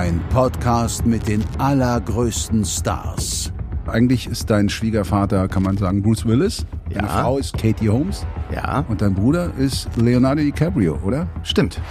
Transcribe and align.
Ein 0.00 0.18
Podcast 0.30 1.04
mit 1.04 1.28
den 1.28 1.44
allergrößten 1.58 2.64
Stars. 2.64 3.52
Eigentlich 3.86 4.26
ist 4.28 4.48
dein 4.48 4.70
Schwiegervater, 4.70 5.46
kann 5.46 5.62
man 5.62 5.76
sagen, 5.76 6.00
Bruce 6.00 6.24
Willis. 6.24 6.64
Deine 6.88 7.06
Ja. 7.06 7.20
Frau 7.22 7.36
ist 7.36 7.52
Katie 7.58 7.90
Holmes. 7.90 8.24
Ja, 8.50 8.82
Und 8.88 9.02
dein 9.02 9.14
Bruder 9.14 9.52
ist 9.58 9.90
Leonardo 9.96 10.40
DiCaprio, 10.40 10.98
oder? 11.04 11.28
stimmt. 11.42 11.82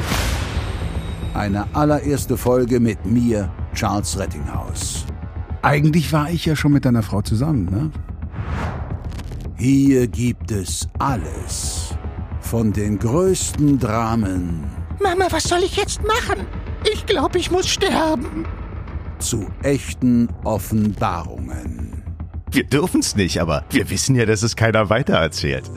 Eine 1.36 1.68
allererste 1.76 2.36
Folge 2.36 2.80
mit 2.80 3.06
mir, 3.06 3.48
Charles 3.76 4.18
Rettinghaus. 4.18 5.06
Eigentlich 5.62 6.12
war 6.12 6.32
ich 6.32 6.46
ja 6.48 6.56
schon 6.56 6.72
mit 6.72 6.86
deiner 6.86 7.04
Frau 7.04 7.22
zusammen, 7.22 7.66
ne? 7.66 7.92
Hier 9.56 10.08
gibt 10.08 10.50
es 10.50 10.88
alles. 10.98 11.94
Von 12.42 12.74
den 12.74 12.98
größten 12.98 13.78
Dramen 13.78 14.64
Mama, 15.00 15.26
was 15.30 15.44
soll 15.44 15.60
ich 15.60 15.76
jetzt 15.78 16.02
machen? 16.02 16.48
Ich 16.92 17.06
glaube, 17.06 17.38
ich 17.38 17.52
muss 17.52 17.68
sterben. 17.68 18.46
zu 19.20 19.48
echten 19.64 20.30
Offenbarungen. 20.46 22.04
Wir 22.52 22.64
dürfen's 22.64 23.16
nicht, 23.16 23.42
aber 23.42 23.66
wir 23.70 23.90
wissen 23.90 24.16
ja, 24.16 24.26
dass 24.26 24.44
es 24.44 24.56
keiner 24.56 24.90
weitererzählt. 24.90 25.70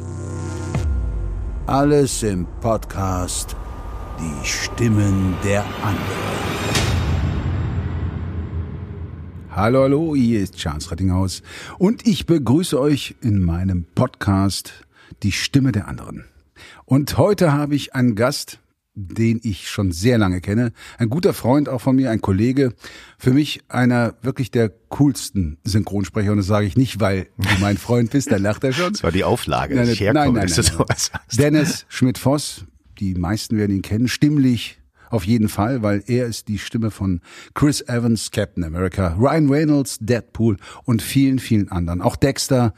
Alles 1.67 2.23
im 2.23 2.47
Podcast 2.61 3.57
Die 4.21 4.47
Stimmen 4.47 5.35
der 5.45 5.65
anderen. 5.83 6.43
Hallo, 9.51 9.83
hallo, 9.83 10.15
hier 10.15 10.41
ist 10.41 10.57
Charles 10.57 10.91
Rettinghaus 10.91 11.43
und 11.79 12.07
ich 12.07 12.27
begrüße 12.27 12.79
euch 12.81 13.17
in 13.21 13.45
meinem 13.45 13.85
Podcast 13.95 14.73
Die 15.25 15.33
Stimme 15.33 15.73
der 15.73 15.89
anderen. 15.89 16.25
Und 16.85 17.19
heute 17.19 17.53
habe 17.53 17.75
ich 17.75 17.95
einen 17.95 18.15
Gast, 18.15 18.61
den 18.95 19.41
ich 19.43 19.69
schon 19.71 19.91
sehr 19.93 20.19
lange 20.19 20.41
kenne, 20.41 20.73
ein 20.99 21.09
guter 21.09 21.33
Freund 21.33 21.69
auch 21.69 21.81
von 21.81 21.97
mir, 21.97 22.11
ein 22.11 22.21
Kollege, 22.21 22.75
für 23.19 23.33
mich 23.33 23.63
einer 23.69 24.15
wirklich 24.23 24.51
der 24.51 24.71
coolsten 24.91 25.59
Synchronsprecher 25.65 26.31
und 26.33 26.37
das 26.39 26.47
sage 26.47 26.67
ich 26.67 26.77
nicht, 26.77 27.01
weil 27.01 27.29
du 27.39 27.49
mein 27.61 27.79
Freund 27.79 28.11
bist, 28.11 28.31
da 28.31 28.37
lacht 28.37 28.65
er 28.65 28.73
schon. 28.73 28.93
Das 28.93 29.03
war 29.03 29.13
die 29.13 29.25
Auflage, 29.25 29.75
Nein, 29.75 29.87
nein, 29.99 30.15
nein, 30.15 30.33
nein, 30.35 30.49
sowas 30.49 31.11
sagst. 31.13 31.39
Dennis 31.41 31.87
Schmidt-Voss, 31.89 32.67
die 32.99 33.15
meisten 33.15 33.57
werden 33.57 33.75
ihn 33.77 33.83
kennen, 33.83 34.09
stimmlich 34.09 34.79
auf 35.09 35.25
jeden 35.25 35.49
Fall, 35.49 35.83
weil 35.83 36.03
er 36.07 36.27
ist 36.27 36.49
die 36.49 36.59
Stimme 36.59 36.91
von 36.91 37.21
Chris 37.55 37.83
Evans, 37.83 38.31
Captain 38.31 38.65
America, 38.65 39.15
Ryan 39.19 39.49
Reynolds, 39.51 39.99
Deadpool 40.01 40.57
und 40.85 41.03
vielen, 41.03 41.39
vielen 41.39 41.71
anderen. 41.71 42.01
Auch 42.01 42.17
Dexter 42.17 42.73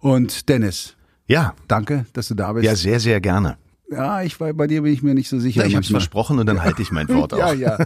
und 0.00 0.48
Dennis. 0.48 0.94
Ja, 1.26 1.54
Danke, 1.66 2.06
dass 2.12 2.28
du 2.28 2.34
da 2.34 2.52
bist. 2.52 2.64
ja, 2.64 2.76
sehr, 2.76 3.00
sehr 3.00 3.20
gerne. 3.20 3.58
Ja, 3.90 4.22
ich 4.22 4.40
war 4.40 4.52
bei 4.52 4.66
dir 4.66 4.82
bin 4.82 4.92
ich 4.92 5.02
mir 5.02 5.14
nicht 5.14 5.28
so 5.28 5.38
sicher. 5.38 5.60
Ja, 5.62 5.66
ich 5.66 5.74
hab's 5.76 5.86
manchmal. 5.86 6.00
versprochen 6.00 6.38
und 6.38 6.46
dann 6.46 6.62
halte 6.62 6.82
ich 6.82 6.90
mein 6.90 7.08
Wort 7.08 7.32
auch. 7.34 7.38
Ja, 7.38 7.52
ja. 7.52 7.78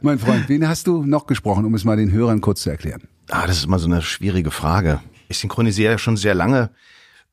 Mein 0.00 0.18
Freund, 0.18 0.48
wen 0.48 0.66
hast 0.66 0.86
du 0.86 1.04
noch 1.04 1.26
gesprochen, 1.26 1.64
um 1.64 1.74
es 1.74 1.84
mal 1.84 1.96
den 1.96 2.10
Hörern 2.10 2.40
kurz 2.40 2.62
zu 2.62 2.70
erklären? 2.70 3.02
Ah, 3.30 3.46
das 3.46 3.58
ist 3.58 3.64
immer 3.64 3.78
so 3.78 3.86
eine 3.86 4.00
schwierige 4.02 4.50
Frage. 4.50 5.00
Ich 5.28 5.38
synchronisiere 5.38 5.92
ja 5.92 5.98
schon 5.98 6.16
sehr 6.16 6.34
lange. 6.34 6.70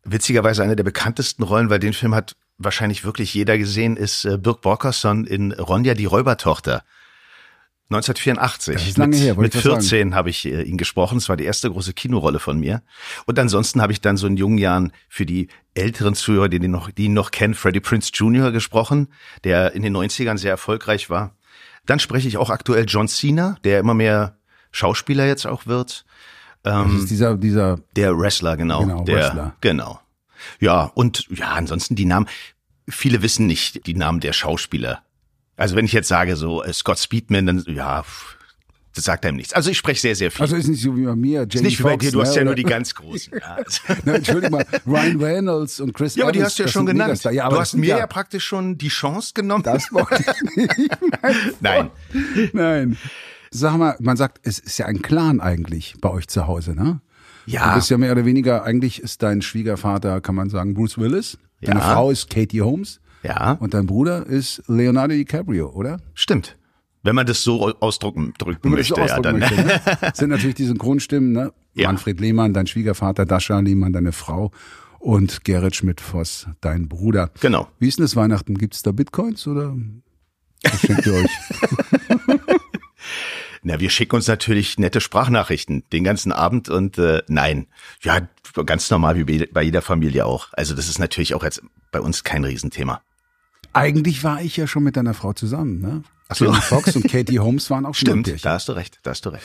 Witzigerweise 0.04 0.64
eine 0.64 0.76
der 0.76 0.84
bekanntesten 0.84 1.44
Rollen, 1.44 1.70
weil 1.70 1.80
den 1.80 1.94
Film 1.94 2.16
hat 2.16 2.36
wahrscheinlich 2.58 3.06
wirklich 3.06 3.34
jeder 3.34 3.58
gesehen, 3.58 3.96
ist 3.98 4.26
äh, 4.26 4.38
Birk 4.38 4.62
Borkerson 4.62 5.26
in 5.26 5.52
Ronja 5.54 5.94
die 5.94 6.06
Räubertochter. 6.06 6.84
1984. 7.92 8.76
Das 8.76 8.88
ist 8.88 8.98
lange 9.00 9.16
mit, 9.16 9.20
her, 9.20 9.36
Mit 9.36 9.56
ich 9.56 9.66
was 9.66 9.88
14 9.88 10.14
habe 10.14 10.30
ich 10.30 10.46
äh, 10.46 10.62
ihn 10.62 10.78
gesprochen. 10.78 11.18
Es 11.18 11.28
war 11.28 11.38
die 11.38 11.46
erste 11.46 11.72
große 11.72 11.94
Kinorolle 11.94 12.38
von 12.38 12.60
mir. 12.60 12.84
Und 13.26 13.40
ansonsten 13.40 13.82
habe 13.82 13.92
ich 13.92 14.00
dann 14.00 14.16
so 14.16 14.28
in 14.28 14.38
jungen 14.38 14.60
Jahren 14.60 14.92
für 15.08 15.26
die 15.26 15.48
älteren 15.74 16.14
Zuhörer, 16.14 16.50
die 16.50 16.58
ihn 16.58 16.70
noch, 16.70 16.92
die 16.92 17.06
ihn 17.06 17.14
noch 17.14 17.32
kennen, 17.32 17.56
Freddie 17.56 17.80
Prince 17.80 18.12
Jr. 18.14 18.52
gesprochen, 18.52 19.08
der 19.44 19.74
in 19.74 19.82
den 19.82 19.98
90ern 19.98 20.38
sehr 20.38 20.52
erfolgreich 20.52 21.10
war. 21.10 21.36
Dann 21.88 22.00
spreche 22.00 22.28
ich 22.28 22.38
auch 22.38 22.52
aktuell 22.52 22.86
John 22.88 23.08
Cena, 23.08 23.58
der 23.64 23.80
immer 23.80 23.96
mehr 23.96 24.38
Schauspieler 24.72 25.26
jetzt 25.26 25.48
auch 25.48 25.66
wird. 25.66 26.06
Das 26.62 26.94
ist 26.94 27.10
dieser, 27.10 27.38
dieser, 27.38 27.80
Der 27.96 28.16
Wrestler, 28.16 28.58
genau. 28.58 28.82
Genau, 28.82 29.04
der, 29.04 29.16
Wrestler. 29.16 29.56
Genau. 29.62 30.00
Ja, 30.60 30.92
und 30.94 31.26
ja, 31.30 31.54
ansonsten 31.54 31.96
die 31.96 32.06
Namen. 32.06 32.28
Viele 32.88 33.22
wissen 33.22 33.48
nicht 33.48 33.86
die 33.88 33.94
Namen 33.94 34.20
der 34.20 34.34
Schauspieler. 34.34 35.04
Also 35.60 35.76
wenn 35.76 35.86
ich 35.86 35.94
jetzt 35.94 36.08
sage 36.08 36.36
so 36.36 36.64
äh, 36.64 36.74
Scott 36.74 37.00
Speedman, 37.00 37.46
dann 37.46 37.64
ja, 37.68 38.04
das 38.96 39.04
sagt 39.04 39.26
einem 39.26 39.38
nichts. 39.38 39.54
Also 39.54 39.70
ich 39.70 39.78
spreche 39.78 40.02
sehr, 40.02 40.16
sehr 40.16 40.32
viel. 40.32 40.42
also 40.42 40.56
ist 40.56 40.68
nicht 40.68 40.82
so 40.82 40.96
wie 40.98 41.06
bei 41.06 41.16
mir, 41.16 41.42
Jamie 41.42 41.54
ist 41.54 41.62
nicht 41.64 41.80
wie 41.80 41.84
bei 41.84 41.98
dir, 41.98 42.12
du 42.12 42.22
hast 42.22 42.32
ne, 42.32 42.36
ja 42.38 42.44
nur 42.44 42.54
oder- 42.54 42.56
die 42.56 42.64
ganz 42.64 42.96
großen. 42.96 43.34
Ja, 43.40 43.58
Na, 44.06 44.14
Entschuldigung 44.16 44.52
mal, 44.52 44.66
Ryan 44.88 45.22
Reynolds 45.22 45.80
und 45.80 45.94
Chris 45.94 46.16
ja 46.16 46.24
aber 46.24 46.32
die 46.32 46.44
hast 46.44 46.58
du 46.58 46.64
ja 46.64 46.70
schon 46.70 46.86
genannt. 46.86 47.24
Ja, 47.26 47.50
du 47.50 47.58
hast 47.60 47.76
mir 47.76 47.98
ja. 47.98 48.08
praktisch 48.08 48.46
schon 48.46 48.78
die 48.78 48.88
Chance 48.90 49.32
genommen. 49.36 49.64
Das 49.64 49.92
wollte 49.92 50.24
ich 50.24 50.56
nicht. 50.56 50.98
Nein. 51.62 51.92
Nein. 52.54 52.98
Sag 53.52 53.78
mal, 53.78 53.96
man 54.00 54.16
sagt, 54.18 54.40
es 54.44 54.60
ist 54.60 54.78
ja 54.78 54.86
ein 54.86 55.02
Clan 55.02 55.40
eigentlich 55.42 55.96
bei 56.02 56.10
euch 56.10 56.28
zu 56.28 56.48
Hause, 56.48 56.72
ne? 56.76 57.02
Du 57.46 57.52
Ja, 57.54 57.76
bist 57.76 57.90
ja 57.90 57.98
mehr 57.98 58.12
oder 58.12 58.26
weniger, 58.26 58.64
eigentlich 58.64 59.02
ist 59.02 59.24
dein 59.24 59.42
Schwiegervater, 59.42 60.22
kann 60.22 60.36
man 60.36 60.50
sagen, 60.50 60.74
Bruce 60.76 60.98
Willis. 61.00 61.38
Deine 61.62 61.80
Ja. 61.80 61.94
Frau 61.94 62.12
ist 62.12 62.30
Katie 62.30 62.62
Holmes. 62.62 63.00
Ja, 63.24 63.54
Und 63.54 63.74
dein 63.74 63.86
Bruder 63.86 64.26
ist 64.26 64.64
Leonardo 64.68 65.14
DiCaprio, 65.14 65.70
oder? 65.70 66.00
stimmt. 66.14 66.58
Wenn 67.02 67.16
man 67.16 67.26
das 67.26 67.44
so 67.44 67.74
ausdrücken 67.80 68.34
drücken 68.38 68.72
möchte, 68.72 68.96
so 68.96 68.98
ja, 68.98 69.06
ausdrücken 69.06 69.40
dann. 69.40 69.40
möchte, 69.40 69.56
ne? 69.56 69.82
Das 70.02 70.18
sind 70.18 70.30
natürlich 70.30 70.56
die 70.56 70.66
Synchronstimmen, 70.66 71.32
ne? 71.32 71.54
Ja. 71.74 71.88
Manfred 71.88 72.20
Lehmann, 72.20 72.54
dein 72.54 72.68
Schwiegervater, 72.68 73.26
Dascha 73.26 73.60
Lehmann, 73.60 73.94
deine 73.94 74.12
Frau 74.12 74.52
und 75.00 75.46
Gerrit 75.46 75.78
Schmidt-Voss, 75.78 76.48
dein 76.60 76.90
Bruder. 76.90 77.32
Genau. 77.40 77.70
Wie 77.80 77.88
ist 77.88 78.00
denn 78.00 78.04
das 78.06 78.18
Weihnachten? 78.18 78.58
Gibt 78.58 78.76
es 78.76 78.82
da 78.84 78.92
Bitcoins 78.92 79.48
oder 79.48 79.76
was 80.64 80.82
schenkt 80.82 81.06
ihr 81.06 81.14
euch? 81.14 81.30
Na, 83.62 83.80
wir 83.80 83.90
schicken 83.90 84.16
uns 84.16 84.28
natürlich 84.28 84.78
nette 84.78 85.02
Sprachnachrichten 85.02 85.84
den 85.92 86.04
ganzen 86.04 86.32
Abend 86.32 86.70
und 86.70 86.98
äh, 86.98 87.24
nein, 87.28 87.68
ja, 88.02 88.28
ganz 88.66 88.90
normal 88.90 89.16
wie 89.18 89.46
bei 89.48 89.62
jeder 89.62 89.82
Familie 89.82 90.26
auch. 90.26 90.50
Also 90.54 90.76
das 90.76 90.88
ist 90.88 91.00
natürlich 91.00 91.34
auch 91.34 91.44
jetzt 91.44 91.62
bei 91.92 92.00
uns 92.00 92.24
kein 92.24 92.44
Riesenthema. 92.44 93.02
Eigentlich 93.74 94.24
war 94.24 94.42
ich 94.42 94.58
ja 94.58 94.68
schon 94.68 94.84
mit 94.84 94.96
deiner 94.98 95.14
Frau 95.14 95.34
zusammen, 95.34 95.80
ne? 95.82 96.04
so. 96.34 96.46
Jamie 96.46 96.62
Foxx 96.62 96.96
und 96.96 97.08
Katie 97.10 97.40
Holmes 97.40 97.70
waren 97.70 97.86
auch 97.86 97.96
schon 97.96 98.10
im 98.10 98.24
Stimmt, 98.26 98.46
da 98.46 98.54
hast 98.54 98.68
du 98.70 98.74
recht, 98.74 99.00
da 99.04 99.12
hast 99.12 99.26
du 99.26 99.30
recht. 99.30 99.44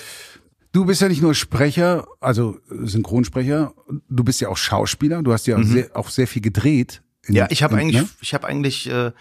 Du 0.73 0.85
bist 0.85 1.01
ja 1.01 1.09
nicht 1.09 1.23
nur 1.23 1.35
Sprecher, 1.35 2.07
also 2.21 2.59
Synchronsprecher, 2.69 3.73
du 4.09 4.25
bist 4.25 4.41
ja 4.41 4.49
auch 4.49 4.57
Schauspieler, 4.57 5.23
du 5.23 5.33
hast 5.33 5.47
ja 5.47 5.63
sehr, 5.63 5.91
auch 5.95 6.09
sehr 6.11 6.27
viel 6.27 6.43
gedreht. 6.43 7.03
in- 7.27 7.33
Mhm. 7.33 7.37
Ja, 7.37 7.47
ich 7.51 7.63
habe 7.63 7.77
eigentlich, 7.77 8.03
ne? 8.03 8.09
ich 8.21 8.35
habe 8.35 8.47
eigentlich 8.47 8.91
äh, 8.91 9.13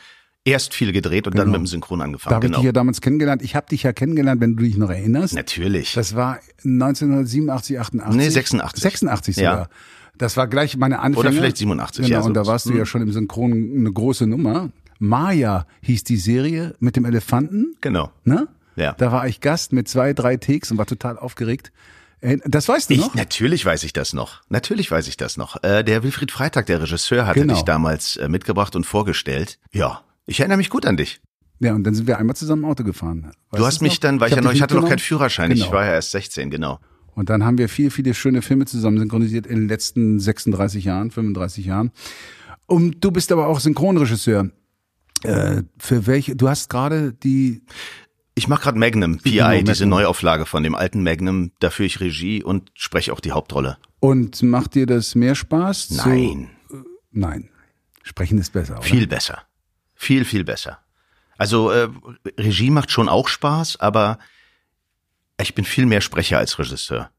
erst 0.45 0.73
viel 0.73 0.91
gedreht 0.91 1.25
und 1.27 1.37
dann 1.37 1.47
mit 1.51 1.57
dem 1.59 1.67
Synchron 1.67 1.99
Da 1.99 2.05
angefangen. 2.05 2.35
habe 2.35 2.45
ich 2.45 2.49
Genau. 2.51 2.59
dich 2.59 2.65
ja 2.65 2.71
damals 2.73 2.99
kennengelernt. 3.01 3.41
Ich 3.43 3.55
habe 3.55 3.67
dich 3.67 3.83
ja 3.83 3.93
kennengelernt, 3.93 4.41
wenn 4.41 4.55
du 4.57 4.63
dich 4.63 4.75
noch 4.77 4.89
erinnerst. 4.89 5.35
Natürlich. 5.35 5.93
Das 5.93 6.15
war 6.15 6.39
1987, 6.65 7.79
88. 7.79 8.17
Nee, 8.17 8.29
86. 8.29 8.81
86 8.83 9.35
Ja. 9.37 9.51
sogar. 9.51 9.69
Das 10.17 10.37
war 10.37 10.47
gleich 10.47 10.75
meine 10.77 10.99
Anfänge. 10.99 11.17
Oder 11.19 11.31
vielleicht 11.33 11.57
87, 11.57 12.05
Genau, 12.05 12.17
ja, 12.17 12.21
so 12.21 12.27
und 12.27 12.33
da 12.35 12.45
warst 12.45 12.65
du 12.67 12.73
ja 12.73 12.85
schon 12.85 13.01
im 13.01 13.11
Synchron 13.11 13.51
eine 13.77 13.91
große 13.91 14.27
Nummer. 14.27 14.69
Maya 14.99 15.65
hieß 15.81 16.03
die 16.03 16.17
Serie 16.17 16.75
mit 16.79 16.95
dem 16.95 17.05
Elefanten, 17.05 17.75
genau. 17.81 18.11
ne? 18.23 18.47
Ja. 18.75 18.93
Da 18.93 19.11
war 19.11 19.27
ich 19.27 19.39
Gast 19.39 19.71
mit 19.73 19.87
zwei, 19.87 20.13
drei 20.13 20.37
Takes 20.37 20.71
und 20.71 20.77
war 20.77 20.85
total 20.87 21.17
aufgeregt. 21.19 21.71
Äh, 22.21 22.37
Das 22.45 22.67
weißt 22.67 22.89
du 22.89 22.93
Ich, 22.95 23.01
noch? 23.01 23.13
natürlich 23.15 23.63
weiß 23.65 23.83
ich 23.83 23.93
das 23.93 24.13
noch. 24.13 24.41
Natürlich 24.49 24.89
weiß 24.89 25.07
ich 25.07 25.17
das 25.17 25.37
noch. 25.37 25.61
Äh, 25.63 25.83
der 25.83 26.01
Wilfried 26.03 26.31
Freitag, 26.31 26.65
der 26.65 26.81
Regisseur, 26.81 27.27
hatte 27.27 27.41
Genau. 27.41 27.53
dich 27.53 27.63
damals 27.63 28.15
äh, 28.17 28.29
mitgebracht 28.29 28.75
und 28.75 28.85
vorgestellt. 28.85 29.59
Ja, 29.71 30.01
ich 30.25 30.39
erinnere 30.39 30.57
mich 30.57 30.69
gut 30.71 30.85
an 30.85 30.97
dich. 30.97 31.21
Ja, 31.59 31.73
und 31.75 31.83
dann 31.83 31.93
sind 31.93 32.07
wir 32.07 32.17
einmal 32.17 32.35
zusammen 32.35 32.65
Auto 32.65 32.83
gefahren. 32.83 33.31
Weißt 33.51 33.61
du 33.61 33.65
hast 33.65 33.81
mich 33.81 33.93
noch? 33.93 33.99
dann, 33.99 34.19
weil 34.19 34.29
ich, 34.29 34.37
hab 34.37 34.43
ja 34.43 34.49
noch, 34.49 34.53
ich 34.55 34.61
hatte 34.63 34.75
noch 34.75 34.87
keinen. 34.89 34.99
Führerschein. 34.99 35.51
Ich 35.51 35.59
Genau. 35.61 35.71
war 35.73 35.85
ja 35.85 35.93
erst 35.93 36.11
16, 36.11 36.49
genau. 36.49 36.79
Und 37.15 37.29
dann 37.29 37.43
haben 37.45 37.59
wir 37.59 37.69
viele, 37.69 37.91
viele 37.91 38.15
schöne 38.15 38.41
Filme 38.41 38.65
zusammen 38.65 38.97
synchronisiert 38.97 39.45
in 39.45 39.59
den 39.59 39.67
letzten 39.67 40.19
36 40.19 40.83
Jahren, 40.85 41.11
35 41.11 41.65
Jahren. 41.67 41.91
Und 42.65 43.03
du 43.03 43.11
bist 43.11 43.31
aber 43.31 43.47
auch 43.47 43.59
Synchronregisseur. 43.59 44.49
Äh, 45.23 45.63
für 45.77 46.07
welche? 46.07 46.35
Du 46.35 46.49
hast 46.49 46.69
gerade 46.69 47.13
die. 47.13 47.61
Ich 48.35 48.47
mache 48.47 48.63
gerade 48.63 48.79
Magnum, 48.79 49.19
PI, 49.19 49.31
Genau, 49.31 49.51
diese 49.51 49.85
Magnum. 49.85 49.89
Neuauflage 49.89 50.45
von 50.45 50.63
dem 50.63 50.75
alten 50.75 51.03
Magnum. 51.03 51.51
Da 51.59 51.69
führe 51.69 51.87
ich 51.87 51.99
Regie 51.99 52.43
und 52.43 52.71
spreche 52.73 53.13
auch 53.13 53.19
die 53.19 53.31
Hauptrolle. 53.31 53.77
Und 53.99 54.41
macht 54.41 54.75
dir 54.75 54.85
das 54.85 55.15
mehr 55.15 55.35
Spaß? 55.35 55.91
Nein, 55.91 56.49
nein. 57.11 57.49
Sprechen 58.01 58.37
ist 58.39 58.51
besser. 58.51 58.73
Oder? 58.73 58.83
viel 58.83 59.07
besser. 59.07 59.43
Viel, 59.95 60.25
viel 60.25 60.43
besser. 60.43 60.79
Also 61.37 61.71
äh, 61.71 61.89
Regie 62.37 62.69
macht 62.69 62.91
schon 62.91 63.07
auch 63.07 63.27
Spaß, 63.27 63.79
aber 63.79 64.19
ich 65.39 65.55
bin 65.55 65.65
viel 65.65 65.85
mehr 65.85 66.01
Sprecher 66.01 66.37
als 66.37 66.59
Regisseur. 66.59 67.11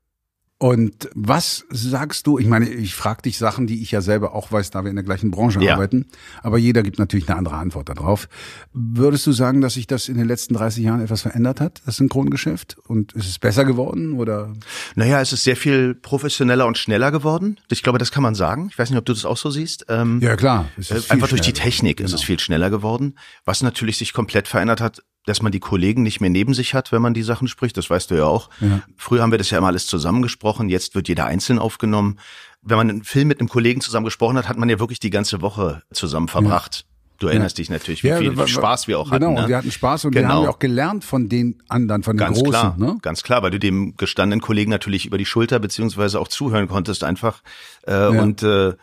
Und 0.58 1.10
was 1.14 1.64
sagst 1.70 2.26
du? 2.28 2.38
Ich 2.38 2.46
meine, 2.46 2.68
ich 2.68 2.94
frage 2.94 3.22
dich 3.22 3.36
Sachen, 3.38 3.66
die 3.66 3.82
ich 3.82 3.90
ja 3.90 4.00
selber 4.00 4.34
auch 4.34 4.52
weiß, 4.52 4.70
da 4.70 4.82
wir 4.84 4.88
in 4.90 4.94
der 4.96 5.04
gleichen 5.04 5.30
Branche 5.32 5.60
Ja. 5.60 5.74
arbeiten. 5.74 6.06
Aber 6.42 6.58
jeder 6.58 6.82
gibt 6.84 6.98
natürlich 6.98 7.28
eine 7.28 7.36
andere 7.36 7.56
Antwort 7.56 7.88
darauf. 7.88 8.28
Würdest 8.72 9.26
du 9.26 9.32
sagen, 9.32 9.60
dass 9.60 9.74
sich 9.74 9.88
das 9.88 10.08
in 10.08 10.16
den 10.16 10.28
letzten 10.28 10.54
30 10.54 10.84
Jahren 10.84 11.00
etwas 11.02 11.22
verändert 11.22 11.60
hat, 11.60 11.82
das 11.86 11.96
Synchrongeschäft? 11.96 12.76
Und 12.86 13.12
ist 13.14 13.28
es 13.28 13.38
besser 13.40 13.64
geworden 13.64 14.12
oder? 14.14 14.52
Naja, 14.94 15.20
es 15.20 15.32
ist 15.32 15.42
sehr 15.44 15.56
viel 15.56 15.94
professioneller 15.96 16.66
und 16.66 16.78
schneller 16.78 17.10
geworden. 17.10 17.58
Ich 17.70 17.82
glaube, 17.82 17.98
das 17.98 18.12
kann 18.12 18.22
man 18.22 18.36
sagen. 18.36 18.68
Ich 18.70 18.78
weiß 18.78 18.90
nicht, 18.90 18.98
ob 18.98 19.04
du 19.04 19.12
das 19.12 19.24
auch 19.24 19.36
so 19.36 19.50
siehst. 19.50 19.86
Ähm, 19.88 20.20
Ja 20.22 20.36
klar. 20.36 20.66
es 20.78 20.90
äh, 20.92 20.96
ist 20.98 21.10
einfach 21.10 21.28
durch 21.28 21.40
die. 21.40 21.52
Technik 21.52 22.00
ist 22.00 22.06
Genau. 22.10 22.16
es 22.20 22.22
viel 22.24 22.38
schneller 22.38 22.70
geworden. 22.70 23.16
Was 23.44 23.62
natürlich 23.62 23.98
sich 23.98 24.12
komplett 24.12 24.48
verändert 24.48 24.80
hat, 24.80 25.02
dass 25.26 25.40
man 25.42 25.52
die 25.52 25.60
Kollegen 25.60 26.02
nicht 26.02 26.20
mehr 26.20 26.30
neben 26.30 26.52
sich 26.54 26.74
hat, 26.74 26.92
wenn 26.92 27.00
man 27.02 27.14
die 27.14 27.22
Sachen 27.22 27.48
spricht. 27.48 27.76
Das 27.76 27.88
weißt 27.90 28.10
du 28.10 28.14
ja 28.16 28.24
auch. 28.26 28.50
Ja. 28.60 28.82
Früher 28.96 29.22
haben 29.22 29.30
wir 29.30 29.38
das 29.38 29.50
ja 29.50 29.58
immer 29.58 29.68
alles 29.68 29.86
zusammengesprochen. 29.86 30.68
Jetzt 30.68 30.94
wird 30.94 31.08
jeder 31.08 31.26
einzeln 31.26 31.58
aufgenommen. 31.58 32.18
Wenn 32.62 32.76
man 32.76 32.90
einen 32.90 33.04
Film 33.04 33.28
mit 33.28 33.40
einem 33.40 33.48
Kollegen 33.48 33.80
zusammen 33.80 34.04
gesprochen 34.04 34.36
hat, 34.36 34.48
hat 34.48 34.56
man 34.58 34.68
ja 34.68 34.78
wirklich 34.78 35.00
die 35.00 35.10
ganze 35.10 35.40
Woche 35.40 35.82
zusammen 35.92 36.28
verbracht. 36.28 36.84
Du 37.18 37.28
erinnerst 37.28 37.58
dich 37.58 37.70
natürlich, 37.70 38.02
wie 38.02 38.12
viel 38.12 38.36
wa- 38.36 38.42
wa- 38.42 38.46
Spaß 38.48 38.88
wir 38.88 38.98
auch 38.98 39.10
genau, 39.10 39.26
hatten. 39.28 39.34
Ne? 39.34 39.42
und 39.42 39.48
wir 39.48 39.56
hatten 39.56 39.70
Spaß 39.70 40.04
und 40.06 40.14
wir 40.14 40.22
Genau. 40.22 40.34
haben 40.34 40.42
ja 40.44 40.50
auch 40.50 40.58
gelernt 40.58 41.04
von 41.04 41.28
den 41.28 41.62
anderen, 41.68 42.02
von 42.02 42.16
den 42.16 42.18
Ganz 42.18 42.38
Großen. 42.38 42.50
klar, 42.50 42.74
Ne? 42.76 42.98
ganz 43.02 43.22
klar, 43.22 43.42
weil 43.42 43.52
du 43.52 43.58
dem 43.60 43.96
gestandenen 43.96 44.40
Kollegen 44.40 44.70
natürlich 44.70 45.06
über 45.06 45.16
die 45.16 45.24
Schulter 45.24 45.58
beziehungsweise 45.60 46.18
auch 46.20 46.26
zuhören 46.28 46.66
konntest 46.66 47.04
einfach. 47.04 47.42
Äh, 47.86 48.08
Und 48.08 48.42
äh, 48.42 48.74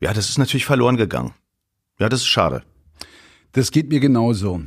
ja, 0.00 0.12
das 0.14 0.28
ist 0.28 0.38
natürlich 0.38 0.64
verloren 0.66 0.96
gegangen. 0.96 1.32
Ja, 1.98 2.08
das 2.08 2.20
ist 2.20 2.26
schade. 2.28 2.62
Das 3.52 3.70
geht 3.72 3.88
mir 3.88 4.00
genauso. 4.00 4.62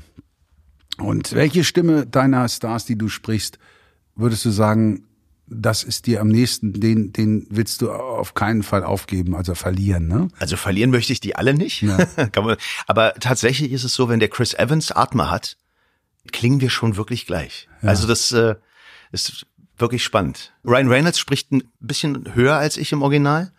Und 0.99 1.33
welche 1.33 1.63
Stimme 1.63 2.05
deiner 2.05 2.47
Stars, 2.49 2.85
die 2.85 2.97
du 2.97 3.09
sprichst, 3.09 3.59
würdest 4.15 4.43
du 4.45 4.49
sagen, 4.49 5.03
das 5.49 5.83
ist 5.83 6.07
dir 6.07 6.19
am 6.19 6.27
nächsten, 6.27 6.73
den, 6.73 7.13
den 7.13 7.47
willst 7.49 7.81
du 7.81 7.91
auf 7.91 8.33
keinen 8.33 8.63
Fall 8.63 8.83
aufgeben, 8.83 9.35
also 9.35 9.55
verlieren, 9.55 10.07
ne? 10.07 10.27
Also 10.39 10.57
verlieren 10.57 10.91
möchte 10.91 11.13
ich 11.13 11.21
die 11.21 11.35
alle 11.35 11.53
nicht. 11.53 11.83
Man, 12.35 12.57
aber 12.85 13.13
tatsächlich 13.13 13.71
ist 13.71 13.83
es 13.83 13.93
so, 13.93 14.09
wenn 14.09 14.19
der 14.19 14.29
Chris 14.29 14.53
Evans 14.53 14.91
Atme 14.91 15.31
hat, 15.31 15.55
klingen 16.31 16.59
wir 16.59 16.69
schon 16.69 16.97
wirklich 16.97 17.25
gleich. 17.25 17.69
Also 17.81 18.07
das 18.07 18.31
äh, 18.33 18.55
ist 19.11 19.45
wirklich 19.77 20.03
spannend. 20.03 20.53
Ryan 20.65 20.89
Reynolds 20.89 21.19
spricht 21.19 21.51
ein 21.51 21.63
bisschen 21.79 22.35
höher 22.35 22.57
als 22.57 22.75
ich 22.75 22.91
im 22.91 23.01
Original. 23.01 23.53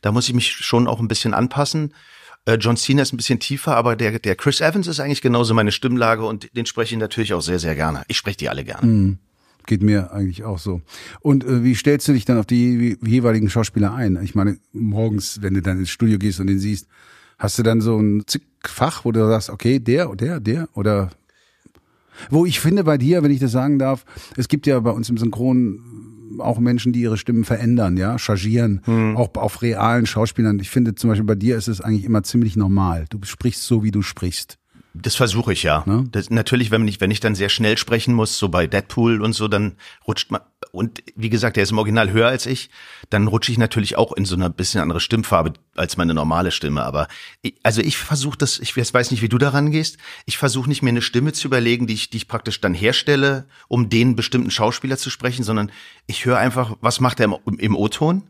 Da 0.00 0.10
muss 0.10 0.28
ich 0.28 0.34
mich 0.34 0.50
schon 0.50 0.88
auch 0.88 0.98
ein 0.98 1.08
bisschen 1.08 1.34
anpassen. 1.34 1.94
Äh, 2.46 2.54
John 2.54 2.76
Cena 2.76 3.02
ist 3.02 3.12
ein 3.12 3.16
bisschen 3.16 3.38
tiefer, 3.38 3.76
aber 3.76 3.96
der, 3.96 4.18
der 4.18 4.36
Chris 4.36 4.60
Evans 4.60 4.86
ist 4.86 5.00
eigentlich 5.00 5.22
genauso 5.22 5.54
meine 5.54 5.72
Stimmlage 5.72 6.24
und 6.24 6.54
den 6.56 6.66
spreche 6.66 6.94
ich 6.94 7.00
natürlich 7.00 7.34
auch 7.34 7.42
sehr, 7.42 7.58
sehr 7.58 7.74
gerne. 7.74 8.02
Ich 8.08 8.16
spreche 8.16 8.38
die 8.38 8.48
alle 8.48 8.64
gerne. 8.64 8.86
Geht 9.66 9.82
mir 9.82 10.12
eigentlich 10.12 10.44
auch 10.44 10.58
so. 10.58 10.80
Und 11.20 11.44
äh, 11.44 11.62
wie 11.62 11.74
stellst 11.74 12.08
du 12.08 12.12
dich 12.12 12.24
dann 12.24 12.38
auf 12.38 12.46
die 12.46 12.96
jeweiligen 13.02 13.50
Schauspieler 13.50 13.94
ein? 13.94 14.18
Ich 14.22 14.34
meine, 14.34 14.58
morgens, 14.72 15.42
wenn 15.42 15.54
du 15.54 15.62
dann 15.62 15.78
ins 15.78 15.90
Studio 15.90 16.18
gehst 16.18 16.40
und 16.40 16.46
den 16.46 16.58
siehst, 16.58 16.86
hast 17.38 17.58
du 17.58 17.62
dann 17.62 17.80
so 17.80 17.98
ein 17.98 18.24
Zickfach, 18.26 19.04
wo 19.04 19.12
du 19.12 19.26
sagst, 19.28 19.50
okay, 19.50 19.78
der, 19.78 20.14
der, 20.16 20.40
der 20.40 20.68
oder 20.74 21.10
wo 22.28 22.44
ich 22.44 22.60
finde 22.60 22.84
bei 22.84 22.98
dir, 22.98 23.22
wenn 23.22 23.30
ich 23.30 23.40
das 23.40 23.52
sagen 23.52 23.78
darf, 23.78 24.04
es 24.36 24.48
gibt 24.48 24.66
ja 24.66 24.78
bei 24.80 24.90
uns 24.90 25.08
im 25.08 25.16
Synchron 25.16 25.80
auch 26.38 26.58
Menschen, 26.58 26.92
die 26.92 27.00
ihre 27.00 27.16
Stimmen 27.16 27.44
verändern, 27.44 27.96
ja, 27.96 28.18
chargieren, 28.18 28.82
auch 29.16 29.30
auf 29.34 29.62
realen 29.62 30.06
Schauspielern. 30.06 30.58
Ich 30.60 30.70
finde 30.70 30.94
zum 30.94 31.10
Beispiel 31.10 31.26
bei 31.26 31.34
dir 31.34 31.56
ist 31.56 31.68
es 31.68 31.80
eigentlich 31.80 32.04
immer 32.04 32.22
ziemlich 32.22 32.56
normal. 32.56 33.06
Du 33.10 33.18
sprichst 33.22 33.64
so, 33.64 33.82
wie 33.82 33.90
du 33.90 34.02
sprichst. 34.02 34.58
Das 34.92 35.14
versuche 35.14 35.52
ich 35.52 35.62
ja. 35.62 35.84
Ne? 35.86 36.04
Das, 36.10 36.30
natürlich, 36.30 36.70
wenn 36.72 36.86
ich, 36.88 37.00
wenn 37.00 37.12
ich 37.12 37.20
dann 37.20 37.36
sehr 37.36 37.48
schnell 37.48 37.78
sprechen 37.78 38.12
muss, 38.12 38.38
so 38.38 38.48
bei 38.48 38.66
Deadpool 38.66 39.22
und 39.22 39.34
so, 39.34 39.46
dann 39.46 39.76
rutscht 40.06 40.32
man, 40.32 40.40
und 40.72 41.02
wie 41.14 41.30
gesagt, 41.30 41.56
der 41.56 41.62
ist 41.62 41.70
im 41.70 41.78
Original 41.78 42.10
höher 42.10 42.28
als 42.28 42.46
ich, 42.46 42.70
dann 43.08 43.28
rutsche 43.28 43.52
ich 43.52 43.58
natürlich 43.58 43.96
auch 43.96 44.12
in 44.12 44.24
so 44.24 44.34
einer 44.34 44.50
bisschen 44.50 44.80
andere 44.80 45.00
Stimmfarbe 45.00 45.52
als 45.76 45.96
meine 45.96 46.12
normale 46.12 46.50
Stimme. 46.50 46.82
Aber 46.82 47.06
ich, 47.42 47.54
also 47.62 47.82
ich 47.82 47.98
versuche 47.98 48.36
das, 48.36 48.58
ich 48.58 48.76
weiß 48.76 49.12
nicht, 49.12 49.22
wie 49.22 49.28
du 49.28 49.38
daran 49.38 49.70
gehst, 49.70 49.96
ich 50.26 50.38
versuche 50.38 50.68
nicht 50.68 50.82
mir 50.82 50.90
eine 50.90 51.02
Stimme 51.02 51.32
zu 51.32 51.46
überlegen, 51.46 51.86
die 51.86 51.94
ich, 51.94 52.10
die 52.10 52.16
ich 52.16 52.28
praktisch 52.28 52.60
dann 52.60 52.74
herstelle, 52.74 53.46
um 53.68 53.90
den 53.90 54.16
bestimmten 54.16 54.50
Schauspieler 54.50 54.96
zu 54.96 55.10
sprechen, 55.10 55.44
sondern 55.44 55.70
ich 56.06 56.24
höre 56.24 56.38
einfach, 56.38 56.76
was 56.80 57.00
macht 57.00 57.20
er 57.20 57.26
im, 57.26 57.58
im 57.58 57.76
O-Ton? 57.76 58.24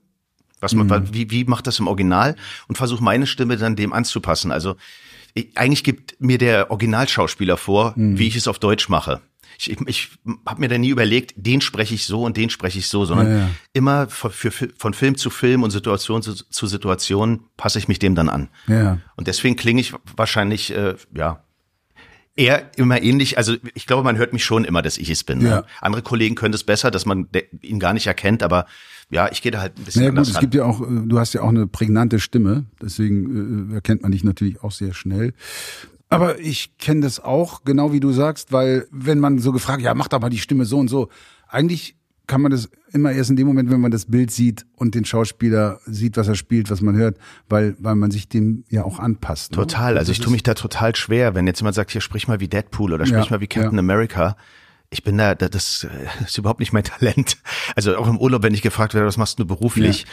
Was 0.61 0.75
man, 0.75 1.15
wie, 1.15 1.31
wie 1.31 1.45
macht 1.45 1.67
das 1.67 1.79
im 1.79 1.87
Original? 1.87 2.37
Und 2.69 2.77
versuche 2.77 3.03
meine 3.03 3.27
Stimme 3.27 3.56
dann 3.56 3.77
dem 3.77 3.95
anzupassen. 3.95 4.53
Also 4.53 4.77
eigentlich 5.55 5.85
gibt 5.85 6.21
mir 6.21 6.38
der 6.38 6.71
Originalschauspieler 6.71 7.56
vor, 7.56 7.94
wie 7.97 8.29
ich 8.29 8.37
es 8.37 8.49
auf 8.49 8.59
Deutsch 8.59 8.88
mache. 8.88 9.21
Ich, 9.59 9.71
ich, 9.71 9.79
ich 9.87 10.09
habe 10.47 10.61
mir 10.61 10.69
da 10.69 10.79
nie 10.79 10.88
überlegt, 10.88 11.35
den 11.37 11.61
spreche 11.61 11.94
ich 11.94 12.06
so 12.06 12.23
und 12.23 12.37
den 12.37 12.49
spreche 12.49 12.79
ich 12.79 12.88
so, 12.88 13.05
sondern 13.05 13.31
Ja, 13.31 13.38
ja. 13.38 13.50
immer 13.75 14.09
für, 14.09 14.31
für, 14.31 14.71
von 14.79 14.94
Film 14.94 15.17
zu 15.17 15.29
Film 15.29 15.62
und 15.62 15.71
Situation 15.71 16.23
zu, 16.23 16.35
zu 16.35 16.67
Situation 16.67 17.44
passe 17.56 17.79
ich 17.79 17.87
mich 17.87 17.99
dem 17.99 18.15
dann 18.15 18.31
an. 18.31 18.49
Ja. 18.69 18.99
Und 19.17 19.27
deswegen 19.27 19.56
klinge 19.56 19.81
ich 19.81 19.93
wahrscheinlich, 20.17 20.75
äh, 20.75 20.94
ja, 21.15 21.44
eher 22.37 22.71
immer 22.77 23.03
ähnlich. 23.03 23.37
Also 23.37 23.56
ich 23.75 23.87
glaube, 23.87 24.03
man 24.03 24.17
hört 24.17 24.32
mich 24.32 24.44
schon 24.44 24.65
immer, 24.65 24.82
dass 24.82 24.97
ich 24.97 25.11
es 25.11 25.25
bin. 25.25 25.41
Ne? 25.41 25.65
Andere 25.81 26.03
Kollegen 26.03 26.37
können 26.37 26.55
es 26.55 26.65
besser, 26.65 26.91
dass 26.91 27.05
man 27.05 27.29
ihn 27.61 27.81
gar 27.81 27.93
nicht 27.93 28.06
erkennt, 28.06 28.43
aber 28.43 28.67
ja, 29.11 29.29
ich 29.31 29.43
gehe 29.43 29.53
da 29.53 29.61
halt 29.61 29.77
ein 29.79 29.85
bisschen 29.85 30.03
Naja 30.03 30.15
gut, 30.15 30.21
es 30.29 30.35
ran. 30.35 30.41
gibt 30.41 30.55
ja 30.55 30.65
auch, 30.65 30.81
äh, 30.81 30.87
du 31.07 31.19
hast 31.19 31.33
ja 31.33 31.43
auch 31.43 31.49
eine 31.49 31.67
prägnante 31.67 32.21
Stimme, 32.21 32.65
deswegen 32.81 33.71
äh, 33.71 33.75
erkennt 33.75 34.03
man 34.03 34.12
dich 34.12 34.25
natürlich 34.25 34.62
auch 34.62 34.73
sehr 34.73 34.95
schnell. 34.95 35.33
Aber 36.09 36.41
ich 36.41 36.77
kenne 36.79 37.03
das 37.03 37.21
auch, 37.21 37.62
genau 37.65 37.93
wie 37.93 38.01
du 38.01 38.12
sagst, 38.12 38.53
weil 38.53 38.87
wenn 38.91 39.21
man 39.21 39.39
so 39.39 39.53
gefragt, 39.53 39.83
ja, 39.83 39.95
mach 39.95 40.09
doch 40.09 40.21
mal 40.21 40.29
die 40.31 40.39
Stimme 40.39 40.65
so 40.65 40.79
und 40.79 40.89
so, 40.89 41.09
eigentlich 41.49 41.97
kann 42.27 42.43
man 42.43 42.53
das 42.53 42.69
immer 42.93 43.11
erst 43.11 43.31
in 43.31 43.37
dem 43.37 43.47
Moment, 43.49 43.71
wenn 43.71 43.81
man 43.81 43.91
das 43.91 44.07
Bild 44.07 44.31
sieht 44.31 44.65
und 44.77 44.95
den 44.95 45.05
Schauspieler 45.05 45.81
sieht, 45.87 46.17
was 46.17 46.29
er 46.29 46.37
spielt, 46.37 46.71
was 46.71 46.81
man 46.81 46.95
hört, 46.97 47.19
weil, 47.49 47.75
weil 47.81 47.97
man 47.97 48.13
sich 48.13 48.29
dem 48.29 48.63
ja 48.69 48.85
auch 48.85 49.01
anpasst. 49.01 49.51
Ne? 49.53 49.56
Total. 49.56 49.99
Also 49.99 50.13
ich 50.13 50.19
Das 50.19 50.25
tue 50.25 50.33
mich 50.33 50.45
da 50.45 50.55
total 50.55 50.95
schwer, 50.95 51.35
wenn 51.35 51.49
jetzt 51.49 51.61
jemand 51.61 51.75
sagt, 51.75 51.91
hier 51.91 52.01
sprich 52.01 52.29
mal 52.29 52.39
wie 52.39 52.47
Deadpool 52.47 52.93
oder 52.93 53.05
sprich 53.06 53.25
Ja, 53.25 53.31
mal 53.31 53.41
wie 53.41 53.49
Captain 53.49 53.75
ja. 53.75 53.79
America. 53.81 54.37
Ich 54.91 55.03
bin 55.05 55.17
da, 55.19 55.35
da- 55.37 55.49
das 55.49 55.85
äh, 55.85 56.25
ist 56.25 56.37
überhaupt 56.39 56.61
nicht 56.61 56.73
mein 56.73 56.85
Talent. 56.85 57.39
Also 57.77 57.97
auch 57.97 58.09
im 58.09 58.19
Urlaub, 58.19 58.43
wenn 58.43 58.55
ich 58.55 58.63
gefragt 58.63 58.93
werde, 58.95 59.07
was 59.07 59.17
machst 59.17 59.39
du 59.39 59.47
beruflich, 59.47 60.05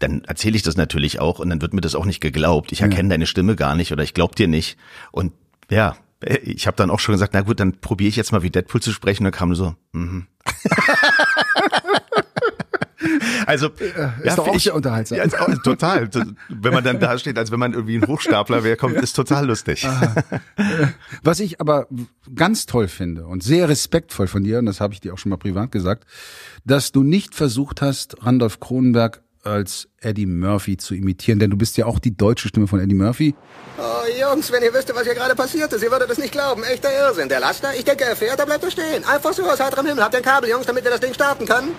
dann 0.00 0.24
erzähle 0.24 0.56
ich 0.56 0.62
das 0.62 0.76
natürlich 0.76 1.20
auch 1.20 1.38
und 1.38 1.48
dann 1.50 1.60
wird 1.62 1.74
mir 1.74 1.80
das 1.80 1.94
auch 1.94 2.06
nicht 2.06 2.20
geglaubt. 2.20 2.72
Ich 2.72 2.80
erkenne 2.80 3.08
deine 3.10 3.26
Stimme 3.26 3.54
gar 3.54 3.74
nicht 3.76 3.92
oder 3.92 4.02
ich 4.02 4.14
glaub 4.14 4.34
dir 4.34 4.48
nicht. 4.48 4.76
Und 5.12 5.32
ja, 5.70 5.96
äh, 6.24 6.38
ich 6.38 6.66
habe 6.66 6.76
dann 6.76 6.90
auch 6.90 6.98
schon 7.00 7.12
gesagt, 7.14 7.34
na 7.34 7.42
gut, 7.42 7.60
dann 7.60 7.80
probiere 7.80 8.08
ich 8.08 8.16
jetzt 8.16 8.32
mal 8.32 8.42
wie 8.42 8.50
Deadpool 8.50 8.82
zu 8.82 8.92
sprechen. 8.92 9.22
Und 9.24 9.32
dann 9.32 9.38
kam 9.38 9.54
so, 9.54 9.74
mhm. 9.92 10.26
Also 13.46 13.68
ist 14.22 14.36
doch 14.38 14.48
auch 14.48 14.54
ich- 14.54 14.64
sehr 14.64 14.74
unterhaltsam. 14.74 15.18
Ja, 15.18 15.24
ist 15.24 15.38
auch, 15.38 15.48
total. 15.62 16.08
Wenn 16.48 16.72
man 16.74 16.84
dann 16.84 17.00
da 17.00 17.18
steht, 17.18 17.38
als 17.38 17.50
wenn 17.50 17.58
man 17.58 17.72
irgendwie 17.72 17.96
ein 17.96 18.06
Hochstapler 18.06 18.62
wäre, 18.64 18.76
kommt, 18.76 18.96
ist 18.96 19.14
total 19.14 19.46
lustig. 19.46 19.86
Was 21.22 21.40
ich 21.40 21.60
aber 21.60 21.86
ganz 22.34 22.66
toll 22.66 22.88
finde 22.88 23.26
und 23.26 23.42
sehr 23.42 23.68
respektvoll 23.68 24.26
von 24.26 24.44
dir, 24.44 24.58
und 24.58 24.66
das 24.66 24.80
habe 24.80 24.92
ich 24.94 25.00
dir 25.00 25.14
auch 25.14 25.18
schon 25.18 25.30
mal 25.30 25.36
privat 25.36 25.72
gesagt, 25.72 26.04
dass 26.64 26.92
du 26.92 27.02
nicht 27.02 27.34
versucht 27.34 27.80
hast, 27.82 28.24
Randolph 28.24 28.60
Kronenberg 28.60 29.22
als 29.42 29.88
Eddie 30.00 30.26
Murphy 30.26 30.76
zu 30.76 30.94
imitieren, 30.94 31.38
denn 31.38 31.48
du 31.48 31.56
bist 31.56 31.78
ja 31.78 31.86
auch 31.86 31.98
die 31.98 32.14
deutsche 32.14 32.48
Stimme 32.48 32.66
von 32.66 32.78
Eddie 32.78 32.94
Murphy. 32.94 33.34
Oh, 33.78 33.82
Jungs, 34.20 34.52
wenn 34.52 34.62
ihr 34.62 34.74
wüsstet, 34.74 34.94
was 34.94 35.04
hier 35.04 35.14
gerade 35.14 35.34
passiert 35.34 35.72
ist, 35.72 35.82
ihr 35.82 35.90
würdet 35.90 36.10
es 36.10 36.18
nicht 36.18 36.32
glauben. 36.32 36.62
Echter 36.62 36.90
Irrsinn. 36.92 37.30
Der 37.30 37.40
Laster, 37.40 37.74
ich 37.74 37.84
denke, 37.84 38.04
er 38.04 38.16
fährt, 38.16 38.38
da 38.38 38.44
bleibt 38.44 38.62
er 38.64 38.70
stehen. 38.70 39.02
Einfach 39.04 39.32
so 39.32 39.42
aus 39.44 39.58
heiterem 39.58 39.86
Himmel. 39.86 40.04
Habt 40.04 40.12
ihr 40.14 40.18
ein 40.18 40.24
Kabel, 40.24 40.50
Jungs, 40.50 40.66
damit 40.66 40.84
wir 40.84 40.90
das 40.90 41.00
Ding 41.00 41.14
starten 41.14 41.46
können? 41.46 41.70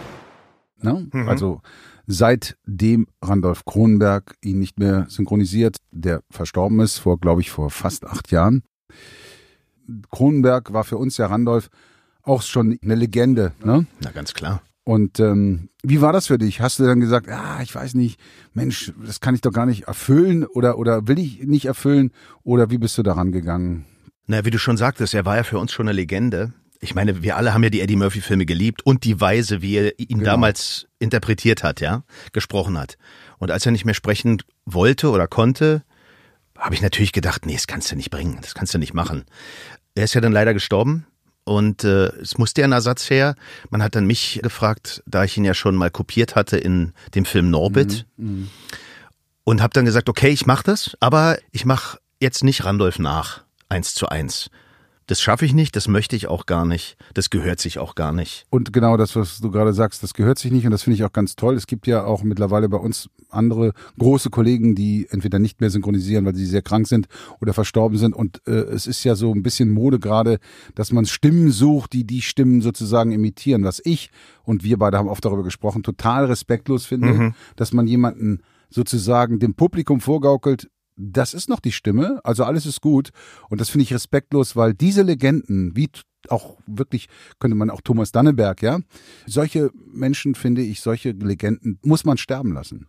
Ne? 0.83 1.07
Also 1.27 1.61
seitdem 2.07 3.07
Randolph 3.21 3.65
Kronenberg 3.65 4.35
ihn 4.43 4.59
nicht 4.59 4.79
mehr 4.79 5.05
synchronisiert, 5.09 5.77
der 5.91 6.21
verstorben 6.29 6.79
ist, 6.79 6.97
vor, 6.97 7.19
glaube 7.19 7.41
ich, 7.41 7.51
vor 7.51 7.69
fast 7.69 8.05
acht 8.05 8.31
Jahren. 8.31 8.63
Kronenberg 10.11 10.73
war 10.73 10.83
für 10.83 10.97
uns 10.97 11.17
ja 11.17 11.27
Randolph 11.27 11.69
auch 12.23 12.41
schon 12.41 12.77
eine 12.83 12.95
Legende. 12.95 13.53
Ne? 13.63 13.85
Na, 13.99 14.11
ganz 14.11 14.33
klar. 14.33 14.61
Und 14.83 15.19
ähm, 15.19 15.69
wie 15.83 16.01
war 16.01 16.11
das 16.11 16.27
für 16.27 16.37
dich? 16.37 16.59
Hast 16.59 16.79
du 16.79 16.83
dann 16.83 16.99
gesagt, 16.99 17.29
ah, 17.29 17.59
ich 17.61 17.73
weiß 17.73 17.93
nicht, 17.93 18.19
Mensch, 18.53 18.93
das 19.05 19.19
kann 19.19 19.35
ich 19.35 19.41
doch 19.41 19.51
gar 19.51 19.65
nicht 19.65 19.83
erfüllen 19.83 20.43
oder 20.43 20.77
oder 20.77 21.07
will 21.07 21.19
ich 21.19 21.43
nicht 21.43 21.65
erfüllen 21.65 22.11
oder 22.43 22.71
wie 22.71 22.79
bist 22.79 22.97
du 22.97 23.03
daran 23.03 23.31
gegangen? 23.31 23.85
Na, 24.25 24.43
wie 24.43 24.49
du 24.49 24.59
schon 24.59 24.77
sagtest, 24.77 25.13
er 25.13 25.25
war 25.25 25.37
ja 25.37 25.43
für 25.43 25.59
uns 25.59 25.71
schon 25.71 25.87
eine 25.87 25.95
Legende. 25.95 26.53
Ich 26.83 26.95
meine, 26.95 27.21
wir 27.21 27.37
alle 27.37 27.53
haben 27.53 27.63
ja 27.63 27.69
die 27.69 27.79
Eddie 27.81 27.95
Murphy 27.95 28.21
Filme 28.21 28.47
geliebt 28.47 28.83
und 28.83 29.03
die 29.03 29.21
Weise, 29.21 29.61
wie 29.61 29.75
er 29.75 29.99
ihn 29.99 30.23
damals 30.23 30.87
interpretiert 30.97 31.63
hat, 31.63 31.79
ja, 31.79 32.03
gesprochen 32.33 32.77
hat. 32.77 32.97
Und 33.37 33.51
als 33.51 33.65
er 33.65 33.71
nicht 33.71 33.85
mehr 33.85 33.93
sprechen 33.93 34.41
wollte 34.65 35.11
oder 35.11 35.27
konnte, 35.27 35.83
habe 36.57 36.73
ich 36.73 36.81
natürlich 36.81 37.11
gedacht, 37.11 37.45
nee, 37.45 37.53
das 37.53 37.67
kannst 37.67 37.91
du 37.91 37.95
nicht 37.95 38.09
bringen, 38.09 38.39
das 38.41 38.55
kannst 38.55 38.73
du 38.73 38.79
nicht 38.79 38.95
machen. 38.95 39.25
Er 39.93 40.05
ist 40.05 40.15
ja 40.15 40.21
dann 40.21 40.31
leider 40.31 40.53
gestorben 40.55 41.05
und 41.43 41.83
äh, 41.83 42.07
es 42.17 42.39
musste 42.39 42.61
ja 42.61 42.67
ein 42.67 42.71
Ersatz 42.71 43.09
her. 43.09 43.35
Man 43.69 43.83
hat 43.83 43.95
dann 43.95 44.05
mich 44.07 44.39
gefragt, 44.41 45.03
da 45.05 45.23
ich 45.23 45.37
ihn 45.37 45.45
ja 45.45 45.53
schon 45.53 45.75
mal 45.75 45.91
kopiert 45.91 46.35
hatte 46.35 46.57
in 46.57 46.93
dem 47.13 47.25
Film 47.25 47.51
Norbit 47.51 48.05
und 49.43 49.61
habe 49.61 49.73
dann 49.73 49.85
gesagt, 49.85 50.09
okay, 50.09 50.29
ich 50.29 50.45
mache 50.47 50.63
das, 50.63 50.95
aber 50.99 51.37
ich 51.51 51.65
mache 51.65 51.99
jetzt 52.19 52.43
nicht 52.43 52.63
Randolph 52.63 52.99
nach, 52.99 53.43
eins 53.69 53.93
zu 53.93 54.07
eins. 54.09 54.49
Das 55.11 55.19
schaffe 55.19 55.43
ich 55.43 55.53
nicht, 55.53 55.75
das 55.75 55.89
möchte 55.89 56.15
ich 56.15 56.27
auch 56.27 56.45
gar 56.45 56.65
nicht, 56.65 56.95
das 57.13 57.29
gehört 57.29 57.59
sich 57.59 57.79
auch 57.79 57.95
gar 57.95 58.13
nicht. 58.13 58.45
Und 58.49 58.71
genau 58.71 58.95
das, 58.95 59.13
was 59.17 59.41
du 59.41 59.51
gerade 59.51 59.73
sagst, 59.73 60.03
das 60.03 60.13
gehört 60.13 60.39
sich 60.39 60.53
nicht 60.53 60.63
und 60.63 60.71
das 60.71 60.83
finde 60.83 60.95
ich 60.95 61.03
auch 61.03 61.11
ganz 61.11 61.35
toll. 61.35 61.55
Es 61.55 61.67
gibt 61.67 61.85
ja 61.85 62.05
auch 62.05 62.23
mittlerweile 62.23 62.69
bei 62.69 62.77
uns 62.77 63.09
andere 63.27 63.73
große 63.99 64.29
Kollegen, 64.29 64.73
die 64.73 65.07
entweder 65.09 65.37
nicht 65.37 65.59
mehr 65.59 65.69
synchronisieren, 65.69 66.23
weil 66.23 66.35
sie 66.35 66.45
sehr 66.45 66.61
krank 66.61 66.87
sind 66.87 67.09
oder 67.41 67.53
verstorben 67.53 67.97
sind. 67.97 68.15
Und 68.15 68.41
äh, 68.47 68.51
es 68.51 68.87
ist 68.87 69.03
ja 69.03 69.15
so 69.15 69.33
ein 69.33 69.43
bisschen 69.43 69.69
Mode 69.69 69.99
gerade, 69.99 70.39
dass 70.75 70.93
man 70.93 71.05
Stimmen 71.05 71.51
sucht, 71.51 71.91
die 71.91 72.05
die 72.05 72.21
Stimmen 72.21 72.61
sozusagen 72.61 73.11
imitieren. 73.11 73.65
Was 73.65 73.81
ich 73.83 74.11
und 74.45 74.63
wir 74.63 74.77
beide 74.77 74.97
haben 74.97 75.09
oft 75.09 75.25
darüber 75.25 75.43
gesprochen, 75.43 75.83
total 75.83 76.27
respektlos 76.27 76.85
finde, 76.85 77.33
dass 77.57 77.73
man 77.73 77.85
jemanden 77.85 78.39
sozusagen 78.69 79.39
dem 79.39 79.55
Publikum 79.55 79.99
vorgaukelt, 79.99 80.69
das 81.01 81.33
ist 81.33 81.49
noch 81.49 81.59
die 81.59 81.71
Stimme, 81.71 82.19
also 82.23 82.43
alles 82.43 82.65
ist 82.65 82.81
gut. 82.81 83.09
Und 83.49 83.59
das 83.59 83.69
finde 83.69 83.83
ich 83.83 83.93
respektlos, 83.93 84.55
weil 84.55 84.73
diese 84.73 85.01
Legenden, 85.01 85.75
wie 85.75 85.89
auch 86.29 86.57
wirklich, 86.67 87.07
könnte 87.39 87.55
man 87.55 87.69
auch 87.71 87.81
Thomas 87.81 88.11
Danneberg, 88.11 88.61
ja, 88.61 88.79
solche 89.25 89.71
Menschen, 89.91 90.35
finde 90.35 90.61
ich, 90.61 90.81
solche 90.81 91.11
Legenden 91.11 91.79
muss 91.83 92.05
man 92.05 92.17
sterben 92.17 92.53
lassen. 92.53 92.87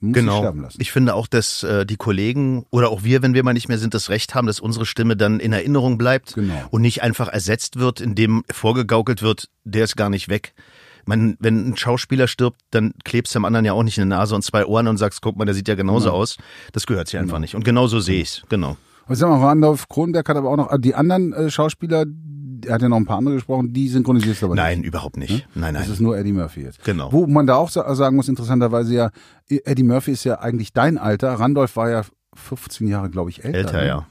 Muss 0.00 0.14
Genau. 0.14 0.38
sterben 0.38 0.60
lassen. 0.60 0.80
Ich 0.80 0.90
finde 0.90 1.14
auch, 1.14 1.28
dass 1.28 1.62
äh, 1.62 1.86
die 1.86 1.96
Kollegen 1.96 2.66
oder 2.70 2.90
auch 2.90 3.04
wir, 3.04 3.22
wenn 3.22 3.32
wir 3.32 3.44
mal 3.44 3.54
nicht 3.54 3.68
mehr 3.68 3.78
sind, 3.78 3.94
das 3.94 4.10
Recht 4.10 4.34
haben, 4.34 4.46
dass 4.48 4.58
unsere 4.60 4.84
Stimme 4.86 5.16
dann 5.16 5.38
in 5.40 5.52
Erinnerung 5.52 5.96
bleibt 5.96 6.34
Genau. 6.34 6.66
und 6.70 6.82
nicht 6.82 7.02
einfach 7.02 7.28
ersetzt 7.28 7.78
wird, 7.78 8.00
indem 8.00 8.42
vorgegaukelt 8.50 9.22
wird, 9.22 9.48
der 9.62 9.84
ist 9.84 9.96
gar 9.96 10.10
nicht 10.10 10.28
weg. 10.28 10.52
Man, 11.06 11.36
wenn 11.38 11.68
ein 11.70 11.76
Schauspieler 11.76 12.26
stirbt, 12.28 12.60
dann 12.70 12.92
klebst 13.04 13.34
du 13.34 13.38
dem 13.38 13.44
anderen 13.44 13.64
ja 13.64 13.72
auch 13.72 13.82
nicht 13.82 13.98
in 13.98 14.04
die 14.04 14.08
Nase 14.10 14.34
und 14.34 14.42
zwei 14.42 14.64
Ohren 14.66 14.88
und 14.88 14.96
sagst, 14.96 15.20
guck 15.22 15.36
mal, 15.36 15.44
der 15.44 15.54
sieht 15.54 15.68
ja 15.68 15.74
genauso 15.74 16.06
Genau. 16.06 16.16
aus. 16.18 16.36
Das 16.72 16.86
gehört 16.86 17.08
sich 17.08 17.18
einfach 17.18 17.38
nicht. 17.38 17.54
Und 17.54 17.64
genau 17.64 17.86
so 17.86 18.00
sehe 18.00 18.20
ich's. 18.22 18.42
Genau. 18.48 18.76
Und 19.06 19.16
sag 19.16 19.28
mal, 19.28 19.38
Randolph 19.38 19.88
Kronberg 19.88 20.28
hat 20.28 20.36
aber 20.36 20.50
auch 20.50 20.56
noch, 20.56 20.72
äh, 20.72 20.78
die 20.78 20.94
anderen 20.94 21.32
äh, 21.34 21.50
Schauspieler, 21.50 22.06
er 22.66 22.74
hat 22.74 22.80
ja 22.82 22.88
noch 22.88 22.96
ein 22.96 23.04
paar 23.04 23.18
andere 23.18 23.34
gesprochen, 23.34 23.72
die 23.74 23.88
synchronisierst 23.88 24.40
du 24.40 24.46
aber 24.46 24.54
Nein, 24.54 24.78
nicht. 24.78 24.86
überhaupt 24.88 25.18
nicht. 25.18 25.46
Nein, 25.54 25.74
Das 25.74 25.82
nein. 25.84 25.92
ist 25.92 26.00
nur 26.00 26.16
Eddie 26.16 26.32
Murphy 26.32 26.62
jetzt. 26.62 26.82
Genau. 26.84 27.12
Wo 27.12 27.26
man 27.26 27.46
da 27.46 27.56
auch 27.56 27.68
sa- 27.68 27.94
sagen 27.94 28.16
muss, 28.16 28.28
interessanterweise 28.28 28.94
ja, 28.94 29.10
Eddie 29.48 29.82
Murphy 29.82 30.12
ist 30.12 30.24
ja 30.24 30.38
eigentlich 30.40 30.72
dein 30.72 30.96
Alter. 30.96 31.34
Randolph 31.34 31.76
war 31.76 31.90
ja 31.90 32.02
15 32.34 32.86
Jahre, 32.88 33.10
glaube 33.10 33.28
ich, 33.28 33.44
älter. 33.44 33.58
Älter, 33.58 33.80
ne? 33.82 33.86
ja. 33.86 34.06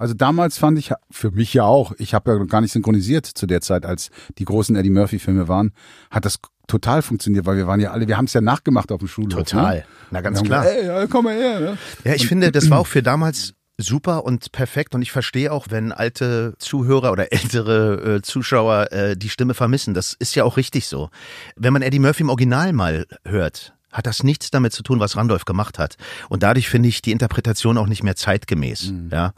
Also 0.00 0.14
damals 0.14 0.56
fand 0.56 0.78
ich, 0.78 0.92
für 1.10 1.30
mich 1.30 1.52
ja 1.52 1.64
auch, 1.64 1.92
ich 1.98 2.14
habe 2.14 2.32
ja 2.32 2.44
gar 2.44 2.62
nicht 2.62 2.72
synchronisiert 2.72 3.26
zu 3.26 3.46
der 3.46 3.60
Zeit, 3.60 3.84
als 3.84 4.08
die 4.38 4.46
großen 4.46 4.74
Eddie 4.74 4.88
Murphy-Filme 4.88 5.46
waren, 5.46 5.74
hat 6.10 6.24
das 6.24 6.38
total 6.66 7.02
funktioniert, 7.02 7.44
weil 7.44 7.58
wir 7.58 7.66
waren 7.66 7.80
ja 7.80 7.90
alle, 7.90 8.08
wir 8.08 8.16
haben 8.16 8.24
es 8.24 8.32
ja 8.32 8.40
nachgemacht 8.40 8.92
auf 8.92 9.00
dem 9.00 9.08
Schulhof. 9.08 9.44
Total. 9.44 9.76
Ne? 9.76 9.84
Na, 10.10 10.20
ganz 10.22 10.42
klar. 10.42 10.62
gesagt, 10.62 10.78
Ey, 10.80 10.86
ja, 10.86 11.06
komm 11.06 11.26
mal 11.26 11.34
her. 11.34 11.60
Ne? 11.60 11.78
Ja, 12.04 12.14
ich 12.14 12.26
finde, 12.26 12.50
das 12.50 12.70
war 12.70 12.78
auch 12.78 12.86
für 12.86 13.02
damals 13.02 13.52
super 13.76 14.24
und 14.24 14.52
perfekt 14.52 14.94
und 14.94 15.02
ich 15.02 15.12
verstehe 15.12 15.52
auch, 15.52 15.66
wenn 15.68 15.92
alte 15.92 16.54
Zuhörer 16.58 17.12
oder 17.12 17.30
ältere 17.32 18.16
äh, 18.16 18.22
Zuschauer 18.22 18.90
äh, 18.92 19.18
die 19.18 19.28
Stimme 19.28 19.52
vermissen. 19.52 19.92
Das 19.92 20.14
ist 20.18 20.34
ja 20.34 20.44
auch 20.44 20.56
richtig 20.56 20.86
so. 20.86 21.10
Wenn 21.56 21.74
man 21.74 21.82
Eddie 21.82 21.98
Murphy 21.98 22.22
im 22.22 22.30
Original 22.30 22.72
mal 22.72 23.04
hört, 23.26 23.74
hat 23.92 24.06
das 24.06 24.22
nichts 24.22 24.50
damit 24.50 24.72
zu 24.72 24.82
tun, 24.82 25.00
was 25.00 25.16
Randolph 25.16 25.44
gemacht 25.44 25.78
hat. 25.78 25.96
Und 26.28 26.42
dadurch 26.42 26.68
finde 26.68 26.88
ich 26.88 27.02
die 27.02 27.12
Interpretation 27.12 27.78
auch 27.78 27.86
nicht 27.86 28.02
mehr 28.02 28.16
zeitgemäß. 28.16 28.92
Ja. 29.10 29.32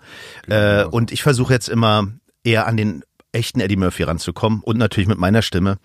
Äh, 0.49 0.85
und 0.85 1.13
ich 1.13 1.23
versuche 1.23 1.53
jetzt 1.53 1.69
immer 1.69 2.09
eher 2.45 2.67
an 2.67 2.77
den 2.77 3.05
echten 3.33 3.61
Eddie 3.61 3.77
Murphy 3.77 4.03
ranzukommen 4.03 4.61
und 4.61 4.79
natürlich 4.79 5.09
mit 5.09 5.19
meiner 5.19 5.43
Stimme. 5.43 5.79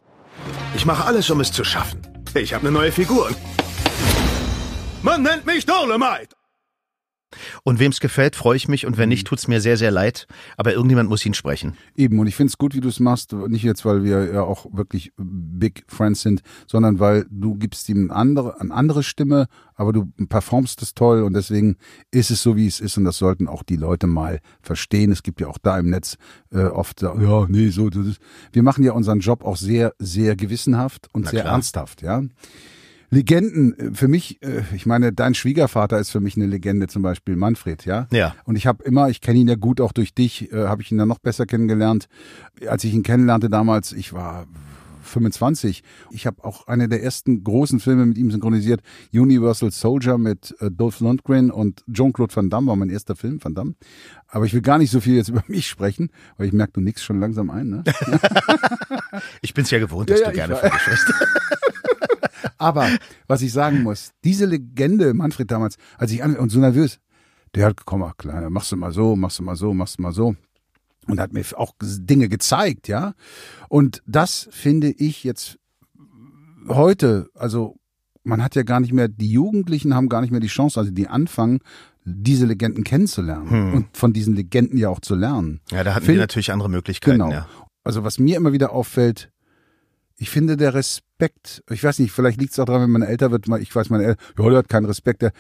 Ich 0.75 0.86
mache 0.86 1.05
alles, 1.05 1.29
um 1.29 1.39
es 1.39 1.51
zu 1.51 1.63
schaffen. 1.63 2.01
Ich 2.33 2.53
habe 2.53 2.67
eine 2.67 2.71
neue 2.71 2.91
Figur. 2.91 3.31
Man 5.01 5.24
nennt 5.24 5.45
mich 5.45 5.65
Dolomite. 5.65 6.36
Und 7.63 7.79
wem 7.79 7.91
es 7.91 8.00
gefällt, 8.00 8.36
freue 8.36 8.55
ich 8.55 8.67
mich 8.67 8.86
und 8.86 8.98
wenn 8.98 9.10
nicht, 9.10 9.27
tut's 9.27 9.48
mir 9.48 9.60
sehr, 9.60 9.75
sehr 9.77 9.91
leid. 9.91 10.27
Aber 10.55 10.74
irgendjemand 10.74 11.10
muss 11.10 11.25
ihn 11.25 11.34
sprechen. 11.34 11.75
Eben, 11.96 12.19
und 12.19 12.27
ich 12.27 12.36
finde 12.36 12.50
es 12.51 12.57
gut, 12.57 12.74
wie 12.74 12.79
du 12.79 12.88
es 12.88 13.00
machst, 13.00 13.34
nicht 13.34 13.63
jetzt, 13.63 13.84
weil 13.86 14.03
wir 14.03 14.34
ja 14.34 14.41
auch 14.43 14.65
wirklich 14.72 15.12
Big 15.17 15.84
Friends 15.88 16.22
sind, 16.22 16.41
sondern 16.67 17.00
weil 17.00 17.25
du 17.29 17.55
gibst 17.55 17.89
ihm 17.89 18.10
eine 18.10 18.15
andere, 18.15 18.62
eine 18.62 18.74
andere 18.74 19.03
Stimme, 19.03 19.48
aber 19.75 19.91
du 19.91 20.05
performst 20.29 20.81
es 20.81 20.93
toll 20.93 21.24
und 21.24 21.34
deswegen 21.34 21.75
ist 22.12 22.31
es 22.31 22.41
so, 22.41 22.55
wie 22.55 22.67
es 22.67 22.79
ist 22.79 22.98
und 22.98 23.03
das 23.03 23.17
sollten 23.17 23.48
auch 23.48 23.63
die 23.63 23.75
Leute 23.75 24.07
mal 24.07 24.39
verstehen. 24.62 25.12
Es 25.12 25.22
gibt 25.22 25.41
ja 25.41 25.48
auch 25.48 25.57
da 25.57 25.77
im 25.77 25.89
Netz 25.89 26.17
äh, 26.51 26.63
oft, 26.63 27.00
so, 27.01 27.07
ja, 27.19 27.46
nee, 27.50 27.69
so, 27.69 27.89
das 27.89 28.07
ist, 28.07 28.22
wir 28.53 28.63
machen 28.63 28.84
ja 28.84 28.93
unseren 28.93 29.19
Job 29.19 29.43
auch 29.43 29.57
sehr, 29.57 29.93
sehr 30.00 30.36
gewissenhaft 30.36 31.10
und 31.13 31.25
Na 31.25 31.31
sehr 31.31 31.41
klar. 31.41 31.53
ernsthaft, 31.53 32.01
ja. 32.01 32.24
Legenden, 33.10 33.78
äh, 33.78 33.94
für 33.94 34.08
mich, 34.08 34.42
äh, 34.44 34.64
ich 34.76 34.86
meine, 34.86 35.14
dein 35.14 35.34
Schwiegervater 35.34 36.00
ist 36.00 36.12
für 36.12 36.20
mich 36.20 36.36
eine 36.36 36.46
Legende, 36.46 36.88
zum 36.88 37.02
Beispiel 37.02 37.36
Manfred, 37.36 37.86
ja. 37.86 38.08
Ja. 38.12 38.36
Und 38.46 38.56
ich 38.56 38.68
habe 38.68 38.84
immer, 38.84 39.10
ich 39.10 39.22
kenne 39.22 39.40
ihn 39.40 39.48
ja 39.48 39.56
gut, 39.56 39.80
auch 39.82 39.92
durch 39.94 40.14
dich, 40.14 40.52
äh, 40.52 40.66
habe 40.68 40.82
ich 40.82 40.92
ihn 40.92 40.98
dann 40.98 41.08
noch 41.08 41.20
besser 41.20 41.46
kennengelernt. 41.46 42.08
Als 42.68 42.84
ich 42.84 42.94
ihn 42.94 43.04
kennenlernte 43.04 43.50
damals, 43.50 43.94
ich 43.94 44.14
war 44.14 44.46
25. 45.08 45.84
Ich 46.12 46.28
habe 46.28 46.44
auch 46.44 46.68
eine 46.68 46.90
der 46.90 47.02
ersten 47.02 47.44
großen 47.44 47.80
Filme 47.80 48.06
mit 48.06 48.18
ihm 48.18 48.30
synchronisiert, 48.30 48.82
Universal 49.14 49.72
Soldier 49.72 50.18
mit 50.18 50.54
äh, 50.60 50.70
Dolph 50.70 51.00
Lundgren 51.00 51.50
und 51.50 51.84
Jean-Claude 51.92 52.36
Van 52.36 52.50
Damme 52.50 52.68
war 52.68 52.76
mein 52.76 52.90
erster 52.90 53.16
Film, 53.16 53.42
Van 53.42 53.56
Damme. 53.56 53.76
Aber 54.28 54.46
ich 54.46 54.54
will 54.54 54.62
gar 54.62 54.78
nicht 54.78 54.92
so 54.92 55.00
viel 55.00 55.16
jetzt 55.16 55.30
über 55.30 55.44
mich 55.48 55.68
sprechen, 55.68 56.10
weil 56.38 56.48
ich 56.48 56.54
merke, 56.54 56.74
du 56.74 56.82
nickst 56.82 57.04
schon 57.06 57.20
langsam 57.20 57.50
ein, 57.50 57.70
ne? 57.70 57.84
Ich 59.42 59.54
bin's 59.54 59.72
ja 59.72 59.80
gewohnt, 59.80 60.10
dass 60.10 60.20
Ja, 60.20 60.26
ja, 60.26 60.32
du 60.32 60.36
gerne 60.36 60.56
von 60.58 60.70
dir 60.70 60.80
sprichst. 60.80 61.14
Aber 62.58 62.90
was 63.28 63.42
ich 63.42 63.54
sagen 63.54 63.84
muss, 63.84 64.12
diese 64.24 64.46
Legende, 64.46 65.14
Manfred 65.14 65.52
damals, 65.52 65.78
als 65.98 66.12
ich 66.12 66.24
an 66.24 66.36
und 66.36 66.50
so 66.50 66.60
nervös, 66.60 67.00
der 67.56 67.66
hat, 67.68 67.86
komm 67.86 68.02
mal, 68.02 68.14
Kleiner, 68.18 68.50
machst 68.50 68.72
du 68.72 68.76
mal 68.76 68.92
so, 68.92 69.16
machst 69.16 69.40
du 69.40 69.44
mal 69.44 69.56
so, 69.56 69.74
machst 69.74 69.98
du 69.98 70.02
mal 70.02 70.12
so. 70.12 70.36
Und 71.08 71.20
hat 71.20 71.32
mir 71.32 71.44
auch 71.56 71.74
Dinge 71.82 72.28
gezeigt, 72.28 72.88
ja. 72.90 73.14
Und 73.70 74.04
das 74.06 74.50
finde 74.52 74.92
ich 74.92 75.24
jetzt 75.24 75.58
heute, 76.68 77.30
also 77.34 77.78
man 78.24 78.44
hat 78.44 78.56
ja 78.56 78.64
gar 78.64 78.82
nicht 78.82 78.92
mehr, 78.92 79.08
die 79.08 79.32
Jugendlichen 79.32 79.96
haben 79.96 80.10
gar 80.10 80.20
nicht 80.22 80.32
mehr 80.32 80.42
die 80.42 80.48
Chance, 80.48 80.80
also 80.80 80.92
die 80.92 81.08
anfangen, 81.08 81.60
diese 82.04 82.46
Legenden 82.46 82.84
kennenzulernen 82.84 83.74
und 83.74 83.98
von 83.98 84.14
diesen 84.14 84.36
Legenden 84.36 84.78
ja 84.78 84.90
auch 84.90 85.00
zu 85.00 85.16
lernen. 85.16 85.62
Ja, 85.72 85.84
da 85.84 85.94
hatten 85.96 86.06
Find- 86.06 86.18
wir 86.18 86.24
natürlich 86.24 86.52
andere 86.52 86.70
Möglichkeiten. 86.70 87.20
Genau. 87.20 87.32
Ja. 87.32 87.48
Also 87.84 88.04
was 88.04 88.20
mir 88.20 88.36
immer 88.36 88.52
wieder 88.52 88.72
auffällt, 88.74 89.32
ich 90.17 90.29
finde 90.29 90.57
der 90.57 90.74
Respekt, 90.74 91.63
ich 91.69 91.83
weiß 91.83 92.00
nicht, 92.00 92.12
vielleicht 92.12 92.39
liegt 92.41 92.53
es 92.53 92.59
auch 92.59 92.65
daran, 92.65 92.81
wenn 92.83 92.91
man 92.91 93.01
älter 93.03 93.31
wird, 93.31 93.47
mal- 93.47 93.62
ich 93.62 93.75
weiß, 93.75 93.89
meine 93.89 94.03
Eltern, 94.03 94.25
ja, 94.38 94.50
der 94.50 94.57
hat 94.59 94.69
keinen 94.69 94.86
Respekt. 94.86 95.21
Der, 95.21 95.31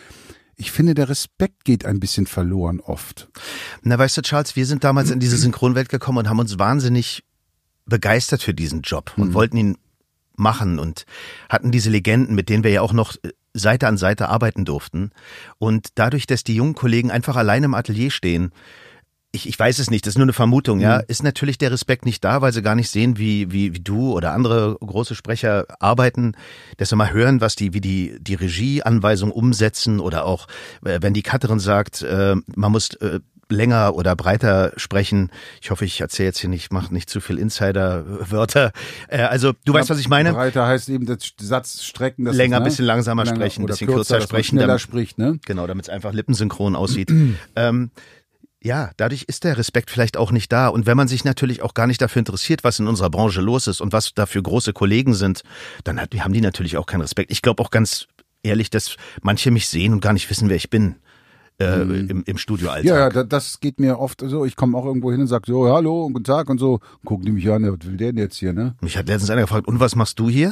ich 0.55 0.71
finde, 0.71 0.93
der 0.93 1.09
Respekt 1.09 1.65
geht 1.65 1.85
ein 1.85 1.99
bisschen 1.99 2.27
verloren 2.27 2.79
oft. 2.79 3.27
Na, 3.81 3.97
weißt 3.97 4.17
du, 4.17 4.21
Charles, 4.21 4.55
wir 4.55 4.65
sind 4.65 4.83
damals 4.83 5.11
in 5.11 5.19
diese 5.19 5.37
Synchronwelt 5.37 5.89
gekommen 5.89 6.19
und 6.19 6.29
haben 6.29 6.39
uns 6.39 6.57
wahnsinnig 6.59 7.23
begeistert 7.85 8.41
für 8.41 8.53
diesen 8.53 8.81
Job 8.81 9.13
und 9.17 9.33
wollten 9.33 9.57
ihn 9.57 9.77
machen 10.35 10.77
und 10.77 11.05
hatten 11.49 11.71
diese 11.71 11.89
Legenden, 11.89 12.35
mit 12.35 12.49
denen 12.49 12.63
wir 12.63 12.71
ja 12.71 12.81
auch 12.81 12.93
noch 12.93 13.15
äh, 13.23 13.29
Seite 13.53 13.87
an 13.87 13.97
Seite 13.97 14.29
arbeiten 14.29 14.65
durften. 14.65 15.11
Und 15.57 15.89
dadurch, 15.95 16.27
dass 16.27 16.43
die 16.43 16.55
jungen 16.55 16.75
Kollegen 16.75 17.09
einfach 17.09 17.35
allein 17.35 17.63
im 17.63 17.73
Atelier 17.73 18.11
stehen, 18.11 18.51
ich, 19.37 19.47
ich 19.47 19.57
weiß 19.57 19.79
es 19.79 19.89
nicht, 19.89 20.05
das 20.05 20.11
ist 20.13 20.17
nur 20.17 20.25
eine 20.25 20.33
Vermutung, 20.33 20.79
ja, 20.79 20.97
ist 20.97 21.23
natürlich 21.23 21.57
der 21.57 21.71
Respekt 21.71 22.05
nicht 22.05 22.23
da, 22.23 22.41
weil 22.41 22.51
sie 22.51 22.61
gar 22.61 22.75
nicht 22.75 22.89
sehen, 22.89 23.17
wie, 23.17 23.51
wie, 23.51 23.73
wie 23.73 23.79
du 23.79 24.11
oder 24.11 24.33
andere 24.33 24.77
große 24.79 25.15
Sprecher 25.15 25.65
arbeiten, 25.79 26.33
dass 26.77 26.89
sie 26.89 26.95
mal 26.95 27.11
hören, 27.11 27.39
was 27.39 27.55
die, 27.55 27.73
wie 27.73 27.81
die, 27.81 28.17
die 28.19 28.35
Regieanweisung 28.35 29.31
umsetzen 29.31 29.99
oder 29.99 30.25
auch, 30.25 30.47
äh, 30.83 30.99
wenn 31.01 31.13
die 31.13 31.23
Cutterin 31.23 31.59
sagt, 31.59 32.01
äh, 32.01 32.35
man 32.55 32.71
muss 32.71 32.95
äh, 32.95 33.19
länger 33.49 33.95
oder 33.95 34.15
breiter 34.15 34.73
sprechen. 34.75 35.31
Ich 35.61 35.71
hoffe, 35.71 35.85
ich 35.85 36.01
erzähle 36.01 36.27
jetzt 36.27 36.39
hier 36.39 36.49
nicht, 36.49 36.71
mache 36.73 36.93
nicht 36.93 37.09
zu 37.09 37.21
viel 37.21 37.37
Insider-Wörter. 37.37 38.71
Äh, 39.07 39.21
also, 39.21 39.53
du 39.65 39.73
weißt, 39.73 39.89
was 39.89 39.99
ich 39.99 40.09
meine? 40.09 40.33
Breiter 40.33 40.67
heißt 40.67 40.89
eben 40.89 41.05
das 41.05 41.19
Satz 41.39 41.83
strecken, 41.83 42.25
das 42.25 42.35
Länger, 42.35 42.57
ist, 42.57 42.61
ne? 42.61 42.65
bisschen 42.65 42.85
langsamer 42.85 43.23
Länger 43.23 43.37
sprechen, 43.37 43.65
bisschen 43.65 43.87
kürzer 43.87 44.17
man 44.17 44.27
sprechen, 44.27 44.49
schneller 44.49 44.67
damit- 44.67 44.81
spricht, 44.81 45.17
ne? 45.17 45.39
Genau, 45.45 45.67
damit 45.67 45.85
es 45.85 45.89
einfach 45.89 46.13
lippensynchron 46.13 46.75
aussieht. 46.75 47.09
ähm, 47.55 47.91
ja, 48.67 48.91
dadurch 48.97 49.23
ist 49.23 49.43
der 49.43 49.57
Respekt 49.57 49.89
vielleicht 49.89 50.17
auch 50.17 50.31
nicht 50.31 50.51
da. 50.51 50.67
Und 50.67 50.85
wenn 50.85 50.97
man 50.97 51.07
sich 51.07 51.23
natürlich 51.23 51.61
auch 51.63 51.73
gar 51.73 51.87
nicht 51.87 52.01
dafür 52.01 52.19
interessiert, 52.19 52.63
was 52.63 52.79
in 52.79 52.87
unserer 52.87 53.09
Branche 53.09 53.41
los 53.41 53.65
ist 53.67 53.81
und 53.81 53.93
was 53.93 54.13
da 54.13 54.25
für 54.25 54.41
große 54.43 54.73
Kollegen 54.73 55.13
sind, 55.13 55.41
dann 55.83 55.99
hat, 55.99 56.13
haben 56.19 56.33
die 56.33 56.41
natürlich 56.41 56.77
auch 56.77 56.85
keinen 56.85 57.01
Respekt. 57.01 57.31
Ich 57.31 57.41
glaube 57.41 57.63
auch 57.63 57.71
ganz 57.71 58.07
ehrlich, 58.43 58.69
dass 58.69 58.95
manche 59.21 59.49
mich 59.51 59.67
sehen 59.67 59.93
und 59.93 60.01
gar 60.01 60.13
nicht 60.13 60.29
wissen, 60.29 60.49
wer 60.49 60.55
ich 60.57 60.69
bin 60.69 60.95
äh, 61.59 61.81
im, 61.81 62.23
im 62.25 62.37
Studioalltag. 62.37 62.85
Ja, 62.85 62.97
ja, 62.99 63.09
da- 63.09 63.23
das 63.23 63.59
geht 63.59 63.79
mir 63.79 63.97
oft 63.99 64.21
so. 64.23 64.45
Ich 64.45 64.55
komme 64.55 64.77
auch 64.77 64.85
irgendwo 64.85 65.11
hin 65.11 65.21
und 65.21 65.27
sag 65.27 65.45
so, 65.47 65.67
hallo 65.73 66.05
und 66.05 66.13
guten 66.13 66.25
Tag 66.25 66.49
und 66.49 66.59
so. 66.59 66.79
Gucken 67.03 67.25
die 67.25 67.31
mich 67.31 67.49
an, 67.49 67.63
ja, 67.63 67.71
was 67.71 67.79
will 67.87 67.97
der 67.97 68.11
denn 68.11 68.19
jetzt 68.21 68.37
hier, 68.37 68.53
ne? 68.53 68.75
Mich 68.81 68.95
hat 68.97 69.07
letztens 69.07 69.31
einer 69.31 69.41
gefragt, 69.41 69.67
und 69.67 69.79
was 69.79 69.95
machst 69.95 70.19
du 70.19 70.29
hier? 70.29 70.49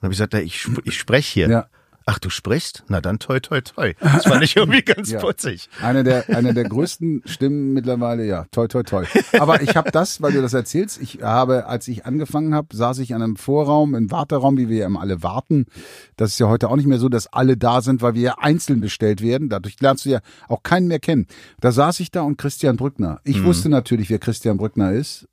Dann 0.00 0.08
habe 0.08 0.14
ich 0.14 0.18
gesagt, 0.18 0.34
ja, 0.34 0.40
ich, 0.40 0.66
ich 0.84 0.98
spreche 0.98 1.32
hier. 1.32 1.48
Ja. 1.48 1.66
Ach, 2.06 2.18
du 2.18 2.30
sprichst? 2.30 2.84
Na 2.88 3.00
dann 3.00 3.18
toi 3.18 3.38
toi 3.40 3.60
toi. 3.60 3.94
Das 4.00 4.24
fand 4.24 4.42
ich 4.42 4.56
irgendwie 4.56 4.82
ganz 4.82 5.10
Ja. 5.10 5.20
putzig. 5.20 5.68
Eine 5.82 6.02
der, 6.04 6.28
eine 6.28 6.52
der 6.54 6.64
größten 6.64 7.22
Stimmen 7.26 7.72
mittlerweile, 7.72 8.26
ja, 8.26 8.46
toi, 8.50 8.66
toi, 8.66 8.82
toi. 8.82 9.04
Aber 9.38 9.62
ich 9.62 9.76
habe 9.76 9.90
das, 9.90 10.20
weil 10.20 10.32
du 10.32 10.42
das 10.42 10.52
erzählst, 10.52 11.00
ich 11.00 11.20
habe, 11.22 11.66
als 11.66 11.86
ich 11.88 12.04
angefangen 12.06 12.54
habe, 12.54 12.74
saß 12.74 12.98
ich 12.98 13.14
an 13.14 13.22
einem 13.22 13.36
Vorraum, 13.36 13.94
im 13.94 14.10
Warteraum, 14.10 14.56
wie 14.56 14.68
wir 14.68 14.78
ja 14.78 14.86
immer 14.86 15.00
alle 15.00 15.22
warten. 15.22 15.66
Das 16.16 16.30
ist 16.30 16.38
ja 16.38 16.48
heute 16.48 16.68
auch 16.68 16.76
nicht 16.76 16.86
mehr 16.86 16.98
so, 16.98 17.08
dass 17.08 17.32
alle 17.32 17.56
da 17.56 17.80
sind, 17.82 18.02
weil 18.02 18.14
wir 18.14 18.22
ja 18.22 18.34
einzeln 18.38 18.80
bestellt 18.80 19.22
werden. 19.22 19.48
Dadurch 19.48 19.80
lernst 19.80 20.04
du 20.04 20.10
ja 20.10 20.20
auch 20.48 20.62
keinen 20.62 20.88
mehr 20.88 20.98
kennen. 21.00 21.26
Da 21.60 21.72
saß 21.72 22.00
ich 22.00 22.10
da 22.10 22.22
und 22.22 22.36
Christian 22.38 22.76
Brückner. 22.76 23.20
Ich 23.24 23.44
wusste 23.44 23.68
natürlich, 23.68 24.10
wer 24.10 24.18
Christian 24.18 24.56
Brückner 24.56 24.92
ist. 24.92 25.28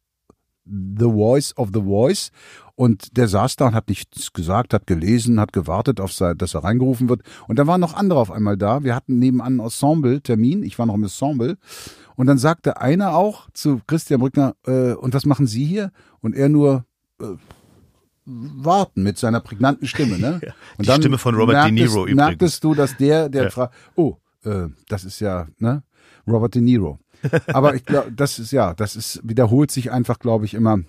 The 0.65 1.05
Voice 1.05 1.57
of 1.57 1.69
the 1.73 1.81
Voice. 1.81 2.31
Und 2.79 3.17
der 3.17 3.27
saß 3.27 3.57
da 3.57 3.67
und 3.67 3.75
hat 3.75 3.89
nichts 3.89 4.31
gesagt, 4.31 4.73
hat 4.73 4.87
gelesen, 4.87 5.41
hat 5.41 5.51
gewartet, 5.51 5.99
auf 5.99 6.13
sein, 6.13 6.37
dass 6.37 6.53
er 6.53 6.63
reingerufen 6.63 7.09
wird. 7.09 7.23
Und 7.49 7.59
da 7.59 7.67
waren 7.67 7.81
noch 7.81 7.93
andere 7.93 8.21
auf 8.21 8.31
einmal 8.31 8.55
da. 8.55 8.85
Wir 8.85 8.95
hatten 8.95 9.19
nebenan 9.19 9.47
einen 9.47 9.59
Ensemble-Termin. 9.59 10.63
Ich 10.63 10.79
war 10.79 10.85
noch 10.85 10.93
im 10.93 11.03
Ensemble. 11.03 11.57
Und 12.15 12.27
dann 12.27 12.37
sagte 12.37 12.79
einer 12.79 13.17
auch 13.17 13.49
zu 13.51 13.81
Christian 13.85 14.21
Brückner, 14.21 14.55
äh, 14.65 14.93
und 14.93 15.13
was 15.13 15.25
machen 15.25 15.45
Sie 15.45 15.65
hier? 15.65 15.91
Und 16.21 16.37
er 16.37 16.47
nur, 16.47 16.85
äh, 17.21 17.25
warten 18.23 19.03
mit 19.03 19.17
seiner 19.17 19.41
prägnanten 19.41 19.85
Stimme, 19.85 20.17
ne? 20.17 20.39
Und 20.77 20.87
die 20.87 20.93
Stimme 20.93 21.17
von 21.17 21.35
Robert 21.35 21.65
De 21.65 21.73
Niro 21.73 22.03
übrigens. 22.03 22.15
merktest 22.15 22.63
du, 22.63 22.75
dass 22.75 22.95
der, 22.95 23.27
der 23.27 23.51
fragt, 23.51 23.73
oh, 23.95 24.15
äh, 24.45 24.67
das 24.87 25.03
ist 25.03 25.19
ja, 25.19 25.47
ne? 25.57 25.83
Robert 26.25 26.55
De 26.55 26.61
Niro. 26.61 26.97
Aber 27.47 27.75
ich 27.75 27.83
glaube, 27.83 28.13
das 28.13 28.39
ist 28.39 28.51
ja, 28.51 28.73
das 28.73 28.95
ist, 28.95 29.19
wiederholt 29.23 29.69
sich 29.69 29.91
einfach, 29.91 30.19
glaube 30.19 30.45
ich, 30.45 30.53
immer. 30.53 30.79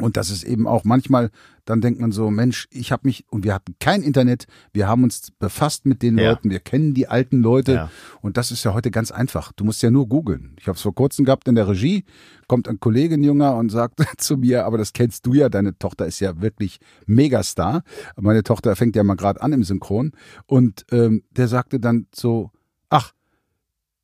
Und 0.00 0.16
das 0.16 0.30
ist 0.30 0.42
eben 0.44 0.66
auch 0.66 0.84
manchmal, 0.84 1.30
dann 1.64 1.80
denkt 1.80 2.00
man 2.00 2.12
so, 2.12 2.30
Mensch, 2.30 2.66
ich 2.70 2.92
habe 2.92 3.06
mich, 3.06 3.24
und 3.30 3.44
wir 3.44 3.54
hatten 3.54 3.74
kein 3.78 4.02
Internet, 4.02 4.46
wir 4.72 4.88
haben 4.88 5.04
uns 5.04 5.30
befasst 5.38 5.86
mit 5.86 6.02
den 6.02 6.18
Ja. 6.18 6.30
Leuten, 6.30 6.50
wir 6.50 6.60
kennen 6.60 6.94
die 6.94 7.08
alten 7.08 7.42
Leute. 7.42 7.72
Ja. 7.72 7.90
Und 8.20 8.36
das 8.36 8.50
ist 8.50 8.64
ja 8.64 8.74
heute 8.74 8.90
ganz 8.90 9.10
einfach. 9.10 9.52
Du 9.52 9.64
musst 9.64 9.82
ja 9.82 9.90
nur 9.90 10.08
googeln. 10.08 10.56
Ich 10.58 10.66
habe 10.68 10.76
es 10.76 10.82
vor 10.82 10.94
kurzem 10.94 11.24
gehabt 11.24 11.48
in 11.48 11.54
der 11.54 11.68
Regie, 11.68 12.04
kommt 12.48 12.68
ein 12.68 12.80
Kollege, 12.80 13.14
ein 13.14 13.22
Junger, 13.22 13.56
und 13.56 13.70
sagt 13.70 14.00
zu 14.18 14.36
mir, 14.36 14.64
aber 14.64 14.78
das 14.78 14.92
kennst 14.92 15.26
du 15.26 15.34
ja, 15.34 15.48
deine 15.48 15.78
Tochter 15.78 16.06
ist 16.06 16.20
ja 16.20 16.40
wirklich 16.40 16.80
Megastar. 17.06 17.82
Meine 18.16 18.42
Tochter 18.42 18.74
fängt 18.76 18.96
ja 18.96 19.04
mal 19.04 19.16
gerade 19.16 19.42
an 19.42 19.52
im 19.52 19.64
Synchron. 19.64 20.12
Und 20.46 20.84
ähm, 20.90 21.22
der 21.30 21.48
sagte 21.48 21.78
dann 21.78 22.06
so, 22.14 22.50
ach, 22.88 23.12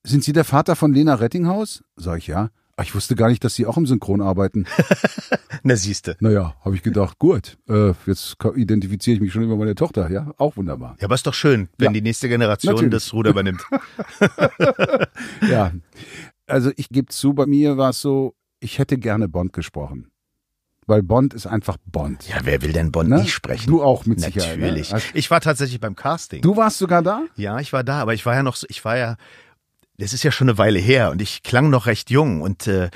sind 0.05 0.23
Sie 0.23 0.33
der 0.33 0.45
Vater 0.45 0.77
von 0.77 0.93
Lena 0.93 1.15
Rettinghaus? 1.15 1.83
Sag 1.97 2.19
ich 2.19 2.29
ja. 2.29 2.51
Ach, 2.79 2.85
ich 2.85 2.95
wusste 2.95 3.15
gar 3.15 3.29
nicht, 3.29 3.43
dass 3.43 3.55
Sie 3.55 3.65
auch 3.65 3.79
im 3.79 3.87
Synchron 3.87 4.21
arbeiten. 4.21 4.67
Na 5.63 5.77
siehste. 5.77 6.17
Naja, 6.21 6.55
habe 6.63 6.75
ich 6.77 6.83
gedacht, 6.83 7.19
gut, 7.19 7.57
äh, 7.69 7.95
jetzt 8.07 8.37
identifiziere 8.55 9.15
ich 9.15 9.21
mich 9.23 9.33
schon 9.33 9.43
über 9.45 9.57
meine 9.57 9.75
Tochter. 9.75 10.11
Ja, 10.11 10.33
auch 10.37 10.57
wunderbar. 10.59 10.95
Ja, 11.01 11.07
aber 11.07 11.15
ist 11.15 11.27
doch 11.27 11.33
schön, 11.35 11.71
wenn 11.79 11.87
Ja. 11.87 11.93
die 11.95 12.03
nächste 12.03 12.29
Generation 12.29 12.75
Natürlich. 12.75 12.93
das 12.93 13.13
Ruder 13.15 13.31
übernimmt. 13.31 13.65
Ja, 15.49 15.73
also 16.47 16.71
ich 16.77 16.89
gebe 16.91 17.09
zu, 17.09 17.33
bei 17.35 17.47
mir 17.47 17.77
war 17.77 17.91
es 17.91 18.01
so, 18.01 18.35
ich 18.61 18.79
hätte 18.79 18.99
gerne 18.99 19.29
Bond 19.29 19.53
gesprochen. 19.53 20.11
Weil 20.89 21.03
Bond 21.03 21.35
ist 21.35 21.47
einfach 21.47 21.79
Bond. 21.85 22.29
Ja, 22.29 22.37
wer 22.45 22.63
will 22.63 22.73
denn 22.73 22.93
Bond 22.93 23.09
Ne? 23.09 23.17
nicht 23.23 23.33
sprechen? 23.33 23.69
Du 23.69 23.83
auch 23.83 24.07
mit 24.07 24.21
Sicherheit. 24.21 24.59
Natürlich. 24.61 24.91
Ne? 24.91 24.95
Also, 24.95 25.07
Ich 25.15 25.31
war 25.33 25.41
tatsächlich 25.41 25.81
beim 25.81 25.97
Casting. 25.97 26.43
du 26.43 26.57
warst 26.57 26.79
sogar 26.79 27.03
da? 27.03 27.23
Ja, 27.35 27.59
ich 27.59 27.73
war 27.73 27.83
da, 27.83 28.01
aber 28.01 28.15
ich 28.15 28.25
war 28.25 28.35
ja 28.35 28.45
noch, 28.45 28.55
so- 28.55 28.67
ich 28.71 28.85
war 28.85 28.97
ja, 28.97 29.17
das 29.99 30.13
ist 30.13 30.23
ja 30.23 30.31
schon 30.31 30.49
eine 30.49 30.59
Weile 30.59 30.79
her 30.79 31.11
und 31.11 31.23
ich 31.23 31.43
klang 31.43 31.71
noch 31.71 31.87
recht 31.87 32.11
jung 32.11 32.43
und 32.43 32.67
äh, 32.67 32.91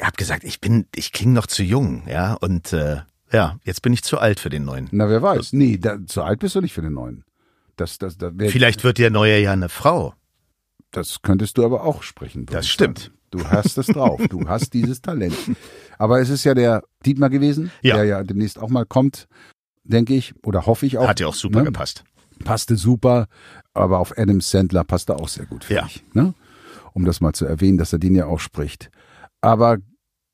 hab 0.00 0.16
gesagt, 0.16 0.44
ich 0.44 0.60
bin, 0.60 0.86
ich 0.94 1.12
kling 1.12 1.32
noch 1.32 1.46
zu 1.46 1.62
jung, 1.62 2.02
ja 2.08 2.34
und 2.34 2.72
äh, 2.72 2.98
ja, 3.32 3.58
jetzt 3.64 3.82
bin 3.82 3.92
ich 3.92 4.02
zu 4.02 4.18
alt 4.18 4.40
für 4.40 4.48
den 4.48 4.64
neuen. 4.64 4.88
Na, 4.90 5.08
wer 5.08 5.20
weiß. 5.20 5.52
Nee, 5.52 5.76
da, 5.78 5.98
zu 6.06 6.22
alt 6.22 6.40
bist 6.40 6.54
du 6.54 6.60
nicht 6.60 6.72
für 6.72 6.80
den 6.82 6.94
neuen. 6.94 7.24
Das, 7.76 7.98
das, 7.98 8.16
das, 8.16 8.32
wär, 8.36 8.50
Vielleicht 8.50 8.84
wird 8.84 8.98
der 8.98 9.10
neue 9.10 9.38
ja 9.38 9.52
eine 9.52 9.68
Frau. 9.68 10.14
das 10.92 11.20
könntest 11.22 11.58
du 11.58 11.64
aber 11.64 11.84
auch 11.84 12.02
sprechen. 12.02 12.46
Das 12.46 12.66
stimmt. 12.68 12.98
sagen. 12.98 13.14
Du 13.30 13.44
hast 13.46 13.76
es 13.76 13.86
drauf. 13.88 14.20
Du 14.30 14.48
hast 14.48 14.72
dieses 14.72 15.02
Talent. 15.02 15.36
Aber 15.98 16.20
es 16.20 16.30
ist 16.30 16.44
ja 16.44 16.54
der 16.54 16.82
Dietmar 17.04 17.28
gewesen, 17.28 17.70
Ja. 17.82 17.96
der 17.96 18.04
ja 18.06 18.22
demnächst 18.22 18.58
auch 18.58 18.70
mal 18.70 18.86
kommt, 18.86 19.28
denke 19.84 20.14
ich, 20.14 20.34
oder 20.44 20.64
hoffe 20.64 20.86
ich 20.86 20.96
auch. 20.96 21.06
Hat 21.06 21.20
ja 21.20 21.26
auch 21.26 21.34
super 21.34 21.58
ne? 21.58 21.66
gepasst. 21.66 22.04
passte 22.44 22.76
super, 22.76 23.26
aber 23.78 23.98
auf 23.98 24.16
Adam 24.18 24.40
Sandler 24.40 24.84
passt 24.84 25.08
er 25.10 25.20
auch 25.20 25.28
sehr 25.28 25.46
gut, 25.46 25.64
finde 25.64 25.82
Ja. 25.82 25.86
ich. 25.86 26.04
Ne? 26.12 26.34
Um 26.94 27.04
das 27.04 27.20
mal 27.20 27.32
zu 27.32 27.46
erwähnen, 27.46 27.78
dass 27.78 27.92
er 27.92 27.98
den 27.98 28.14
ja 28.14 28.26
auch 28.26 28.40
spricht. 28.40 28.90
Aber 29.40 29.78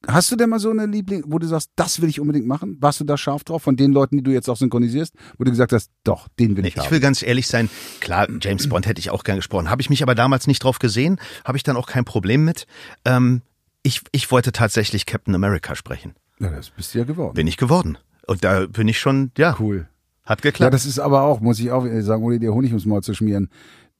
hast 0.06 0.30
du 0.30 0.36
denn 0.36 0.50
mal 0.50 0.58
so 0.60 0.70
eine 0.70 0.86
Liebling, 0.86 1.24
wo 1.26 1.38
du 1.38 1.46
sagst, 1.46 1.70
das 1.76 2.00
will 2.00 2.08
ich 2.08 2.20
unbedingt 2.20 2.46
machen? 2.46 2.76
Warst 2.80 3.00
du 3.00 3.04
da 3.04 3.16
scharf 3.16 3.44
drauf 3.44 3.62
von 3.62 3.76
den 3.76 3.92
Leuten, 3.92 4.16
die 4.16 4.22
du 4.22 4.30
jetzt 4.30 4.48
auch 4.48 4.56
synchronisierst, 4.56 5.14
wo 5.38 5.44
du 5.44 5.50
gesagt 5.50 5.72
hast, 5.72 5.90
doch, 6.04 6.28
den 6.38 6.56
will 6.56 6.62
Nee, 6.62 6.68
ich, 6.68 6.76
ich 6.76 6.82
haben? 6.82 6.90
will 6.90 7.00
ganz 7.00 7.22
ehrlich 7.22 7.46
sein, 7.46 7.68
klar, 8.00 8.28
James 8.40 8.68
Bond 8.68 8.86
hätte 8.86 8.98
ich 9.00 9.10
auch 9.10 9.24
gern 9.24 9.36
gesprochen. 9.36 9.68
Habe 9.70 9.82
ich 9.82 9.90
mich 9.90 10.02
aber 10.02 10.14
damals 10.14 10.46
nicht 10.46 10.62
drauf 10.64 10.78
gesehen, 10.78 11.18
habe 11.44 11.56
ich 11.58 11.62
dann 11.62 11.76
auch 11.76 11.86
kein 11.86 12.04
Problem 12.04 12.44
mit. 12.44 12.66
Ähm, 13.04 13.42
ich, 13.82 14.00
ich 14.12 14.30
wollte 14.30 14.52
tatsächlich 14.52 15.04
Captain 15.06 15.34
America 15.34 15.74
sprechen. 15.74 16.14
ja, 16.40 16.50
das 16.50 16.70
bist 16.70 16.94
du 16.94 16.98
ja 16.98 17.04
geworden. 17.04 17.34
Bin 17.34 17.46
ich 17.46 17.56
geworden. 17.58 17.98
Und 18.26 18.42
da 18.44 18.66
bin 18.66 18.88
ich 18.88 18.98
schon, 18.98 19.32
ja, 19.36 19.54
cool. 19.58 19.86
Hat 20.24 20.44
Ja, 20.44 20.50
geklappt. 20.50 20.74
das 20.74 20.86
ist 20.86 20.98
aber 20.98 21.22
auch, 21.22 21.40
muss 21.40 21.58
ich 21.60 21.70
auch 21.70 21.86
sagen, 22.00 22.22
ohne 22.22 22.38
dir 22.38 22.54
Honig 22.54 22.70
ums 22.70 22.86
Maul 22.86 23.02
zu 23.02 23.14
schmieren. 23.14 23.48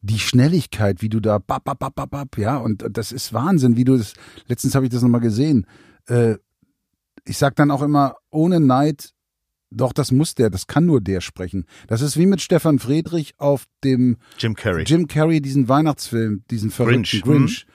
Die 0.01 0.19
Schnelligkeit, 0.19 1.01
wie 1.03 1.09
du 1.09 1.21
da, 1.21 1.39
bap, 1.39 1.65
bap, 1.65 1.79
bap, 1.79 1.95
bap, 1.95 2.11
bap, 2.11 2.39
ja, 2.39 2.57
und 2.59 2.85
das 2.91 3.11
ist 3.13 3.33
Wahnsinn, 3.33 3.77
wie 3.77 3.85
du 3.85 3.97
das, 3.97 4.15
letztens 4.47 4.75
habe 4.75 4.85
ich 4.87 4.93
das 4.93 5.03
nochmal 5.03 5.21
gesehen. 5.23 5.67
Äh, 6.09 6.37
ich 7.25 7.39
sag 7.39 7.57
dann 7.57 7.71
auch 7.71 7.81
immer, 7.83 8.17
ohne 8.31 8.61
Neid, 8.61 9.11
doch, 9.71 9.93
das 9.95 10.13
muss 10.13 10.35
der, 10.35 10.51
das 10.51 10.67
kann 10.67 10.85
nur 10.87 11.01
der 11.01 11.21
sprechen. 11.23 11.65
Das 11.89 12.01
ist 12.03 12.17
wie 12.19 12.27
mit 12.27 12.41
Stefan 12.43 12.79
Friedrich 12.79 13.35
auf 13.39 13.65
dem 13.83 14.19
Jim 14.39 14.55
Carrey. 14.55 14.85
Jim 14.85 15.09
Carrey, 15.09 15.41
diesen 15.41 15.69
Weihnachtsfilm, 15.69 16.45
diesen 16.51 16.71
verrückten 16.71 17.03
Grinch, 17.03 17.23
Grinch. 17.23 17.67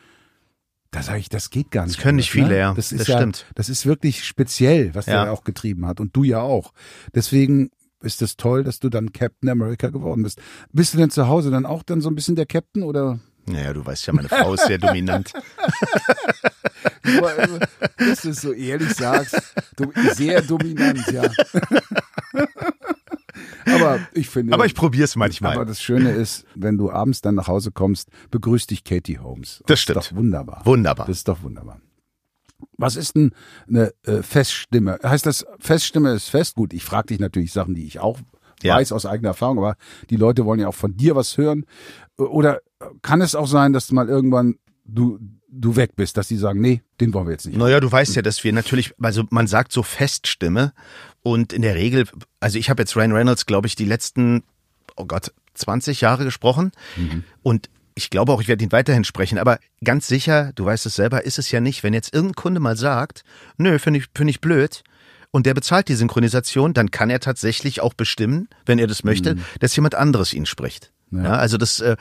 Da 0.91 1.01
sage 1.03 1.19
ich, 1.19 1.29
das 1.29 1.49
geht 1.49 1.71
gar 1.71 1.85
nicht. 1.85 1.97
Das 1.97 2.03
können 2.03 2.15
nicht 2.17 2.31
viele, 2.31 2.57
ja. 2.57 2.73
Das, 2.73 2.91
ist 2.91 3.01
Das 3.01 3.07
ja, 3.07 3.17
stimmt. 3.17 3.45
Das 3.55 3.69
ist 3.69 3.85
wirklich 3.85 4.23
speziell, 4.23 4.93
was 4.95 5.07
Ja. 5.07 5.23
der 5.25 5.33
auch 5.33 5.43
getrieben 5.43 5.85
hat. 5.85 5.99
Und 5.99 6.15
du 6.15 6.23
ja 6.23 6.41
auch. 6.41 6.73
Deswegen 7.13 7.69
ist 8.01 8.21
es 8.21 8.37
toll, 8.37 8.63
dass 8.63 8.79
du 8.79 8.89
dann 8.89 9.11
Captain 9.11 9.49
America 9.49 9.89
geworden 9.89 10.23
bist. 10.23 10.41
Bist 10.71 10.93
du 10.93 10.97
denn 10.97 11.09
zu 11.09 11.27
Hause 11.27 11.51
dann 11.51 11.65
auch 11.65 11.83
dann 11.83 12.01
so 12.01 12.09
ein 12.09 12.15
bisschen 12.15 12.35
der 12.35 12.45
Captain 12.45 12.83
oder? 12.83 13.19
Naja, 13.45 13.73
du 13.73 13.85
weißt 13.85 14.05
ja, 14.07 14.13
meine 14.13 14.29
Frau 14.29 14.53
ist 14.53 14.67
sehr 14.67 14.77
dominant. 14.77 15.33
Dass 17.97 18.21
du 18.21 18.29
es 18.29 18.41
so 18.41 18.53
ehrlich 18.53 18.93
sagst. 18.93 19.35
Du, 19.75 19.91
sehr 20.13 20.41
dominant, 20.41 21.05
ja. 21.11 21.23
Aber 23.65 23.99
ich 24.13 24.29
finde. 24.29 24.53
Aber 24.53 24.65
ich 24.65 24.75
probier's 24.75 25.15
manchmal. 25.15 25.55
Aber 25.55 25.65
das 25.65 25.81
Schöne 25.81 26.11
ist, 26.11 26.45
wenn 26.55 26.77
du 26.77 26.91
abends 26.91 27.21
dann 27.21 27.35
nach 27.35 27.47
Hause 27.47 27.71
kommst, 27.71 28.09
begrüßt 28.31 28.69
dich 28.71 28.83
Katie 28.83 29.19
Holmes. 29.19 29.63
Das 29.65 29.79
Ist 29.79 29.83
stimmt. 29.83 29.97
doch 29.97 30.15
wunderbar. 30.15 30.61
Wunderbar. 30.65 31.07
Das 31.07 31.17
ist 31.17 31.27
doch 31.27 31.41
wunderbar. 31.43 31.79
Was 32.79 32.95
ist 32.95 33.15
denn 33.15 33.31
eine 33.67 33.91
äh, 34.05 34.23
Feststimme? 34.23 34.99
Heißt 35.03 35.25
das, 35.25 35.45
Feststimme 35.59 36.13
ist 36.13 36.29
fest? 36.29 36.55
Gut, 36.55 36.73
ich 36.73 36.83
frage 36.83 37.07
dich 37.07 37.19
natürlich 37.19 37.51
Sachen, 37.51 37.75
die 37.75 37.85
ich 37.85 37.99
auch 37.99 38.19
Ja. 38.63 38.75
weiß 38.75 38.91
aus 38.93 39.05
eigener 39.05 39.29
Erfahrung, 39.29 39.57
aber 39.59 39.75
die 40.09 40.15
Leute 40.15 40.45
wollen 40.45 40.59
ja 40.59 40.67
auch 40.69 40.75
von 40.75 40.95
dir 40.95 41.15
was 41.15 41.37
hören. 41.37 41.65
Oder 42.17 42.61
kann 43.01 43.21
es 43.21 43.35
auch 43.35 43.47
sein, 43.47 43.73
dass 43.73 43.91
mal 43.91 44.07
irgendwann 44.09 44.55
du, 44.85 45.19
du 45.49 45.75
weg 45.75 45.95
bist, 45.95 46.17
dass 46.17 46.27
die 46.29 46.37
sagen, 46.37 46.61
nee, 46.61 46.81
den 46.99 47.13
wollen 47.13 47.27
wir 47.27 47.33
jetzt 47.33 47.45
nicht. 47.45 47.57
Naja, 47.57 47.79
du 47.79 47.91
weißt 47.91 48.15
ja, 48.15 48.21
dass 48.21 48.43
wir 48.43 48.53
natürlich, 48.53 48.93
also 49.01 49.23
man 49.29 49.47
sagt 49.47 49.71
so 49.71 49.83
Feststimme 49.83 50.73
und 51.21 51.53
in 51.53 51.61
der 51.61 51.75
Regel, 51.75 52.07
also 52.39 52.57
ich 52.57 52.69
habe 52.69 52.81
jetzt 52.81 52.95
Ryan 52.95 53.11
Reynolds, 53.11 53.45
glaube 53.45 53.67
ich, 53.67 53.75
die 53.75 53.85
letzten, 53.85 54.43
oh 54.95 55.05
Gott, 55.05 55.33
20 55.55 56.01
Jahre 56.01 56.23
gesprochen 56.23 56.71
und 57.43 57.69
ich 58.03 58.09
glaube 58.09 58.31
auch, 58.31 58.41
ich 58.41 58.47
werde 58.47 58.63
ihn 58.63 58.71
weiterhin 58.71 59.03
sprechen, 59.03 59.37
aber 59.37 59.59
ganz 59.83 60.07
sicher, 60.07 60.51
du 60.55 60.65
weißt 60.65 60.85
es 60.85 60.95
selber, 60.95 61.25
ist 61.25 61.37
es 61.37 61.51
ja 61.51 61.59
nicht, 61.59 61.83
wenn 61.83 61.93
jetzt 61.93 62.13
irgendein 62.13 62.35
Kunde 62.35 62.59
mal 62.59 62.77
sagt, 62.77 63.23
nö, 63.57 63.77
finde 63.79 63.99
ich, 63.99 64.05
finde 64.15 64.31
ich 64.31 64.41
blöd, 64.41 64.83
und 65.31 65.45
der 65.45 65.53
bezahlt 65.53 65.89
die 65.89 65.93
Synchronisation, 65.95 66.73
dann 66.73 66.89
kann 66.89 67.09
er 67.11 67.19
tatsächlich 67.19 67.81
auch 67.81 67.93
bestimmen, 67.93 68.47
wenn 68.65 68.79
er 68.79 68.87
das 68.87 69.03
möchte, 69.03 69.37
dass 69.59 69.75
jemand 69.75 69.93
anderes 69.93 70.33
ihn 70.33 70.45
spricht. 70.47 70.91
Ja. 71.11 71.33
also 71.33 71.57
das 71.57 71.79
äh, 71.79 71.97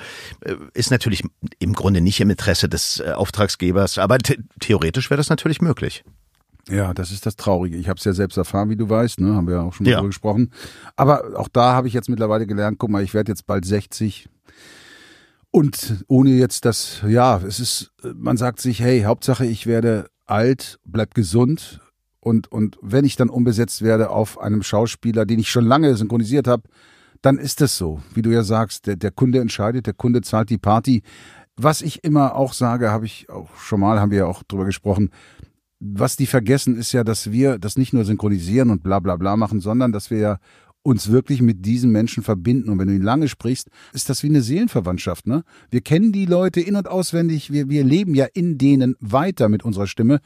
ist 0.74 0.90
natürlich 0.90 1.22
im 1.58 1.72
Grunde 1.72 2.00
nicht 2.02 2.20
im 2.20 2.28
Interesse 2.30 2.68
des 2.68 3.00
äh, 3.00 3.12
Auftragsgebers, 3.12 3.96
aber 3.98 4.18
the 4.26 4.38
theoretisch 4.60 5.08
wäre 5.10 5.16
das 5.16 5.30
natürlich 5.30 5.60
möglich. 5.62 6.04
Ja, 6.68 6.92
das 6.92 7.10
ist 7.10 7.24
das 7.24 7.36
Traurige. 7.36 7.78
Ich 7.78 7.88
habe 7.88 7.98
es 7.98 8.04
ja 8.04 8.12
selbst 8.12 8.36
erfahren, 8.36 8.68
wie 8.68 8.76
du 8.76 8.88
weißt, 8.90 9.20
ne? 9.20 9.34
haben 9.34 9.46
wir 9.46 9.54
ja 9.54 9.62
auch 9.62 9.72
schon 9.72 9.84
mal 9.84 9.90
Ja. 9.92 9.96
drüber 9.98 10.08
gesprochen. 10.10 10.52
Aber 10.96 11.38
auch 11.38 11.48
da 11.48 11.72
habe 11.72 11.88
ich 11.88 11.94
jetzt 11.94 12.10
mittlerweile 12.10 12.46
gelernt, 12.46 12.78
guck 12.78 12.90
mal, 12.90 13.02
ich 13.02 13.14
werde 13.14 13.32
jetzt 13.32 13.46
bald 13.46 13.64
60. 13.64 14.28
Und 15.50 16.04
ohne 16.08 16.30
jetzt 16.30 16.64
das, 16.64 17.02
ja, 17.06 17.38
es 17.38 17.58
ist, 17.58 17.92
man 18.14 18.36
sagt 18.36 18.60
sich, 18.60 18.80
hey, 18.80 19.02
Hauptsache 19.02 19.46
ich 19.46 19.66
werde 19.66 20.08
alt, 20.26 20.78
bleib 20.84 21.14
gesund. 21.14 21.80
Und, 22.20 22.52
und 22.52 22.78
wenn 22.82 23.04
ich 23.04 23.16
dann 23.16 23.30
umbesetzt 23.30 23.82
werde 23.82 24.10
auf 24.10 24.38
einem 24.38 24.62
Schauspieler, 24.62 25.24
den 25.24 25.38
ich 25.38 25.50
schon 25.50 25.64
lange 25.64 25.94
synchronisiert 25.96 26.46
habe, 26.46 26.64
dann 27.22 27.38
ist 27.38 27.60
es 27.62 27.76
so. 27.76 28.02
Wie 28.14 28.22
du 28.22 28.30
ja 28.30 28.42
sagst, 28.42 28.86
der, 28.86 28.96
der 28.96 29.10
Kunde 29.10 29.40
entscheidet, 29.40 29.86
der 29.86 29.94
Kunde 29.94 30.20
zahlt 30.20 30.50
die 30.50 30.58
Party. 30.58 31.02
Was 31.56 31.82
ich 31.82 32.04
immer 32.04 32.36
auch 32.36 32.52
sage, 32.52 32.90
habe 32.90 33.06
ich 33.06 33.28
auch 33.30 33.48
schon 33.56 33.80
mal, 33.80 33.98
haben 33.98 34.10
wir 34.10 34.18
ja 34.18 34.26
auch 34.26 34.42
drüber 34.42 34.64
gesprochen, 34.64 35.10
was 35.80 36.16
die 36.16 36.26
vergessen, 36.26 36.76
ist 36.76 36.92
ja, 36.92 37.04
dass 37.04 37.30
wir 37.30 37.58
das 37.58 37.76
nicht 37.76 37.92
nur 37.92 38.04
synchronisieren 38.04 38.70
und 38.70 38.82
bla 38.82 38.98
bla 38.98 39.16
bla 39.16 39.36
machen, 39.36 39.60
sondern 39.60 39.92
dass 39.92 40.10
wir 40.10 40.18
ja 40.18 40.38
uns 40.82 41.10
wirklich 41.10 41.42
mit 41.42 41.66
diesen 41.66 41.90
Menschen 41.90 42.22
verbinden. 42.22 42.70
Und 42.70 42.78
wenn 42.78 42.88
du 42.88 42.94
ihn 42.94 43.02
lange 43.02 43.28
sprichst, 43.28 43.68
ist 43.92 44.08
das 44.08 44.22
wie 44.22 44.28
eine 44.28 44.42
Seelenverwandtschaft. 44.42 45.26
Ne? 45.26 45.44
Wir 45.70 45.80
kennen 45.80 46.12
die 46.12 46.26
Leute 46.26 46.60
in- 46.60 46.76
und 46.76 46.88
auswendig, 46.88 47.52
wir, 47.52 47.68
wir 47.68 47.84
leben 47.84 48.14
ja 48.14 48.26
in 48.32 48.58
denen 48.58 48.96
weiter 49.00 49.48
mit 49.48 49.64
unserer 49.64 49.86
Stimme. 49.86 50.20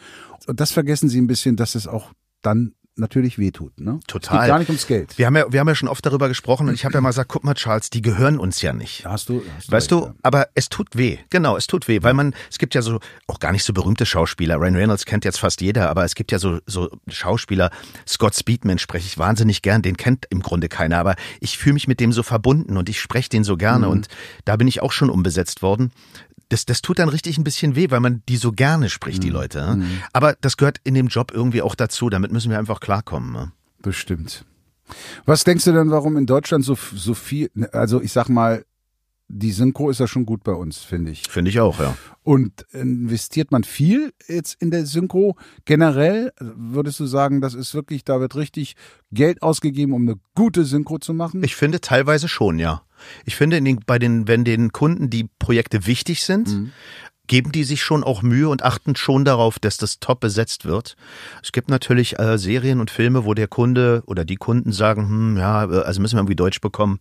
Und 0.46 0.60
das 0.60 0.72
vergessen 0.72 1.08
sie 1.08 1.20
ein 1.20 1.26
bisschen, 1.26 1.56
dass 1.56 1.74
es 1.74 1.86
auch 1.86 2.12
dann 2.42 2.74
natürlich 2.96 3.38
wehtut. 3.38 3.80
Ne? 3.80 3.98
Es 4.00 4.06
Total. 4.06 4.40
geht 4.40 4.48
gar 4.48 4.58
nicht 4.58 4.68
ums 4.68 4.86
Geld. 4.86 5.16
Wir 5.16 5.26
haben 5.26 5.36
ja, 5.36 5.50
wir 5.50 5.60
haben 5.60 5.68
ja 5.68 5.74
schon 5.74 5.88
oft 5.88 6.04
darüber 6.04 6.28
gesprochen 6.28 6.68
und 6.68 6.74
ich 6.74 6.84
habe 6.84 6.94
ja 6.94 7.00
mal 7.00 7.10
gesagt, 7.10 7.28
guck 7.30 7.44
mal, 7.44 7.54
Charles, 7.54 7.90
die 7.90 8.02
gehören 8.02 8.38
uns 8.38 8.60
ja 8.62 8.72
nicht. 8.72 9.04
Hast 9.06 9.28
du, 9.28 9.42
hast 9.56 9.70
Weißt 9.70 9.92
recht, 9.92 10.02
du, 10.02 10.14
aber 10.22 10.48
es 10.54 10.68
tut 10.68 10.96
weh. 10.96 11.18
Genau, 11.30 11.56
es 11.56 11.66
tut 11.66 11.88
weh, 11.88 12.02
weil 12.02 12.14
man, 12.14 12.34
es 12.50 12.58
gibt 12.58 12.74
ja 12.74 12.82
so, 12.82 13.00
auch 13.26 13.38
gar 13.38 13.52
nicht 13.52 13.64
so 13.64 13.72
berühmte 13.72 14.04
Schauspieler. 14.04 14.56
Ryan 14.56 14.76
Reynolds 14.76 15.04
kennt 15.04 15.24
jetzt 15.24 15.38
fast 15.38 15.60
jeder, 15.60 15.88
aber 15.88 16.04
es 16.04 16.14
gibt 16.14 16.32
ja 16.32 16.38
so, 16.38 16.58
so 16.66 16.90
Schauspieler. 17.08 17.70
Scott 18.06 18.34
Speedman 18.34 18.78
spreche 18.78 19.06
ich 19.06 19.18
wahnsinnig 19.18 19.62
gern, 19.62 19.82
den 19.82 19.96
kennt 19.96 20.26
im 20.30 20.40
Grunde 20.40 20.68
keiner, 20.68 20.98
aber 20.98 21.16
ich 21.40 21.58
fühle 21.58 21.74
mich 21.74 21.88
mit 21.88 22.00
dem 22.00 22.12
so 22.12 22.22
verbunden 22.22 22.76
und 22.76 22.88
ich 22.88 23.00
spreche 23.00 23.28
den 23.28 23.44
so 23.44 23.56
gerne 23.56 23.88
und 23.88 24.08
da 24.44 24.56
bin 24.56 24.68
ich 24.68 24.82
auch 24.82 24.92
schon 24.92 25.10
umbesetzt 25.10 25.62
worden. 25.62 25.92
Das, 26.48 26.66
das 26.66 26.82
tut 26.82 26.98
dann 26.98 27.08
richtig 27.08 27.38
ein 27.38 27.44
bisschen 27.44 27.76
weh, 27.76 27.90
weil 27.90 28.00
man 28.00 28.22
die 28.28 28.36
so 28.36 28.52
gerne 28.52 28.88
spricht, 28.90 29.22
die 29.22 29.30
Leute. 29.30 29.76
ne? 29.76 29.86
Aber 30.12 30.36
das 30.40 30.56
gehört 30.56 30.78
in 30.84 30.94
dem 30.94 31.08
Job 31.08 31.32
irgendwie 31.34 31.62
auch 31.62 31.74
dazu. 31.74 32.10
Damit 32.10 32.32
müssen 32.32 32.50
wir 32.50 32.58
einfach 32.58 32.80
klarkommen. 32.80 33.32
ne? 33.32 33.52
Bestimmt. 33.82 34.44
Was 35.24 35.44
denkst 35.44 35.64
du 35.64 35.72
denn, 35.72 35.90
warum 35.90 36.16
in 36.16 36.26
Deutschland 36.26 36.64
so, 36.64 36.76
so 36.94 37.14
viel, 37.14 37.50
also 37.72 38.00
ich 38.02 38.12
sag 38.12 38.28
mal, 38.28 38.64
die 39.34 39.52
Synchro 39.52 39.88
ist 39.88 39.98
ja 39.98 40.06
schon 40.06 40.26
gut 40.26 40.44
bei 40.44 40.52
uns, 40.52 40.78
finde 40.78 41.10
ich. 41.10 41.22
Finde 41.28 41.50
ich 41.50 41.58
auch, 41.58 41.80
ja. 41.80 41.96
Und 42.22 42.66
investiert 42.72 43.50
man 43.50 43.64
viel 43.64 44.12
jetzt 44.28 44.60
in 44.60 44.70
der 44.70 44.84
Synchro? 44.84 45.36
Generell 45.64 46.32
würdest 46.38 47.00
du 47.00 47.06
sagen, 47.06 47.40
das 47.40 47.54
ist 47.54 47.74
wirklich, 47.74 48.04
da 48.04 48.20
wird 48.20 48.36
richtig 48.36 48.76
Geld 49.10 49.40
ausgegeben, 49.40 49.94
um 49.94 50.02
eine 50.02 50.16
gute 50.34 50.66
Synchro 50.66 50.98
zu 50.98 51.14
machen? 51.14 51.42
Ich 51.42 51.56
finde 51.56 51.80
teilweise 51.80 52.28
schon, 52.28 52.58
ja. 52.58 52.82
Ich 53.24 53.36
finde, 53.36 53.56
in 53.56 53.64
den, 53.64 53.80
bei 53.86 53.98
den, 53.98 54.28
wenn 54.28 54.44
den 54.44 54.72
Kunden 54.72 55.10
die 55.10 55.28
Projekte 55.38 55.86
wichtig 55.86 56.22
sind, 56.24 56.48
Mhm. 56.48 56.72
geben 57.28 57.52
die 57.52 57.64
sich 57.64 57.82
schon 57.82 58.04
auch 58.04 58.22
Mühe 58.22 58.48
und 58.48 58.62
achten 58.62 58.96
schon 58.96 59.24
darauf, 59.24 59.58
dass 59.58 59.76
das 59.76 60.00
top 60.00 60.20
besetzt 60.20 60.64
wird. 60.64 60.96
Es 61.42 61.52
gibt 61.52 61.70
natürlich 61.70 62.18
äh, 62.18 62.36
Serien 62.36 62.80
und 62.80 62.90
Filme, 62.90 63.24
wo 63.24 63.32
der 63.34 63.48
Kunde 63.48 64.02
oder 64.06 64.24
die 64.24 64.36
Kunden 64.36 64.72
sagen, 64.72 65.08
hm, 65.08 65.36
ja, 65.38 65.64
äh, 65.64 65.82
also 65.84 66.00
müssen 66.00 66.16
wir 66.16 66.20
irgendwie 66.20 66.36
Deutsch 66.36 66.60
bekommen. 66.60 66.98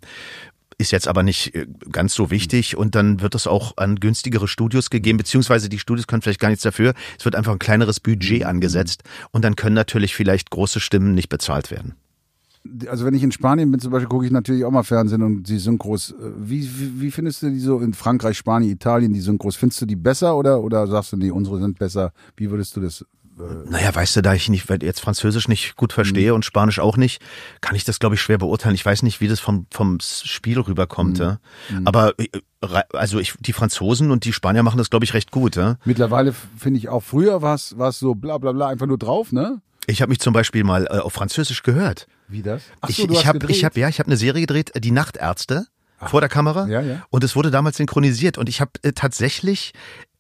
Ist 0.78 0.92
jetzt 0.92 1.08
aber 1.08 1.22
nicht 1.22 1.54
äh, 1.54 1.68
ganz 1.92 2.14
so 2.14 2.32
wichtig 2.32 2.78
und 2.78 2.96
dann 2.96 3.20
wird 3.22 3.36
es 3.36 3.46
auch 3.46 3.78
an 3.78 3.98
günstigere 4.00 4.48
Studios 4.48 4.90
gegeben, 4.90 5.18
beziehungsweise 5.18 5.70
die 5.70 5.80
Studios 5.80 6.08
können 6.08 6.22
vielleicht 6.22 6.40
gar 6.40 6.50
nichts 6.50 6.64
dafür. 6.64 6.94
Es 7.20 7.26
wird 7.26 7.36
einfach 7.36 7.52
ein 7.52 7.60
kleineres 7.60 8.00
Budget 8.00 8.46
angesetzt 8.46 9.04
und 9.32 9.44
dann 9.44 9.56
können 9.56 9.76
natürlich 9.76 10.16
vielleicht 10.16 10.50
große 10.50 10.80
Stimmen 10.80 11.14
nicht 11.14 11.30
bezahlt 11.30 11.72
werden. 11.72 11.96
Also 12.88 13.06
wenn 13.06 13.14
ich 13.14 13.24
in 13.24 13.32
Spanien 13.32 13.72
bin 13.72 13.80
zum 13.80 13.92
Beispiel, 13.92 14.08
gucke 14.10 14.26
ich 14.26 14.32
natürlich 14.32 14.66
auch 14.66 14.72
mal 14.72 14.84
Fernsehen 14.84 15.24
und 15.24 15.44
die 15.44 15.58
Synchros. 15.58 16.12
Äh, 16.12 16.16
Wie, 16.38 16.62
wie, 16.80 17.02
wie 17.02 17.12
findest 17.12 17.42
du 17.42 17.50
die 17.50 17.60
so 17.60 17.80
in 17.80 17.94
Frankreich, 17.94 18.38
Spanien, 18.38 18.72
Italien, 18.72 19.14
die 19.14 19.22
Synchros? 19.22 19.56
Findest 19.56 19.82
du 19.82 19.86
die 19.86 19.96
besser 19.96 20.36
oder, 20.38 20.62
oder 20.62 20.86
sagst 20.88 21.14
du, 21.14 21.18
nee, 21.18 21.32
unsere 21.32 21.60
sind 21.60 21.80
besser? 21.80 22.14
Wie 22.38 22.50
würdest 22.50 22.76
du 22.76 22.82
das? 22.82 23.06
Naja, 23.70 23.96
weißt 23.96 24.18
du, 24.18 24.22
da 24.22 24.36
ich 24.36 24.50
nicht, 24.50 24.70
weil 24.70 24.84
jetzt 24.84 25.00
Französisch 25.00 25.48
nicht 25.48 25.76
gut 25.76 25.94
verstehe 25.94 26.36
und 26.36 26.46
Spanisch 26.46 26.80
auch 26.80 26.96
nicht, 26.98 27.22
kann 27.62 27.76
ich 27.76 27.84
das, 27.84 27.98
glaube 27.98 28.14
ich, 28.14 28.22
schwer 28.22 28.38
beurteilen. 28.38 28.76
Ich 28.76 28.86
weiß 28.86 29.02
nicht, 29.02 29.20
wie 29.20 29.28
das 29.28 29.40
vom, 29.40 29.66
vom 29.72 29.98
Spiel 30.00 30.60
rüberkommt. 30.60 31.18
ja. 31.18 31.40
Aber 31.86 32.14
äh, 32.20 32.28
also 32.94 33.20
ich, 33.20 33.34
die 33.40 33.54
Franzosen 33.54 34.12
und 34.12 34.26
die 34.26 34.34
Spanier 34.34 34.62
machen 34.62 34.78
das, 34.78 34.92
glaube 34.92 35.06
ich, 35.06 35.16
recht 35.16 35.32
gut. 35.32 35.56
ja. 35.56 35.78
Mittlerweile 35.86 36.36
finde 36.58 36.78
ich 36.78 36.90
auch, 36.90 37.02
früher 37.02 37.42
war 37.42 37.56
es 37.56 37.74
so 38.00 38.14
bla 38.14 38.38
bla 38.38 38.52
bla, 38.52 38.68
einfach 38.68 38.86
nur 38.86 39.00
drauf, 39.00 39.32
ne? 39.32 39.62
Ich 39.88 40.02
habe 40.04 40.10
mich 40.10 40.20
zum 40.20 40.34
Beispiel 40.34 40.64
mal 40.64 40.86
äh, 40.86 41.00
auf 41.00 41.14
Französisch 41.14 41.64
gehört. 41.64 42.08
Wie 42.32 42.42
das? 42.42 42.64
Ach 42.80 42.90
ich 42.90 42.98
so, 42.98 43.08
du 43.08 43.14
ich 43.14 43.26
habe 43.26 43.46
ich 43.52 43.66
hab, 43.66 43.76
ja, 43.78 43.90
ich 43.90 44.00
habe 44.00 44.08
eine 44.08 44.18
Serie 44.18 44.42
gedreht, 44.42 44.76
äh, 44.76 44.82
die 44.82 44.92
Nachtärzte 44.92 45.68
vor 46.08 46.22
der 46.22 46.30
Kamera. 46.30 46.68
Ja, 46.68 46.82
ja. 46.82 47.06
Und 47.10 47.24
es 47.24 47.36
wurde 47.36 47.52
damals 47.52 47.78
synchronisiert 47.78 48.38
und 48.38 48.50
ich 48.50 48.62
habe 48.62 48.72
äh, 48.82 48.94
tatsächlich 48.94 49.74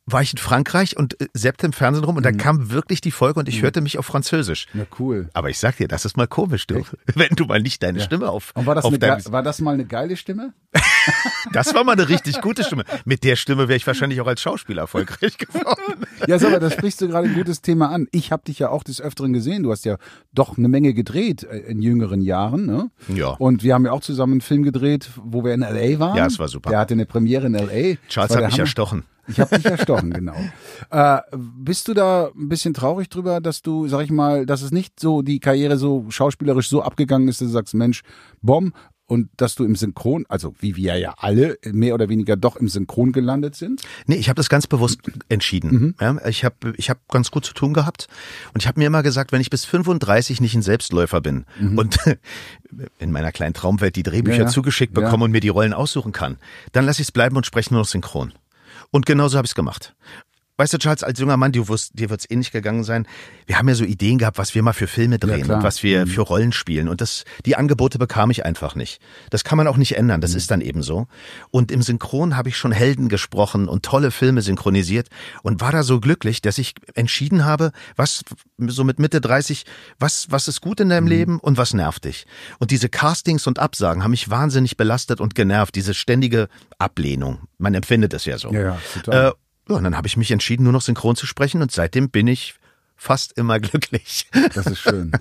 war 0.07 0.21
ich 0.21 0.31
in 0.33 0.39
Frankreich 0.39 0.97
und 0.97 1.21
äh, 1.21 1.27
seppte 1.33 1.65
im 1.67 1.73
Fernsehen 1.73 2.03
rum 2.03 2.15
und 2.17 2.21
Mhm. 2.25 2.37
da 2.37 2.43
kam 2.43 2.71
wirklich 2.71 3.01
die 3.01 3.11
Folge 3.11 3.39
und 3.39 3.47
ich 3.47 3.61
hörte 3.61 3.81
mich 3.81 3.97
auf 3.99 4.05
Französisch. 4.05 4.65
Ja, 4.73 4.83
cool. 4.99 5.29
Aber 5.33 5.49
ich 5.49 5.59
sag 5.59 5.77
dir, 5.77 5.87
das 5.87 6.05
ist 6.05 6.17
mal 6.17 6.27
komisch, 6.27 6.65
du. 6.67 6.83
Wenn 7.15 7.29
du 7.35 7.45
mal 7.45 7.61
nicht 7.61 7.81
deine 7.83 7.99
Stimme 8.01 8.29
auf, 8.29 8.51
Und 8.55 8.65
war 8.65 8.75
das, 8.75 8.83
auf 8.85 8.91
ge- 8.97 9.19
war 9.31 9.43
das 9.43 9.61
mal 9.61 9.73
eine 9.75 9.85
geile 9.85 10.17
Stimme? 10.17 10.53
Das 11.53 11.73
war 11.73 11.83
mal 11.83 11.93
eine 11.93 12.07
richtig 12.07 12.39
gute 12.41 12.63
Stimme. 12.63 12.83
Mit 13.05 13.23
der 13.23 13.35
Stimme 13.35 13.67
wäre 13.67 13.75
ich 13.75 13.87
wahrscheinlich 13.87 14.21
auch 14.21 14.27
als 14.27 14.39
Schauspieler 14.41 14.83
erfolgreich 14.83 15.37
geworden. 15.39 16.05
Ja, 16.27 16.37
sag 16.37 16.51
mal, 16.51 16.59
da 16.59 16.69
sprichst 16.69 17.01
du 17.01 17.07
gerade 17.07 17.27
ein 17.27 17.33
gutes 17.33 17.61
Thema 17.63 17.89
an. 17.89 18.07
Ich 18.11 18.31
habe 18.31 18.43
dich 18.45 18.59
ja 18.59 18.69
auch 18.69 18.83
des 18.83 19.01
Öfteren 19.01 19.33
gesehen. 19.33 19.63
Du 19.63 19.71
hast 19.71 19.83
ja 19.83 19.97
doch 20.31 20.57
eine 20.59 20.67
Menge 20.67 20.93
gedreht 20.93 21.43
äh, 21.43 21.57
in 21.57 21.81
jüngeren 21.81 22.21
Jahren. 22.21 22.67
Ne? 22.67 22.91
Ja. 23.07 23.29
Und 23.29 23.63
wir 23.63 23.73
haben 23.73 23.85
ja 23.85 23.91
auch 23.91 24.01
zusammen 24.01 24.33
einen 24.33 24.41
Film 24.41 24.61
gedreht, 24.61 25.09
wo 25.23 25.43
wir 25.43 25.53
in 25.55 25.63
L.A. 25.63 25.99
waren. 25.99 26.15
Ja, 26.17 26.27
es 26.27 26.37
war 26.37 26.47
super. 26.47 26.69
Der 26.69 26.77
hatte 26.79 26.93
eine 26.93 27.07
Premiere 27.07 27.47
in 27.47 27.55
L.A. 27.55 27.97
Charles 28.07 28.35
hat 28.35 28.43
mich 28.43 28.53
Hammer. 28.53 28.59
erstochen. 28.59 29.03
Ich 29.27 29.39
habe 29.39 29.55
dich 29.55 29.65
erstochen, 29.65 30.09
genau. 30.13 30.35
Äh, 30.89 31.19
bist 31.37 31.87
du 31.87 31.93
da 31.93 32.29
ein 32.35 32.49
bisschen 32.49 32.73
traurig 32.73 33.09
drüber, 33.09 33.39
dass 33.41 33.61
du, 33.61 33.87
sag 33.87 34.01
ich 34.03 34.11
mal, 34.11 34.45
dass 34.45 34.61
es 34.61 34.71
nicht 34.71 34.99
so 34.99 35.21
die 35.21 35.39
Karriere 35.39 35.77
so 35.77 36.05
schauspielerisch 36.09 36.69
so 36.69 36.81
abgegangen 36.81 37.27
ist, 37.27 37.41
dass 37.41 37.47
du 37.49 37.53
sagst, 37.53 37.73
Mensch, 37.73 38.01
Bom, 38.41 38.73
und 39.07 39.29
dass 39.35 39.55
du 39.55 39.65
im 39.65 39.75
Synchron, 39.75 40.23
also 40.29 40.55
wie 40.61 40.77
wir 40.77 40.95
ja 40.97 41.13
alle 41.17 41.57
mehr 41.65 41.93
oder 41.95 42.07
weniger 42.07 42.37
doch 42.37 42.55
im 42.55 42.69
Synchron 42.69 43.11
gelandet 43.11 43.55
sind? 43.57 43.81
Nee, 44.07 44.15
ich 44.15 44.29
habe 44.29 44.37
das 44.37 44.47
ganz 44.47 44.67
bewusst 44.67 44.99
entschieden. 45.27 45.95
Ja, 45.99 46.15
ich 46.25 46.45
habe 46.45 46.73
ich 46.77 46.89
hab 46.89 47.05
ganz 47.09 47.29
gut 47.29 47.43
zu 47.43 47.53
tun 47.53 47.73
gehabt 47.73 48.07
und 48.53 48.61
ich 48.63 48.69
habe 48.69 48.79
mir 48.79 48.85
immer 48.87 49.03
gesagt, 49.03 49.33
wenn 49.33 49.41
ich 49.41 49.49
bis 49.49 49.65
35 49.65 50.39
nicht 50.39 50.55
ein 50.55 50.61
Selbstläufer 50.61 51.19
bin 51.19 51.43
und 51.75 51.97
in 52.99 53.11
meiner 53.11 53.33
kleinen 53.33 53.53
Traumwelt 53.53 53.97
die 53.97 54.03
Drehbücher 54.03 54.37
Ja, 54.37 54.43
ja. 54.43 54.49
zugeschickt 54.49 54.97
Ja. 54.97 55.03
bekomme 55.03 55.25
und 55.25 55.31
mir 55.31 55.41
die 55.41 55.49
Rollen 55.49 55.73
aussuchen 55.73 56.13
kann, 56.13 56.37
dann 56.71 56.85
lasse 56.85 57.01
ich 57.01 57.09
es 57.09 57.11
bleiben 57.11 57.35
und 57.35 57.45
spreche 57.45 57.73
nur 57.73 57.81
noch 57.81 57.87
synchron. 57.89 58.31
Und 58.91 59.05
genauso 59.05 59.37
habe 59.37 59.45
ich 59.45 59.51
es 59.51 59.55
gemacht. 59.55 59.95
Weißt 60.57 60.73
du, 60.73 60.77
Charles, 60.77 61.03
als 61.03 61.19
junger 61.19 61.37
Mann, 61.37 61.51
du 61.51 61.67
wirst, 61.69 61.97
dir 61.97 62.09
wird's 62.09 62.25
ähnlich 62.29 62.51
gegangen 62.51 62.83
sein. 62.83 63.07
Wir 63.47 63.57
haben 63.57 63.67
ja 63.67 63.75
so 63.75 63.83
Ideen 63.83 64.17
gehabt, 64.17 64.37
was 64.37 64.53
wir 64.53 64.61
mal 64.61 64.73
für 64.73 64.87
Filme 64.87 65.17
drehen 65.17 65.43
klar. 65.43 65.57
und 65.57 65.63
was 65.63 65.81
wir 65.81 66.05
für 66.05 66.21
Rollen 66.21 66.51
spielen. 66.51 66.87
Und 66.87 67.01
das, 67.01 67.23
die 67.45 67.55
Angebote 67.55 67.97
bekam 67.97 68.29
ich 68.29 68.45
einfach 68.45 68.75
nicht. 68.75 69.01
Das 69.29 69.43
kann 69.43 69.57
man 69.57 69.67
auch 69.67 69.77
nicht 69.77 69.97
ändern. 69.97 70.21
Das 70.21 70.35
ist 70.35 70.51
dann 70.51 70.61
eben 70.61 70.83
so. 70.83 71.07
Und 71.49 71.71
im 71.71 71.81
Synchron 71.81 72.37
habe 72.37 72.49
ich 72.49 72.57
schon 72.57 72.71
Helden 72.71 73.09
gesprochen 73.09 73.67
und 73.67 73.83
tolle 73.83 74.11
Filme 74.11 74.41
synchronisiert 74.41 75.07
und 75.41 75.61
war 75.61 75.71
da 75.71 75.83
so 75.83 75.99
glücklich, 75.99 76.41
dass 76.41 76.57
ich 76.57 76.75
entschieden 76.93 77.43
habe, 77.45 77.71
was 77.95 78.23
so 78.57 78.83
mit 78.83 78.99
Mitte 78.99 79.21
30, 79.21 79.65
was, 79.99 80.27
was 80.29 80.47
ist 80.47 80.61
gut 80.61 80.79
in 80.79 80.89
deinem 80.89 81.07
Leben 81.07 81.39
und 81.39 81.57
was 81.57 81.73
nervt 81.73 82.05
dich. 82.05 82.25
Und 82.59 82.71
diese 82.71 82.89
Castings 82.89 83.47
und 83.47 83.57
Absagen 83.57 84.03
haben 84.03 84.11
mich 84.11 84.29
wahnsinnig 84.29 84.77
belastet 84.77 85.21
und 85.21 85.33
genervt. 85.33 85.75
Diese 85.75 85.93
ständige 85.93 86.49
Ablehnung. 86.77 87.39
Man 87.57 87.73
empfindet 87.73 88.13
es 88.13 88.25
ja 88.25 88.37
so. 88.37 88.51
Ja, 88.53 88.61
ja, 88.61 88.81
total. 88.93 89.27
Äh, 89.29 89.31
ja, 89.71 89.77
und 89.77 89.83
dann 89.83 89.97
habe 89.97 90.07
ich 90.07 90.17
mich 90.17 90.31
entschieden, 90.31 90.63
nur 90.63 90.73
noch 90.73 90.81
synchron 90.81 91.15
zu 91.15 91.25
sprechen 91.25 91.61
und 91.61 91.71
seitdem 91.71 92.09
bin 92.09 92.27
ich 92.27 92.55
fast 92.95 93.35
immer 93.37 93.59
glücklich. 93.59 94.27
Das 94.53 94.67
ist 94.67 94.79
schön. 94.79 95.11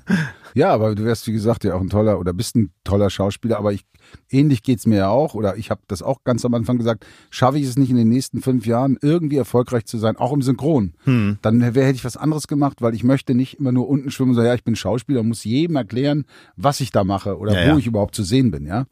ja, 0.55 0.71
aber 0.71 0.95
du 0.95 1.05
wärst, 1.05 1.27
wie 1.27 1.33
gesagt, 1.33 1.65
ja 1.65 1.75
auch 1.75 1.81
ein 1.81 1.89
toller 1.89 2.19
oder 2.19 2.33
bist 2.35 2.57
ein 2.57 2.73
toller 2.85 3.09
Schauspieler, 3.09 3.57
aber 3.57 3.73
ich, 3.73 3.87
ähnlich 4.29 4.63
geht's 4.63 4.87
mir 4.87 4.97
ja 4.97 5.09
auch, 5.09 5.35
oder 5.35 5.57
ich 5.57 5.71
habe 5.71 5.81
das 5.89 6.03
auch 6.03 6.23
ganz 6.25 6.45
am 6.45 6.53
Anfang 6.53 6.77
gesagt, 6.77 7.07
schaffe 7.31 7.59
ich 7.59 7.65
es 7.65 7.79
nicht 7.79 7.91
in 7.91 7.97
den 7.97 8.09
nächsten 8.09 8.43
fünf 8.43 8.67
Jahren 8.67 8.99
irgendwie 9.01 9.37
erfolgreich 9.37 9.87
zu 9.87 9.97
sein, 9.97 10.17
auch 10.17 10.33
im 10.33 10.43
Synchron. 10.43 10.93
Dann 11.41 11.61
wär, 11.75 11.87
hätte 11.87 11.97
ich 11.97 12.05
was 12.05 12.19
anderes 12.19 12.49
gemacht, 12.49 12.83
weil 12.83 12.95
ich 12.95 13.05
möchte 13.05 13.35
nicht 13.35 13.61
immer 13.61 13.73
nur 13.73 13.89
unten 13.89 14.11
schwimmen 14.11 14.31
und 14.31 14.37
sagen, 14.37 14.49
ja, 14.49 14.55
ich 14.55 14.65
bin 14.65 14.77
Schauspieler, 14.77 15.23
muss 15.23 15.45
jedem 15.45 15.77
erklären, 15.77 16.27
was 16.57 16.81
ich 16.81 16.91
da 16.91 17.05
mache 17.05 17.39
oder 17.39 17.53
Ja, 17.53 17.67
wo 17.69 17.73
ja. 17.75 17.79
ich 17.79 17.87
überhaupt 17.87 18.15
zu 18.15 18.25
sehen 18.25 18.51
bin, 18.51 18.67
ja. 18.67 18.85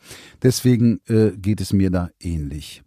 Deswegen 0.43 1.01
äh, 1.09 1.33
geht 1.37 1.61
es 1.61 1.73
mir 1.73 1.91
da 1.91 2.09
ähnlich. 2.21 2.83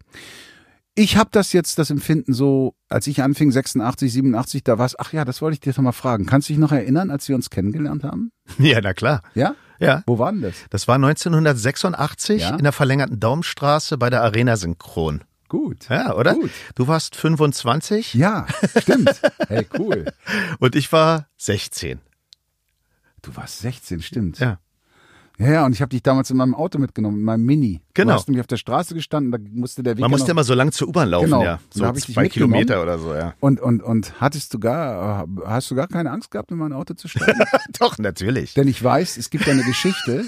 Ich 0.94 1.16
habe 1.16 1.30
das 1.32 1.54
jetzt, 1.54 1.78
das 1.78 1.88
Empfinden 1.90 2.34
so, 2.34 2.74
als 2.90 3.06
ich 3.06 3.22
anfing, 3.22 3.50
86, 3.50 4.12
87, 4.12 4.62
da 4.62 4.78
war 4.78 4.84
es, 4.84 4.98
ach 4.98 5.12
ja, 5.14 5.24
das 5.24 5.40
wollte 5.40 5.54
ich 5.54 5.60
dir 5.60 5.72
doch 5.72 5.82
mal 5.82 5.92
fragen. 5.92 6.26
Kannst 6.26 6.48
du 6.48 6.52
dich 6.52 6.60
noch 6.60 6.72
erinnern, 6.72 7.10
als 7.10 7.28
wir 7.28 7.34
uns 7.34 7.48
kennengelernt 7.48 8.04
haben? 8.04 8.30
ja, 8.58 8.78
na 8.82 8.92
klar. 8.92 9.22
Ja? 9.34 9.54
Ja. 9.78 10.02
Wo 10.06 10.18
war 10.18 10.30
denn 10.32 10.42
das? 10.42 10.54
Das 10.70 10.88
war 10.88 10.96
1986 10.96 12.42
Ja. 12.42 12.56
in 12.56 12.62
der 12.62 12.72
verlängerten 12.72 13.18
Daumenstraße 13.20 13.96
bei 13.96 14.10
der 14.10 14.22
Arena 14.22 14.56
Synchron. 14.56 15.24
Gut. 15.48 15.88
Ja, 15.88 16.14
oder? 16.14 16.34
Gut. 16.34 16.50
Du 16.74 16.86
warst 16.88 17.16
25 17.16 18.14
Ja, 18.14 18.46
stimmt. 18.78 19.20
Hey, 19.48 19.66
cool. 19.78 20.06
und 20.60 20.76
ich 20.76 20.92
war 20.92 21.26
16. 21.38 22.00
Du 23.22 23.34
warst 23.36 23.60
16, 23.60 24.02
stimmt. 24.02 24.38
Ja. 24.40 24.58
Ja, 25.38 25.50
ja, 25.50 25.66
und 25.66 25.72
ich 25.72 25.80
habe 25.80 25.88
dich 25.88 26.02
damals 26.02 26.30
in 26.30 26.36
meinem 26.36 26.54
Auto 26.54 26.78
mitgenommen, 26.78 27.18
in 27.18 27.24
meinem 27.24 27.44
Mini. 27.44 27.80
Genau. 27.94 28.12
Du 28.12 28.18
hast 28.18 28.28
nämlich 28.28 28.40
auf 28.40 28.46
der 28.46 28.56
Straße 28.56 28.94
gestanden, 28.94 29.32
da 29.32 29.38
musste 29.52 29.82
der 29.82 29.96
Weg 29.96 30.00
Man 30.00 30.10
musste 30.10 30.30
immer 30.30 30.44
so 30.44 30.54
lang 30.54 30.72
zur 30.72 30.88
U-Bahn 30.88 31.08
laufen, 31.10 31.26
Genau. 31.26 31.42
ja. 31.44 31.58
Da 31.74 31.86
So 31.86 31.92
dich 31.92 32.14
zwei. 32.14 32.28
Kilometer 32.28 32.82
oder 32.82 32.98
so, 32.98 33.14
ja. 33.14 33.34
und, 33.40 33.60
und, 33.60 33.82
und 33.82 34.20
hattest 34.20 34.54
du 34.54 34.58
gar, 34.58 35.26
hast 35.44 35.70
du 35.70 35.74
gar 35.74 35.88
keine 35.88 36.10
Angst 36.10 36.30
gehabt, 36.30 36.50
in 36.50 36.58
mein 36.58 36.72
Auto 36.72 36.94
zu 36.94 37.08
steigen? 37.08 37.40
Doch, 37.78 37.98
natürlich. 37.98 38.54
Denn 38.54 38.68
ich 38.68 38.82
weiß, 38.82 39.16
es 39.18 39.28
gibt 39.30 39.46
ja 39.46 39.52
eine 39.52 39.62
Geschichte, 39.64 40.24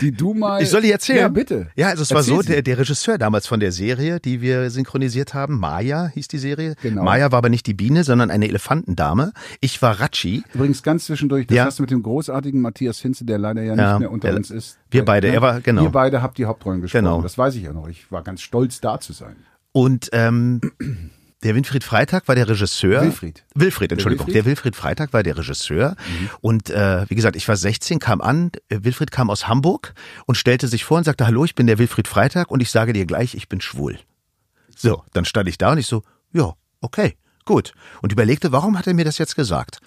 die 0.00 0.12
du 0.12 0.34
mal. 0.34 0.62
Ich 0.62 0.70
soll 0.70 0.82
die 0.82 0.90
erzählen? 0.92 1.18
Ja, 1.20 1.28
bitte. 1.28 1.68
Ja, 1.76 1.88
also 1.88 2.02
es 2.02 2.10
war 2.10 2.18
Erzähl 2.18 2.34
so, 2.36 2.42
sie. 2.42 2.48
der, 2.52 2.62
der 2.62 2.78
Regisseur 2.78 3.18
damals 3.18 3.46
von 3.46 3.60
der 3.60 3.72
Serie, 3.72 4.20
die 4.20 4.40
wir 4.40 4.70
synchronisiert 4.70 5.34
haben, 5.34 5.58
Maya 5.58 6.08
hieß 6.08 6.28
die 6.28 6.38
Serie. 6.38 6.74
Genau. 6.82 7.02
Maya 7.04 7.30
war 7.32 7.38
aber 7.38 7.48
nicht 7.48 7.66
die 7.66 7.74
Biene, 7.74 8.04
sondern 8.04 8.30
eine 8.30 8.48
Elefantendame. 8.48 9.32
Ich 9.60 9.80
war 9.82 10.00
Ratschi. 10.00 10.42
Übrigens 10.54 10.82
ganz 10.82 11.04
zwischendurch, 11.06 11.46
das 11.46 11.56
Ja. 11.56 11.64
hast 11.66 11.78
du 11.78 11.82
mit 11.82 11.90
dem 11.90 12.02
großartigen 12.02 12.60
Matthias 12.60 12.98
Hinze, 13.00 13.24
der 13.24 13.38
leider 13.38 13.62
ja 13.62 13.72
nicht 13.72 13.80
Ja, 13.82 13.98
mehr 13.98 14.10
unter 14.10 14.28
der- 14.28 14.36
uns 14.36 14.50
ist. 14.50 14.78
Wir 14.94 15.04
beide, 15.04 15.28
er 15.28 15.42
war- 15.42 15.60
genau. 15.60 15.82
Ihr 15.82 15.90
beide 15.90 16.22
habt 16.22 16.38
die 16.38 16.46
Hauptrollen 16.46 16.80
gesprochen. 16.80 17.04
Genau. 17.04 17.20
Das 17.22 17.36
weiß 17.36 17.54
ich 17.56 17.62
ja 17.64 17.72
noch. 17.72 17.88
Ich 17.88 18.10
war 18.10 18.22
ganz 18.22 18.40
stolz, 18.40 18.80
da 18.80 18.98
zu 19.00 19.12
sein. 19.12 19.36
Und 19.72 20.08
ähm, 20.12 20.60
der 21.42 21.54
Winfried 21.54 21.84
Freitag 21.84 22.26
war 22.28 22.34
der 22.34 22.48
Regisseur. 22.48 23.02
Wilfried. 23.02 23.44
Wilfried, 23.54 23.92
Entschuldigung. 23.92 24.26
Wilfried? 24.28 24.34
Der 24.36 24.44
Wilfried 24.46 24.76
Freitag 24.76 25.12
war 25.12 25.22
der 25.22 25.36
Regisseur. 25.36 25.96
Und 26.40 26.70
äh, 26.70 27.04
wie 27.10 27.14
gesagt, 27.14 27.36
ich 27.36 27.46
war 27.48 27.56
16, 27.56 27.98
kam 27.98 28.20
an. 28.22 28.52
Wilfried 28.70 29.10
kam 29.10 29.28
aus 29.30 29.46
Hamburg 29.48 29.92
und 30.26 30.36
stellte 30.36 30.68
sich 30.68 30.84
vor 30.84 30.96
und 30.98 31.04
sagte, 31.04 31.26
hallo, 31.26 31.44
ich 31.44 31.54
bin 31.54 31.66
der 31.66 31.78
Wilfried 31.78 32.08
Freitag 32.08 32.50
und 32.50 32.60
ich 32.60 32.70
sage 32.70 32.92
dir 32.94 33.04
gleich, 33.04 33.34
ich 33.34 33.48
bin 33.48 33.60
schwul. 33.60 33.98
So, 34.76 35.02
dann 35.12 35.24
stand 35.24 35.48
ich 35.48 35.58
da 35.58 35.72
und 35.72 35.78
ich 35.78 35.86
so, 35.86 36.02
ja, 36.32 36.54
okay, 36.80 37.16
gut. 37.44 37.72
Und 38.00 38.12
überlegte, 38.12 38.50
warum 38.52 38.78
hat 38.78 38.86
er 38.86 38.94
mir 38.94 39.04
das 39.04 39.18
jetzt 39.18 39.36
gesagt? 39.36 39.78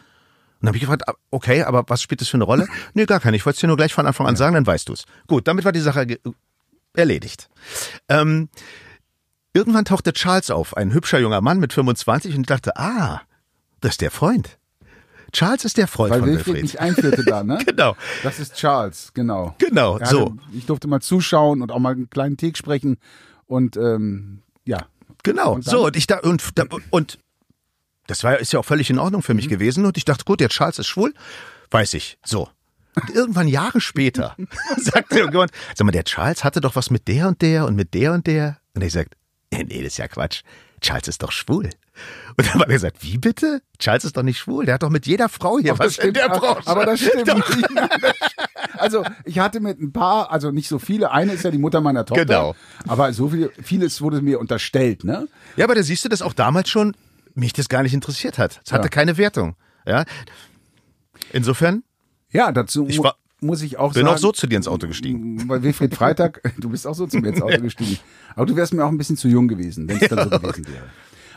Und 0.59 0.63
dann 0.63 0.67
habe 0.69 0.77
ich 0.77 0.81
gefragt, 0.81 1.07
ah, 1.07 1.13
okay, 1.31 1.63
aber 1.63 1.83
was 1.87 2.01
spielt 2.01 2.21
das 2.21 2.27
für 2.29 2.37
eine 2.37 2.43
Rolle? 2.43 2.67
nee, 2.93 3.05
gar 3.05 3.19
keine. 3.19 3.37
Ich 3.37 3.45
wollte 3.45 3.57
es 3.57 3.61
dir 3.61 3.67
nur 3.67 3.77
gleich 3.77 3.93
von 3.93 4.05
Anfang 4.07 4.25
an 4.27 4.35
sagen, 4.35 4.55
dann 4.55 4.65
weißt 4.67 4.89
du's. 4.89 5.05
Gut, 5.27 5.47
damit 5.47 5.65
war 5.65 5.71
die 5.71 5.79
Sache 5.79 6.05
erledigt. 6.93 7.49
Ähm, 8.09 8.49
irgendwann 9.53 9.85
tauchte 9.85 10.13
Charles 10.13 10.49
auf, 10.51 10.75
ein 10.75 10.93
hübscher 10.93 11.19
junger 11.19 11.41
Mann 11.41 11.59
mit 11.59 11.73
25 11.73 12.33
und 12.35 12.41
ich 12.41 12.47
dachte, 12.47 12.75
ah, 12.77 13.21
das 13.81 13.91
ist 13.91 14.01
der 14.01 14.11
Freund. 14.11 14.57
Charles 15.33 15.65
ist 15.65 15.77
der 15.77 15.87
Freund 15.87 16.11
Weil 16.11 16.19
von 16.21 16.29
Wilfried 16.29 16.45
Wilfried. 16.47 16.63
mich 16.63 16.79
einführte 16.79 17.23
da, 17.23 17.43
ne? 17.43 17.59
Genau. 17.65 17.95
Das 18.23 18.39
ist 18.39 18.55
Charles, 18.55 19.11
genau. 19.13 19.53
Genau, 19.59 19.99
hatte- 19.99 20.09
so. 20.09 20.35
Ich 20.53 20.65
durfte 20.65 20.87
mal 20.87 21.01
zuschauen 21.01 21.61
und 21.61 21.71
auch 21.71 21.79
mal 21.79 21.91
einen 21.93 22.09
kleinen 22.09 22.37
Take 22.37 22.57
sprechen. 22.57 22.97
Und 23.45 23.77
ähm, 23.77 24.41
ja, 24.65 24.87
Genau. 25.23 25.55
Und 25.55 25.65
so, 25.65 25.85
und 25.87 25.95
ich 25.97 26.07
da, 26.07 26.19
und, 26.19 26.57
da- 26.57 26.65
und 26.89 27.19
das 28.07 28.23
war, 28.23 28.39
ist 28.39 28.53
ja 28.53 28.59
auch 28.59 28.65
völlig 28.65 28.89
in 28.89 28.99
Ordnung 28.99 29.21
für 29.21 29.33
Mhm. 29.33 29.37
mich 29.37 29.49
gewesen. 29.49 29.85
Und 29.85 29.97
ich 29.97 30.05
dachte, 30.05 30.25
gut, 30.25 30.39
der 30.39 30.49
Charles 30.49 30.79
ist 30.79 30.87
schwul. 30.87 31.13
Weiß 31.71 31.93
ich. 31.93 32.17
So. 32.25 32.49
Und 32.95 33.09
irgendwann 33.11 33.47
Jahre 33.47 33.79
später 33.81 34.35
sagte 34.77 35.17
irgendjemand, 35.19 35.51
sag 35.75 35.85
mal, 35.85 35.91
der 35.91 36.03
Charles 36.05 36.43
hatte 36.43 36.61
doch 36.61 36.75
was 36.75 36.89
mit 36.89 37.07
der 37.07 37.27
und 37.27 37.41
der 37.41 37.65
und 37.65 37.75
mit 37.75 37.93
der 37.93 38.13
und 38.13 38.25
der. 38.25 38.57
Und 38.73 38.83
ich 38.83 38.93
sagt, 38.93 39.13
nee, 39.51 39.63
das 39.69 39.93
ist 39.93 39.97
ja 39.97 40.07
Quatsch. 40.07 40.41
Charles 40.81 41.07
ist 41.07 41.21
doch 41.23 41.31
schwul. 41.31 41.69
Und 42.37 42.47
dann 42.47 42.59
war 42.59 42.67
er 42.67 42.73
gesagt, 42.73 42.97
wie 43.01 43.17
bitte? 43.17 43.61
Charles 43.79 44.05
ist 44.05 44.15
doch 44.17 44.21
nicht 44.23 44.37
schwul. 44.37 44.65
Der 44.65 44.75
hat 44.75 44.83
doch 44.83 44.89
mit 44.91 45.07
jeder 45.07 45.27
Frau 45.29 45.57
hier 45.57 45.73
Ach, 45.73 45.79
was 45.79 45.97
in 45.97 46.13
der 46.13 46.29
Branche. 46.29 46.67
Aber 46.67 46.85
das 46.85 46.99
stimmt 47.01 47.27
Doch. 47.27 47.35
nicht. 47.55 47.67
Also 48.77 49.03
ich 49.25 49.39
hatte 49.39 49.59
mit 49.59 49.79
ein 49.81 49.91
paar, 49.91 50.31
also 50.31 50.51
nicht 50.51 50.67
so 50.67 50.77
viele. 50.77 51.11
Eine 51.11 51.33
ist 51.33 51.43
ja 51.43 51.49
die 51.51 51.57
Mutter 51.57 51.81
meiner 51.81 52.05
Tochter. 52.05 52.25
Genau. 52.25 52.55
Aber 52.87 53.11
so 53.13 53.29
viel, 53.29 53.51
vieles 53.63 54.01
wurde 54.01 54.21
mir 54.21 54.39
unterstellt, 54.39 55.03
ne? 55.03 55.27
Ja, 55.55 55.65
aber 55.65 55.73
da 55.73 55.81
siehst 55.81 56.05
du, 56.05 56.09
dass 56.09 56.21
auch 56.21 56.33
damals 56.33 56.69
schon 56.69 56.95
mich 57.37 57.53
das 57.53 57.69
gar 57.69 57.83
nicht 57.83 57.93
interessiert 57.93 58.37
hat. 58.37 58.61
Es 58.65 58.71
hatte 58.71 58.85
Ja. 58.85 58.89
keine 58.89 59.17
Wertung. 59.17 59.55
Ja. 59.85 60.03
Insofern 61.31 61.83
Ja, 62.29 62.51
dazu 62.51 62.85
Ich 62.89 62.99
war- 63.01 63.15
muss 63.39 63.61
ich 63.61 63.77
auch 63.77 63.93
bin 63.93 64.03
sagen. 64.03 64.15
auch 64.15 64.19
so 64.19 64.31
zu 64.31 64.47
dir 64.47 64.57
ins 64.57 64.67
Auto 64.67 64.87
gestiegen. 64.87 65.47
Bei 65.47 65.61
Wilfried 65.63 65.95
Freitag, 65.95 66.41
du 66.57 66.69
bist 66.69 66.85
auch 66.85 66.93
so 66.95 67.07
zu 67.07 67.17
mir 67.19 67.29
ins 67.29 67.41
Auto 67.41 67.61
gestiegen. 67.61 67.97
Aber 68.35 68.45
du 68.45 68.55
wärst 68.55 68.73
mir 68.73 68.83
auch 68.83 68.89
ein 68.89 68.97
bisschen 68.97 69.15
zu 69.15 69.27
jung 69.29 69.47
gewesen, 69.47 69.87
wenn 69.87 69.97
es 70.01 70.09
dann 70.09 70.29
so 70.29 70.37
gewesen 70.39 70.67
wäre. 70.67 70.83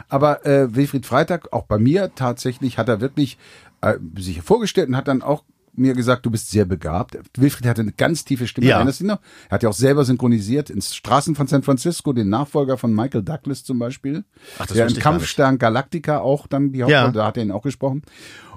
Aber 0.09 0.45
äh, 0.45 0.75
Wilfried 0.75 1.07
Freitag, 1.07 1.53
auch 1.53 1.67
bei 1.67 1.79
mir 1.79 2.13
tatsächlich, 2.15 2.77
hat 2.79 2.89
er 2.89 3.01
wirklich 3.01 3.39
äh, 3.83 3.95
sich 4.19 4.43
vorgestellt 4.43 4.89
und 4.89 4.97
hat 4.97 5.07
dann 5.09 5.23
auch 5.23 5.45
mir 5.81 5.95
gesagt, 5.95 6.25
du 6.27 6.31
bist 6.31 6.51
sehr 6.51 6.65
begabt. 6.65 7.19
Wilfried 7.37 7.67
hatte 7.67 7.81
eine 7.83 7.93
ganz 7.93 8.25
tiefe 8.25 8.47
Stimme, 8.47 8.67
Ja. 8.69 8.77
erinnerst 8.77 9.01
du 9.01 9.07
noch? 9.07 9.21
Er 9.49 9.53
hat 9.57 9.63
ja 9.63 9.69
auch 9.69 9.75
selber 9.75 10.05
synchronisiert 10.05 10.71
in 10.71 10.81
Straßen 10.81 11.35
von 11.35 11.47
San 11.47 11.63
Francisco, 11.63 12.13
den 12.13 12.29
Nachfolger 12.29 12.77
von 12.79 12.95
Michael 12.95 13.23
Douglas 13.23 13.65
zum 13.65 13.79
Beispiel. 13.79 14.25
Ach, 14.59 14.67
das 14.67 14.77
der 14.77 14.87
nicht. 14.87 15.01
Kampfstern 15.01 15.59
Galactica 15.59 16.21
auch 16.21 16.47
dann 16.47 16.73
die 16.73 16.83
Hauptrolle, 16.83 17.07
Ja. 17.07 17.11
da 17.13 17.27
hat 17.27 17.37
er 17.37 17.43
ihn 17.43 17.51
auch 17.51 17.63
gesprochen. 17.63 18.03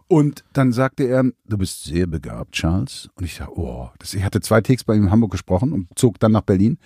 Und 0.09 0.43
dann 0.53 0.73
sagte 0.73 1.05
er, 1.05 1.23
du 1.47 1.57
bist 1.57 1.85
sehr 1.85 2.05
begabt, 2.07 2.51
Charles. 2.51 3.09
Und 3.15 3.23
ich 3.25 3.35
sage, 3.35 3.51
oh, 3.57 3.89
das, 3.99 4.13
ich 4.13 4.23
hatte 4.23 4.41
zwei 4.41 4.61
Takes 4.61 4.83
bei 4.83 4.93
ihm 4.95 5.03
in 5.05 5.11
Hamburg 5.11 5.31
gesprochen 5.31 5.71
und 5.71 5.87
zog 5.95 6.19
dann 6.19 6.33
nach 6.33 6.41
Berlin. 6.41 6.77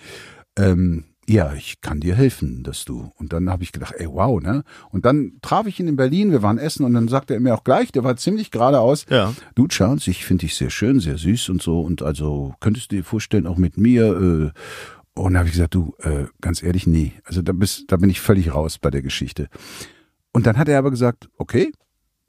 Ähm, 0.56 1.04
ja, 1.28 1.52
ich 1.52 1.82
kann 1.82 2.00
dir 2.00 2.14
helfen, 2.14 2.62
dass 2.62 2.86
du. 2.86 3.12
Und 3.16 3.34
dann 3.34 3.50
habe 3.50 3.62
ich 3.62 3.72
gedacht, 3.72 3.94
ey, 3.98 4.06
wow, 4.10 4.40
ne? 4.40 4.64
Und 4.90 5.04
dann 5.04 5.32
traf 5.42 5.66
ich 5.66 5.78
ihn 5.78 5.86
in 5.86 5.96
Berlin, 5.96 6.30
wir 6.30 6.42
waren 6.42 6.56
essen 6.56 6.84
und 6.84 6.94
dann 6.94 7.06
sagte 7.06 7.34
er 7.34 7.40
mir 7.40 7.54
auch 7.54 7.64
gleich, 7.64 7.92
der 7.92 8.02
war 8.02 8.16
ziemlich 8.16 8.50
geradeaus, 8.50 9.04
Ja. 9.10 9.34
du 9.54 9.68
Charles, 9.68 10.06
ich 10.06 10.24
finde 10.24 10.46
dich 10.46 10.54
sehr 10.54 10.70
schön, 10.70 11.00
sehr 11.00 11.18
süß 11.18 11.50
und 11.50 11.60
so 11.60 11.82
und 11.82 12.02
also 12.02 12.54
könntest 12.60 12.90
du 12.90 12.96
dir 12.96 13.04
vorstellen, 13.04 13.46
auch 13.46 13.58
mit 13.58 13.76
mir, 13.76 14.52
äh, 15.16 15.20
und 15.20 15.32
da 15.34 15.40
habe 15.40 15.48
ich 15.48 15.54
gesagt, 15.54 15.74
du, 15.74 15.94
äh, 15.98 16.24
ganz 16.40 16.62
ehrlich, 16.62 16.86
nee. 16.86 17.12
Also 17.24 17.42
da 17.42 17.52
bist, 17.52 17.84
da 17.88 17.96
bin 17.98 18.08
ich 18.08 18.20
völlig 18.20 18.54
raus 18.54 18.78
bei 18.78 18.90
der 18.90 19.02
Geschichte. 19.02 19.48
Und 20.32 20.46
dann 20.46 20.56
hat 20.56 20.68
er 20.68 20.78
aber 20.78 20.90
gesagt, 20.90 21.28
okay, 21.36 21.72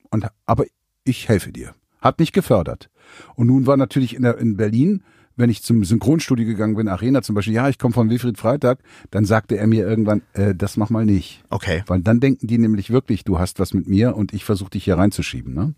und, 0.09 0.27
aber 0.45 0.65
ich 1.05 1.29
helfe 1.29 1.51
dir. 1.53 1.73
Hat 2.01 2.19
mich 2.19 2.33
gefördert. 2.33 2.89
Und 3.35 3.47
nun 3.47 3.65
war 3.67 3.77
natürlich 3.77 4.15
in, 4.15 4.23
der, 4.23 4.38
in 4.39 4.57
Berlin, 4.57 5.03
wenn 5.39 5.49
ich 5.49 5.63
zum 5.63 5.84
Synchronstudio 5.84 6.45
gegangen 6.45 6.75
bin, 6.75 6.88
Arena 6.88 7.21
zum 7.21 7.34
Beispiel, 7.34 7.54
ja, 7.54 7.69
ich 7.69 7.78
komme 7.80 7.93
von 7.93 8.10
Wilfried 8.10 8.38
Freitag, 8.38 8.80
dann 9.10 9.25
sagte 9.25 9.58
er 9.58 9.67
mir 9.67 9.88
irgendwann, 9.88 10.21
äh, 10.34 10.54
das 10.54 10.78
mach 10.78 10.89
mal 10.89 11.06
nicht. 11.06 11.41
Okay. 11.49 11.84
Weil 11.88 12.02
dann 12.02 12.19
denken 12.19 12.45
die 12.47 12.58
nämlich 12.58 12.91
wirklich, 12.91 13.23
du 13.23 13.39
hast 13.39 13.60
was 13.60 13.73
mit 13.73 13.88
mir 13.88 14.15
und 14.15 14.34
ich 14.34 14.43
versuche 14.45 14.71
dich 14.71 14.84
hier 14.84 14.97
reinzuschieben. 14.97 15.54
Ne? 15.54 15.73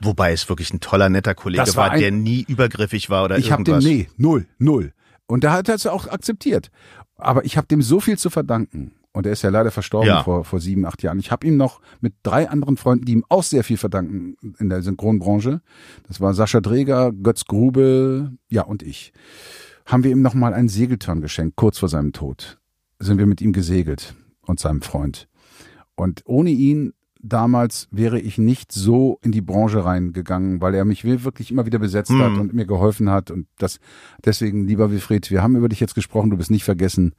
Wobei 0.00 0.32
es 0.32 0.48
wirklich 0.48 0.72
ein 0.72 0.80
toller, 0.80 1.08
netter 1.08 1.34
Kollege 1.34 1.62
Das 1.64 1.76
war 1.76 1.90
ein- 1.90 2.00
der 2.00 2.12
nie 2.12 2.44
übergriffig 2.46 3.10
war 3.10 3.24
oder 3.24 3.36
Ich 3.38 3.50
habe 3.52 3.64
dem, 3.64 3.74
irgendwas. 3.74 3.92
nee, 3.92 4.08
null, 4.16 4.46
null. 4.58 4.92
Und 5.26 5.44
da 5.44 5.52
hat 5.52 5.68
er 5.68 5.74
es 5.74 5.86
auch 5.86 6.06
akzeptiert. 6.08 6.70
Aber 7.16 7.44
ich 7.44 7.56
habe 7.56 7.66
dem 7.66 7.82
so 7.82 8.00
viel 8.00 8.16
zu 8.16 8.30
verdanken. 8.30 8.92
Und 9.12 9.26
er 9.26 9.32
ist 9.32 9.42
ja 9.42 9.50
leider 9.50 9.70
verstorben 9.72 10.08
Ja. 10.08 10.22
vor, 10.22 10.44
vor 10.44 10.60
sieben, 10.60 10.86
acht 10.86 11.02
Jahren. 11.02 11.18
Ich 11.18 11.30
habe 11.32 11.46
ihm 11.46 11.56
noch 11.56 11.80
mit 12.00 12.14
drei 12.22 12.48
anderen 12.48 12.76
Freunden, 12.76 13.04
die 13.06 13.12
ihm 13.12 13.24
auch 13.28 13.42
sehr 13.42 13.64
viel 13.64 13.76
verdanken 13.76 14.36
in 14.58 14.68
der 14.68 14.82
Synchronbranche. 14.82 15.62
Das 16.06 16.20
war 16.20 16.32
Sascha 16.34 16.60
Dreger, 16.60 17.10
Götz 17.12 17.44
Grube, 17.46 18.32
ja 18.48 18.62
und 18.62 18.82
ich. 18.84 19.12
Haben 19.86 20.04
wir 20.04 20.12
ihm 20.12 20.22
noch 20.22 20.34
mal 20.34 20.54
einen 20.54 20.68
Segeltörn 20.68 21.20
geschenkt, 21.20 21.56
kurz 21.56 21.78
vor 21.78 21.88
seinem 21.88 22.12
Tod. 22.12 22.58
Sind 23.00 23.18
wir 23.18 23.26
mit 23.26 23.40
ihm 23.40 23.52
gesegelt 23.52 24.14
und 24.42 24.60
seinem 24.60 24.82
Freund. 24.82 25.26
Und 25.96 26.22
ohne 26.26 26.50
ihn 26.50 26.92
damals 27.22 27.88
wäre 27.90 28.18
ich 28.20 28.38
nicht 28.38 28.72
so 28.72 29.18
in 29.22 29.32
die 29.32 29.42
Branche 29.42 29.84
reingegangen, 29.84 30.60
weil 30.62 30.74
er 30.74 30.84
mich 30.86 31.04
wirklich 31.04 31.50
immer 31.50 31.66
wieder 31.66 31.78
besetzt 31.78 32.12
hat 32.12 32.32
Mhm. 32.32 32.40
und 32.40 32.54
mir 32.54 32.64
geholfen 32.64 33.10
hat. 33.10 33.30
Und 33.30 33.46
das 33.58 33.78
deswegen, 34.24 34.66
lieber 34.66 34.90
Wilfried, 34.90 35.30
wir 35.30 35.42
haben 35.42 35.56
über 35.56 35.68
dich 35.68 35.80
jetzt 35.80 35.94
gesprochen, 35.94 36.30
du 36.30 36.36
bist 36.38 36.50
nicht 36.50 36.64
vergessen. 36.64 37.14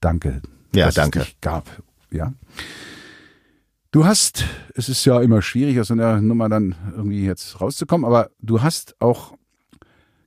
Danke. 0.00 0.42
Ja, 0.74 0.86
dass 0.86 0.94
danke. 0.94 1.20
Es 1.20 1.24
dich 1.26 1.40
gab. 1.40 1.82
Ja. 2.10 2.32
Du 3.90 4.04
hast, 4.04 4.44
es 4.74 4.88
ist 4.88 5.04
ja 5.04 5.20
immer 5.20 5.42
schwierig, 5.42 5.80
aus 5.80 5.88
so 5.88 5.94
einer 5.94 6.20
Nummer 6.20 6.48
dann 6.48 6.76
irgendwie 6.92 7.24
jetzt 7.24 7.60
rauszukommen, 7.60 8.04
aber 8.04 8.30
du 8.40 8.62
hast 8.62 8.94
auch 9.00 9.36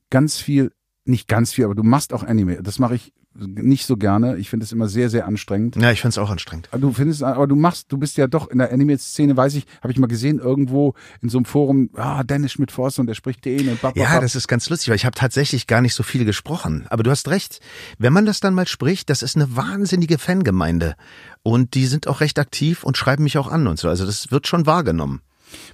ganz 0.09 0.37
viel, 0.37 0.71
nicht 1.05 1.27
ganz 1.27 1.53
viel, 1.53 1.65
aber 1.65 1.75
du 1.75 1.83
machst 1.83 2.13
auch 2.13 2.23
Anime. 2.23 2.61
Das 2.61 2.77
mache 2.79 2.95
ich 2.95 3.13
nicht 3.35 3.85
so 3.85 3.97
gerne. 3.97 4.37
Ich 4.37 4.49
finde 4.49 4.63
es 4.63 4.71
immer 4.71 4.87
sehr, 4.87 5.09
sehr 5.09 5.27
anstrengend. 5.27 5.75
Ja, 5.75 5.91
ich 5.91 6.01
find's 6.01 6.17
auch 6.17 6.29
anstrengend. 6.29 6.69
Du 6.71 6.91
findest, 6.93 7.23
aber 7.23 7.47
du 7.47 7.55
machst, 7.55 7.91
du 7.91 7.97
bist 7.97 8.17
ja 8.17 8.27
doch 8.27 8.49
in 8.49 8.59
der 8.59 8.71
Anime-Szene, 8.71 9.35
weiß 9.35 9.55
ich, 9.55 9.65
habe 9.81 9.91
ich 9.91 9.99
mal 9.99 10.07
gesehen, 10.07 10.39
irgendwo 10.39 10.93
in 11.21 11.29
so 11.29 11.37
einem 11.37 11.45
Forum, 11.45 11.89
ah, 11.95 12.23
Dennis 12.23 12.53
Schmidt-Forster 12.53 13.01
und 13.01 13.07
der 13.07 13.15
spricht 13.15 13.43
den 13.45 13.69
und 13.69 13.81
bap, 13.81 13.97
Ja, 13.97 14.19
das 14.21 14.35
ist 14.35 14.47
ganz 14.47 14.69
lustig, 14.69 14.89
weil 14.89 14.95
ich 14.95 15.05
habe 15.05 15.15
tatsächlich 15.15 15.67
gar 15.67 15.81
nicht 15.81 15.95
so 15.95 16.03
viel 16.03 16.25
gesprochen. 16.25 16.85
Aber 16.89 17.03
du 17.03 17.11
hast 17.11 17.27
recht. 17.29 17.59
Wenn 17.97 18.13
man 18.13 18.25
das 18.25 18.39
dann 18.39 18.53
mal 18.53 18.67
spricht, 18.67 19.09
das 19.09 19.23
ist 19.23 19.35
eine 19.35 19.55
wahnsinnige 19.55 20.17
Fangemeinde. 20.17 20.95
Und 21.41 21.73
die 21.73 21.87
sind 21.87 22.07
auch 22.07 22.21
recht 22.21 22.39
aktiv 22.39 22.83
und 22.83 22.97
schreiben 22.97 23.23
mich 23.23 23.37
auch 23.37 23.47
an 23.47 23.67
und 23.67 23.79
so. 23.79 23.89
Also 23.89 24.05
das 24.05 24.31
wird 24.31 24.47
schon 24.47 24.65
wahrgenommen. 24.65 25.21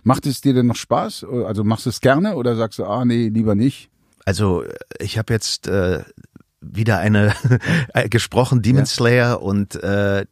Macht 0.04 0.26
es 0.26 0.42
dir 0.42 0.54
denn 0.54 0.68
noch 0.68 0.76
Spaß? 0.76 1.26
Also 1.46 1.64
machst 1.64 1.86
du 1.86 1.90
es 1.90 2.02
gerne 2.02 2.36
oder 2.36 2.56
sagst 2.56 2.80
du, 2.80 2.86
ah, 2.86 3.06
nee, 3.06 3.30
lieber 3.30 3.56
nicht? 3.56 3.90
Also 4.26 4.64
ich 5.00 5.18
habe 5.18 5.34
jetzt 5.34 5.68
äh, 5.68 6.04
wieder 6.62 7.00
eine 7.00 7.34
äh, 7.94 8.10
gesprochen, 8.10 8.62
Demon 8.62 8.82
Ja. 8.82 8.86
Slayer 8.86 9.42
und 9.42 9.76
äh, 9.84 10.26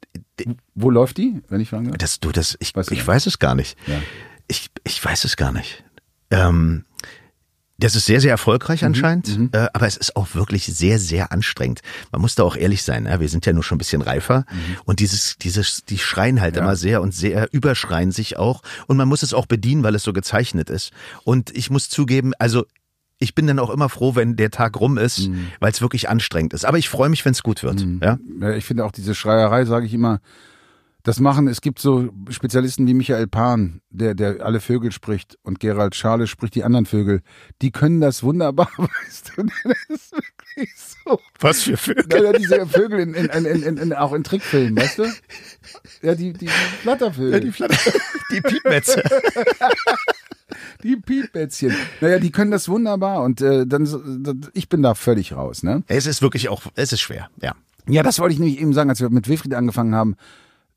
Wo 0.76 0.90
läuft 0.90 1.18
die, 1.18 1.42
wenn 1.50 1.62
ich 1.62 1.70
fragen 1.70 1.86
darf? 1.90 1.98
das 1.98 2.20
du 2.20 2.32
das 2.32 2.58
ich, 2.60 2.76
Weißt 2.76 2.90
du 2.90 2.94
ich 2.94 3.06
weiß 3.08 3.26
es 3.28 3.40
gar 3.40 3.56
nicht. 3.56 3.78
Ja. 3.88 3.96
Ich 4.48 4.70
ich 4.84 5.04
weiß 5.04 5.24
es 5.26 5.36
gar 5.38 5.52
nicht. 5.52 5.84
Ähm, 6.32 6.84
das 7.80 7.96
ist 7.96 8.08
sehr, 8.08 8.20
sehr 8.22 8.32
erfolgreich 8.32 8.82
Mhm, 8.82 8.88
anscheinend, 8.88 9.54
äh, 9.54 9.68
aber 9.72 9.86
es 9.86 9.98
ist 9.98 10.16
auch 10.16 10.34
wirklich 10.34 10.66
sehr, 10.66 10.98
sehr 10.98 11.32
anstrengend. 11.32 11.82
Man 12.12 12.22
muss 12.22 12.34
da 12.34 12.42
auch 12.42 12.56
ehrlich 12.56 12.82
sein, 12.82 13.06
ja? 13.06 13.20
wir 13.20 13.30
sind 13.30 13.46
ja 13.46 13.54
nur 13.54 13.64
schon 13.64 13.76
ein 13.76 13.78
bisschen 13.78 14.02
reifer 14.02 14.46
Mhm. 14.52 14.78
und 14.86 15.00
dieses, 15.00 15.38
dieses, 15.38 15.86
die 15.86 16.00
schreien 16.00 16.42
halt 16.42 16.58
immer 16.58 16.76
sehr 16.76 17.02
und 17.04 17.14
sehr 17.14 17.48
überschreien 17.54 18.12
sich 18.12 18.38
auch 18.38 18.64
und 18.88 18.98
man 18.98 19.08
muss 19.08 19.22
es 19.22 19.32
auch 19.36 19.46
bedienen, 19.46 19.84
weil 19.84 19.94
es 19.94 20.02
so 20.02 20.12
gezeichnet 20.12 20.72
ist. 20.72 20.92
Und 21.24 21.56
ich 21.56 21.70
muss 21.70 21.88
zugeben, 21.88 22.34
also 22.40 22.66
ich 23.20 23.34
bin 23.36 23.48
dann 23.48 23.60
auch 23.60 23.70
immer 23.70 23.90
froh, 23.90 24.16
wenn 24.16 24.36
der 24.36 24.52
Tag 24.52 24.80
rum 24.80 24.98
ist, 24.98 25.28
Mhm. 25.30 25.48
weil 25.60 25.72
es 25.72 25.82
wirklich 25.82 26.10
anstrengend 26.10 26.54
ist. 26.54 26.66
Aber 26.66 26.78
ich 26.78 26.90
freue 26.90 27.10
mich, 27.10 27.26
wenn 27.26 27.32
es 27.32 27.44
gut 27.44 27.64
wird. 27.64 27.86
Ja? 28.02 28.20
Ja, 28.40 28.52
Ich 28.54 28.66
finde 28.66 28.86
auch 28.86 28.92
diese 28.92 29.16
Schreierei, 29.16 29.66
sage 29.66 29.86
ich 29.86 29.94
immer, 29.94 30.20
das 31.04 31.20
machen, 31.22 31.48
es 31.48 31.62
gibt 31.62 31.80
so 31.80 32.10
Spezialisten 32.30 32.86
wie 32.86 32.94
Michael 32.94 33.28
Pan, 33.28 33.80
der, 33.92 34.14
der 34.14 34.46
alle 34.46 34.60
Vögel 34.60 34.92
spricht 34.92 35.38
und 35.42 35.62
Gerald 35.62 35.96
Schale 35.96 36.28
spricht 36.28 36.54
die 36.56 36.66
anderen 36.66 36.86
Vögel. 36.86 37.22
Die 37.62 37.72
können 37.72 38.02
das 38.02 38.24
wunderbar, 38.24 38.68
weißt 38.78 39.32
du. 39.38 39.44
Das 39.64 39.78
ist 39.88 40.12
wirklich 40.12 40.74
so. 40.76 41.20
Was 41.40 41.64
für 41.64 41.78
Vögel? 41.78 42.06
Ja, 42.12 42.24
ja, 42.24 42.34
diese 42.34 42.68
Vögel 42.68 43.00
in, 43.00 43.14
in, 43.14 43.46
in, 43.46 43.78
in, 43.78 43.94
auch 43.94 44.12
in 44.12 44.26
Trickfilmen, 44.26 44.76
weißt 44.76 45.00
du? 45.00 45.06
Ja, 46.02 46.14
die, 46.14 46.34
die 46.34 46.48
Flattervögel. 46.82 47.40
Die, 47.40 47.52
Flatter 47.54 47.78
die 48.32 48.42
Piepmetze. 48.42 49.02
Die 50.84 50.96
Piepbätzchen. 50.96 51.74
Naja, 52.02 52.20
die 52.20 52.32
können 52.32 52.52
das 52.52 52.70
wunderbar 52.70 53.24
und 53.24 53.42
äh, 53.42 53.66
dann, 53.66 54.46
ich 54.54 54.70
bin 54.70 54.82
da 54.82 54.96
völlig 54.96 55.34
raus, 55.34 55.64
ne? 55.64 55.84
es 55.88 56.06
ist 56.06 56.22
wirklich 56.22 56.50
auch, 56.50 56.64
es 56.76 56.94
ist 56.94 57.02
schwer, 57.02 57.30
ja. 57.42 57.54
Ja, 57.90 58.04
das 58.04 58.20
wollte 58.20 58.34
ich 58.34 58.40
nämlich 58.40 58.60
eben 58.60 58.74
sagen, 58.74 58.90
als 58.90 59.00
wir 59.00 59.10
mit 59.10 59.30
Wilfried 59.30 59.54
angefangen 59.54 59.96
haben. 59.96 60.16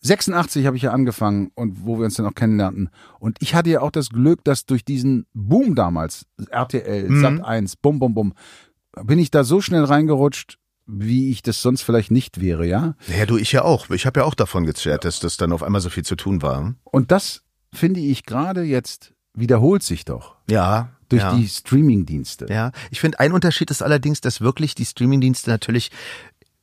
86 0.03 0.65
habe 0.67 0.77
ich 0.77 0.85
ja 0.85 0.93
angefangen 0.93 1.51
und 1.55 1.85
wo 1.85 1.99
wir 1.99 2.05
uns 2.07 2.15
dann 2.15 2.27
auch 2.27 2.35
kennenlernten. 2.35 2.89
Und 3.19 3.37
ich 3.41 3.55
hatte 3.55 3.69
ja 3.69 3.81
auch 3.83 3.91
das 3.91 4.09
Glück, 4.11 4.45
dass 4.45 4.65
durch 4.65 4.85
diesen 4.85 5.27
Boom 5.35 5.75
damals, 5.75 6.25
RTL, 6.51 7.09
Mhm. 7.09 7.21
Sat 7.21 7.45
1, 7.45 7.77
bum, 7.77 7.99
bum, 7.99 8.15
bum, 8.15 8.33
bin 9.05 9.19
ich 9.19 9.31
da 9.31 9.45
so 9.45 9.61
schnell 9.61 9.85
reingerutscht, 9.85 10.59
wie 10.87 11.31
ich 11.31 11.43
das 11.43 11.63
sonst 11.63 11.83
vielleicht 11.83 12.11
nicht 12.11 12.41
wäre, 12.41 12.67
ja? 12.67 12.95
Ja, 13.17 13.27
du, 13.27 13.37
ich 13.37 13.53
ja 13.53 13.63
auch. 13.63 13.91
Ich 13.91 14.07
habe 14.07 14.21
ja 14.21 14.27
auch 14.27 14.35
davon 14.35 14.65
gezerrt, 14.65 15.05
dass 15.05 15.21
das 15.21 15.37
dann 15.37 15.53
auf 15.53 15.63
einmal 15.63 15.81
so 15.81 15.91
viel 15.91 16.05
zu 16.05 16.17
tun 16.17 16.43
war. 16.43 16.75
Und 16.85 17.11
das 17.13 17.43
finde 17.73 18.01
ich 18.01 18.25
gerade 18.25 18.63
jetzt 18.63 19.13
wiederholt 19.35 19.83
sich 19.83 20.05
doch 20.05 20.37
Ja. 20.49 20.91
durch 21.09 21.23
ja. 21.23 21.35
die 21.35 21.49
Streaming-Dienste. 21.49 22.47
Ja, 22.51 22.73
ich 22.91 23.01
finde, 23.01 23.21
ein 23.21 23.33
Unterschied 23.33 23.71
ist 23.71 23.83
allerdings, 23.83 24.21
dass 24.21 24.41
wirklich 24.41 24.75
die 24.75 24.85
Streamingdienste 24.85 25.51
natürlich 25.51 25.91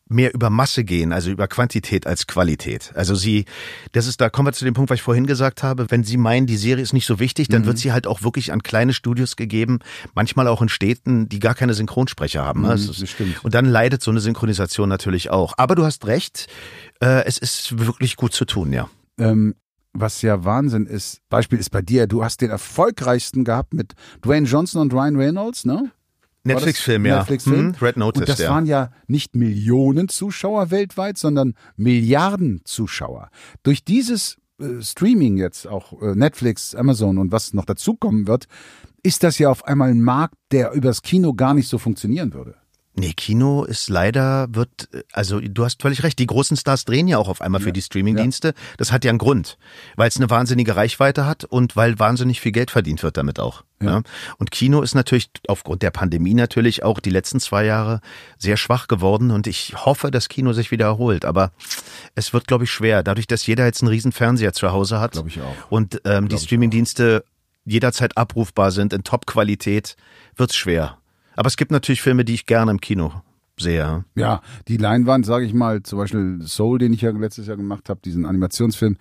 mehr 0.10 0.34
über 0.34 0.50
Masse 0.50 0.86
gehen, 0.86 1.12
also 1.12 1.30
über 1.30 1.50
Quantität 1.50 2.08
als 2.08 2.28
Qualität. 2.28 2.94
Also 2.96 3.14
sie, 3.14 3.44
das 3.92 4.08
ist, 4.08 4.22
da 4.22 4.30
kommen 4.30 4.48
wir 4.48 4.54
zu 4.54 4.64
dem 4.64 4.74
Punkt, 4.74 4.90
was 4.90 5.00
ich 5.00 5.02
vorhin 5.02 5.28
gesagt 5.28 5.64
habe, 5.64 5.88
wenn 5.90 6.06
sie 6.06 6.16
meinen, 6.16 6.48
die 6.48 6.56
Serie 6.56 6.82
ist 6.82 6.94
nicht 6.94 7.06
so 7.06 7.20
wichtig, 7.20 7.50
dann 7.50 7.64
Mhm. 7.64 7.66
wird 7.66 7.78
sie 7.80 7.92
halt 7.92 8.08
auch 8.08 8.22
wirklich 8.22 8.54
an 8.54 8.64
kleine 8.64 8.94
Studios 8.94 9.36
gegeben, 9.36 9.80
manchmal 10.16 10.48
auch 10.48 10.62
in 10.62 10.70
Städten, 10.70 11.28
die 11.28 11.40
gar 11.40 11.56
keine 11.56 11.74
Synchronsprecher 11.74 12.42
haben. 12.46 12.62
Mhm, 12.62 12.78
stimmt. 13.06 13.44
Und 13.44 13.54
dann 13.54 13.66
leidet 13.66 14.02
so 14.02 14.10
eine 14.12 14.22
Synchronisation 14.22 14.88
natürlich 14.88 15.30
auch. 15.30 15.56
Aber 15.58 15.76
du 15.76 15.84
hast 15.84 16.08
recht, 16.08 16.48
äh, 17.02 17.26
es 17.26 17.38
ist 17.38 17.78
wirklich 17.78 18.16
gut 18.16 18.32
zu 18.32 18.46
tun, 18.46 18.72
ja. 18.72 18.90
Ähm, 19.20 19.56
was 19.94 20.22
ja 20.22 20.44
Wahnsinn 20.44 20.86
ist, 20.86 21.22
Beispiel 21.30 21.60
ist 21.60 21.72
bei 21.72 21.82
dir, 21.82 22.08
du 22.08 22.24
hast 22.24 22.42
den 22.42 22.50
erfolgreichsten 22.50 23.44
gehabt 23.44 23.74
mit 23.74 23.94
Dwayne 24.24 24.48
Johnson 24.48 24.82
und 24.82 24.94
Ryan 24.94 25.16
Reynolds, 25.16 25.66
ne? 25.66 25.92
Netflix-Film, 26.44 27.06
ja. 27.06 27.18
Netflix-Film? 27.18 27.74
Hm, 27.74 27.76
Red 27.82 27.98
Notice, 27.98 28.22
Und 28.22 28.30
das 28.30 28.40
ja. 28.40 28.50
waren 28.50 28.66
ja 28.66 28.92
nicht 29.08 29.36
Millionen 29.36 30.08
Zuschauer 30.08 30.72
weltweit, 30.72 31.18
sondern 31.18 31.54
Milliarden 31.76 32.62
Zuschauer. 32.64 33.30
Durch 33.64 33.84
dieses 33.84 34.38
äh, 34.60 34.82
Streaming 34.82 35.38
jetzt, 35.38 35.68
auch 35.68 36.02
äh, 36.02 36.16
Netflix, 36.16 36.74
Amazon 36.74 37.18
und 37.18 37.32
was 37.32 37.54
noch 37.54 37.66
dazukommen 37.66 38.28
wird, 38.28 38.46
ist 39.04 39.24
das 39.24 39.40
ja 39.40 39.50
auf 39.50 39.66
einmal 39.66 39.90
ein 39.90 40.02
Markt, 40.02 40.36
der 40.52 40.72
übers 40.72 41.02
Kino 41.02 41.34
gar 41.34 41.54
nicht 41.54 41.68
so 41.68 41.78
funktionieren 41.78 42.34
würde. 42.34 42.56
Nee, 43.00 43.14
Kino 43.14 43.64
ist 43.64 43.90
leider, 43.90 44.48
wird, 44.50 44.90
also 45.12 45.40
du 45.40 45.64
hast 45.64 45.84
völlig 45.84 46.02
recht, 46.02 46.18
die 46.18 46.26
großen 46.26 46.58
Stars 46.58 46.84
drehen 46.84 47.08
ja 47.08 47.20
auch 47.20 47.28
auf 47.30 47.42
einmal 47.42 47.62
für 47.62 47.72
die 47.72 47.84
Streamingdienste. 47.84 48.56
Das 48.78 48.92
hat 48.92 49.06
ja 49.06 49.10
einen 49.10 49.20
Grund, 49.20 49.60
weil 49.96 50.08
es 50.08 50.18
eine 50.18 50.32
wahnsinnige 50.32 50.76
Reichweite 50.76 51.28
hat 51.28 51.44
und 51.44 51.76
weil 51.76 52.00
wahnsinnig 52.00 52.42
viel 52.42 52.52
Geld 52.52 52.72
verdient 52.72 53.04
wird 53.04 53.16
damit 53.18 53.40
auch. 53.40 53.64
Ja. 53.80 54.02
Und 54.40 54.50
Kino 54.50 54.82
ist 54.82 54.96
natürlich 54.96 55.30
aufgrund 55.48 55.84
der 55.84 55.92
Pandemie 55.92 56.34
natürlich 56.34 56.84
auch 56.84 57.00
die 57.00 57.12
letzten 57.12 57.40
zwei 57.40 57.66
Jahre 57.66 58.02
sehr 58.40 58.58
schwach 58.58 58.88
geworden 58.88 59.30
und 59.30 59.46
ich 59.46 59.76
hoffe, 59.86 60.10
dass 60.10 60.28
Kino 60.28 60.54
sich 60.54 60.72
wieder 60.72 60.88
erholt. 60.88 61.24
Aber 61.24 61.52
es 62.16 62.34
wird, 62.34 62.48
glaube 62.48 62.64
ich, 62.64 62.72
schwer, 62.72 63.04
dadurch, 63.04 63.28
dass 63.28 63.46
jeder 63.46 63.66
jetzt 63.66 63.84
einen 63.84 63.90
riesen 63.90 64.12
Fernseher 64.12 64.54
zu 64.54 64.72
Hause 64.72 65.00
hat 65.00 65.12
Glaube 65.12 65.30
ich 65.30 65.40
auch. 65.40 65.56
und 65.70 66.02
ähm, 66.06 66.30
die 66.30 66.38
Streamingdienste 66.40 67.24
jederzeit 67.64 68.18
abrufbar 68.18 68.72
sind 68.72 68.92
in 68.94 69.04
Top-Qualität, 69.04 69.98
wird's 70.36 70.56
schwer. 70.56 70.97
Aber 71.38 71.48
es 71.48 71.56
gibt 71.56 71.72
natürlich 71.72 72.02
Filme, 72.02 72.26
die 72.26 72.34
ich 72.34 72.46
gerne 72.46 72.72
im 72.72 72.82
Kino 72.82 73.14
sehe. 73.60 74.04
Ja, 74.16 74.42
die 74.68 74.78
Leinwand, 74.78 75.26
sage 75.26 75.46
ich 75.46 75.54
mal, 75.54 75.82
zum 75.84 76.00
Beispiel 76.00 76.40
Soul, 76.46 76.80
den 76.80 76.92
ich 76.94 77.02
ja 77.02 77.12
letztes 77.12 77.48
Jahr 77.48 77.58
gemacht 77.58 77.90
habe, 77.90 78.00
diesen 78.04 78.26
Animationsfilm, 78.26 78.98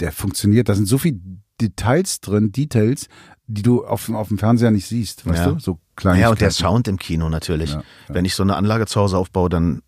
der 0.00 0.10
funktioniert. 0.12 0.68
Da 0.68 0.74
sind 0.74 0.86
so 0.86 0.98
viele 0.98 1.20
Details 1.60 2.20
drin, 2.20 2.52
Details, 2.52 3.08
die 3.46 3.62
du 3.62 3.84
auf, 3.84 4.08
auf 4.10 4.28
dem 4.28 4.38
Fernseher 4.38 4.70
nicht 4.70 4.86
siehst, 4.86 5.26
weißt 5.26 5.38
Ja. 5.46 5.52
du? 5.52 5.58
So 5.58 5.78
kleine. 5.96 6.20
Ja, 6.20 6.30
und 6.30 6.40
der 6.40 6.50
Sound 6.50 6.88
im 6.88 6.98
Kino 6.98 7.28
natürlich. 7.28 7.70
Ja, 7.70 7.78
ja. 7.78 7.84
Wenn 8.14 8.24
ich 8.24 8.34
so 8.34 8.42
eine 8.42 8.56
Anlage 8.56 8.86
zu 8.86 9.00
Hause 9.00 9.16
aufbaue, 9.16 9.48
dann 9.48 9.82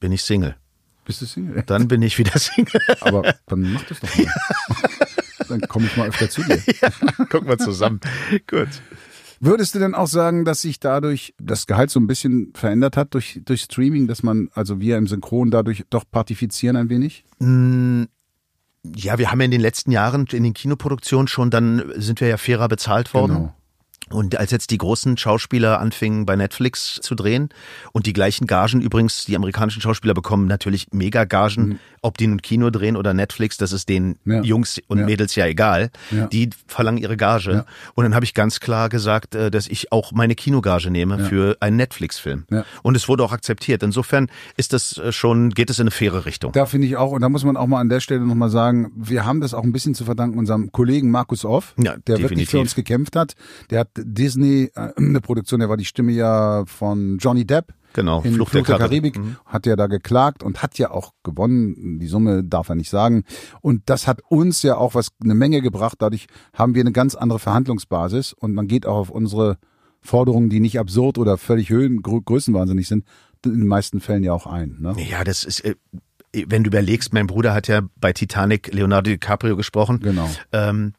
bin 0.00 0.12
ich 0.12 0.22
Single. 0.22 0.56
Bist 1.04 1.20
du 1.20 1.26
Single? 1.26 1.62
Dann 1.66 1.88
bin 1.88 2.00
ich 2.02 2.16
wieder 2.18 2.38
Single. 2.38 2.80
Aber 3.00 3.34
dann 3.46 3.72
mach 3.72 3.82
das 3.84 3.98
doch 3.98 4.16
mal. 4.16 4.26
dann 5.48 5.60
komme 5.62 5.86
ich 5.86 5.96
mal 5.96 6.08
öfter 6.08 6.30
zu 6.30 6.42
dir. 6.44 6.62
Gucken 7.28 7.48
wir 7.48 7.58
zusammen. 7.58 7.98
Gut. 8.48 8.68
Würdest 9.44 9.74
du 9.74 9.80
denn 9.80 9.96
auch 9.96 10.06
sagen, 10.06 10.44
dass 10.44 10.60
sich 10.60 10.78
dadurch 10.78 11.34
das 11.40 11.66
Gehalt 11.66 11.90
so 11.90 11.98
ein 11.98 12.06
bisschen 12.06 12.52
verändert 12.54 12.96
hat 12.96 13.12
durch, 13.12 13.40
durch 13.44 13.62
Streaming, 13.62 14.06
dass 14.06 14.22
man, 14.22 14.48
also 14.54 14.78
wir 14.78 14.96
im 14.96 15.08
Synchron 15.08 15.50
dadurch 15.50 15.84
doch 15.90 16.04
partifizieren 16.08 16.76
ein 16.76 16.88
wenig? 16.88 17.24
Ja, 17.40 19.18
wir 19.18 19.32
haben 19.32 19.40
ja 19.40 19.44
in 19.44 19.50
den 19.50 19.60
letzten 19.60 19.90
Jahren 19.90 20.26
in 20.30 20.44
den 20.44 20.54
Kinoproduktionen 20.54 21.26
schon, 21.26 21.50
dann 21.50 21.92
sind 21.96 22.20
wir 22.20 22.28
ja 22.28 22.36
fairer 22.36 22.68
bezahlt 22.68 23.14
worden. 23.14 23.34
Genau. 23.34 23.54
Und 24.10 24.36
als 24.36 24.50
jetzt 24.50 24.70
die 24.70 24.78
großen 24.78 25.16
Schauspieler 25.16 25.80
anfingen 25.80 26.26
bei 26.26 26.36
Netflix 26.36 26.98
zu 27.00 27.14
drehen 27.14 27.48
und 27.92 28.06
die 28.06 28.12
gleichen 28.12 28.46
Gagen 28.46 28.80
übrigens, 28.80 29.24
die 29.24 29.36
amerikanischen 29.36 29.80
Schauspieler 29.80 30.14
bekommen 30.14 30.46
natürlich 30.46 30.88
Mega-Gagen, 30.92 31.78
ob 32.02 32.18
die 32.18 32.26
nun 32.26 32.42
Kino 32.42 32.70
drehen 32.70 32.96
oder 32.96 33.14
Netflix, 33.14 33.56
das 33.56 33.72
ist 33.72 33.88
den 33.88 34.16
Mhm. 34.24 34.32
Ja. 34.32 34.42
Jungs 34.42 34.80
und 34.88 34.98
Ja. 34.98 35.06
Mädels 35.06 35.34
ja 35.34 35.46
egal. 35.46 35.90
Ja. 36.10 36.26
Die 36.26 36.50
verlangen 36.66 36.98
ihre 36.98 37.16
Gage. 37.16 37.64
Und 37.94 38.04
dann 38.04 38.14
habe 38.14 38.24
ich 38.24 38.34
ganz 38.34 38.60
klar 38.60 38.88
gesagt, 38.88 39.34
äh, 39.34 39.50
dass 39.50 39.66
ich 39.68 39.92
auch 39.92 40.12
meine 40.12 40.34
Kinogage 40.34 40.90
nehme 40.90 41.18
für 41.20 41.56
einen 41.60 41.76
Netflix-Film. 41.76 42.44
Und 42.82 42.96
es 42.96 43.08
wurde 43.08 43.22
auch 43.24 43.32
akzeptiert. 43.32 43.82
Insofern 43.82 44.28
ist 44.56 44.72
das 44.72 44.98
äh, 44.98 45.12
schon, 45.12 45.50
geht 45.50 45.70
es 45.70 45.78
in 45.78 45.82
eine 45.84 45.90
faire 45.90 46.26
Richtung. 46.26 46.52
Da 46.52 46.66
finde 46.66 46.86
ich 46.86 46.96
auch, 46.96 47.12
und 47.12 47.20
da 47.22 47.28
muss 47.28 47.44
man 47.44 47.56
auch 47.56 47.66
mal 47.66 47.80
an 47.80 47.88
der 47.88 48.00
Stelle 48.00 48.20
nochmal 48.20 48.50
sagen, 48.50 48.92
wir 48.96 49.24
haben 49.24 49.40
das 49.40 49.54
auch 49.54 49.62
ein 49.62 49.72
bisschen 49.72 49.94
zu 49.94 50.04
verdanken 50.04 50.38
unserem 50.38 50.72
Kollegen 50.72 51.10
Markus 51.10 51.44
Off, 51.44 51.74
der 51.76 51.94
wirklich 51.94 52.18
definitiv. 52.22 52.50
für 52.50 52.58
uns 52.60 52.74
gekämpft 52.74 53.16
hat. 53.16 53.34
Der 53.70 53.80
hat 53.80 53.88
Disney, 53.96 54.70
äh, 54.74 54.92
eine 54.96 55.20
Produktion, 55.20 55.60
der 55.60 55.68
war 55.68 55.76
die 55.76 55.84
Stimme 55.84 56.12
ja 56.12 56.64
von 56.66 57.18
Johnny 57.18 57.44
Depp. 57.44 57.72
Genau, 57.94 58.22
in 58.22 58.34
Fluch 58.34 58.48
Fluch, 58.48 58.64
der 58.66 58.78
der, 58.78 58.86
Karibik. 58.88 59.14
Karibik, 59.14 59.36
hat 59.44 59.66
ja 59.66 59.76
da 59.76 59.86
geklagt 59.86 60.42
und 60.42 60.62
hat 60.62 60.78
ja 60.78 60.90
auch 60.90 61.12
gewonnen. 61.22 61.98
Die 61.98 62.06
Summe 62.06 62.42
darf 62.42 62.70
er 62.70 62.74
nicht 62.74 62.88
sagen. 62.88 63.24
Und 63.60 63.82
das 63.86 64.06
hat 64.06 64.22
uns 64.28 64.62
ja 64.62 64.76
auch 64.76 64.94
was 64.94 65.08
eine 65.22 65.34
Menge 65.34 65.60
gebracht. 65.60 65.96
Dadurch 65.98 66.26
haben 66.54 66.74
wir 66.74 66.80
eine 66.80 66.92
ganz 66.92 67.14
andere 67.14 67.38
Verhandlungsbasis 67.38 68.32
und 68.32 68.54
man 68.54 68.66
geht 68.66 68.86
auch 68.86 68.96
auf 68.96 69.10
unsere 69.10 69.58
Forderungen, 70.00 70.48
die 70.48 70.60
nicht 70.60 70.78
absurd 70.78 71.18
oder 71.18 71.36
völlig 71.36 71.70
Höhen, 71.70 72.02
grö 72.02 72.20
größenwahnsinnig 72.20 72.88
sind, 72.88 73.04
in 73.44 73.52
den 73.52 73.66
meisten 73.66 74.00
Fällen 74.00 74.24
ja 74.24 74.32
auch 74.32 74.46
ein. 74.46 74.78
Ne? 74.80 74.96
Ja, 75.10 75.22
das 75.22 75.44
ist, 75.44 75.60
äh, 75.60 75.74
wenn 76.46 76.64
du 76.64 76.68
überlegst, 76.68 77.12
mein 77.12 77.26
Bruder 77.26 77.54
hat 77.54 77.68
ja 77.68 77.82
bei 78.00 78.12
Titanic 78.12 78.72
Leonardo 78.72 79.10
DiCaprio 79.10 79.56
gesprochen. 79.56 80.00
Genau. 80.00 80.30
Ähm, 80.52 80.94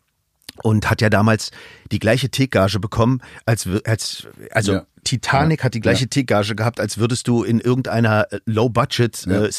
und 0.61 0.89
hat 0.89 1.01
ja 1.01 1.09
damals 1.09 1.51
die 1.91 1.99
gleiche 1.99 2.29
Tickgage 2.29 2.79
bekommen, 2.79 3.21
als, 3.45 3.67
als 3.85 4.27
also 4.51 4.73
Ja. 4.73 4.85
Titanic 5.03 5.63
hat 5.63 5.73
die 5.73 5.79
gleiche 5.79 6.07
Tickgage 6.07 6.55
gehabt, 6.55 6.79
als 6.79 6.97
würdest 6.97 7.27
du 7.27 7.43
in 7.43 7.59
irgendeiner 7.59 8.31
äh, 8.31 8.39
Low-Budget 8.45 9.25
Ja. 9.25 9.45
äh, 9.45 9.49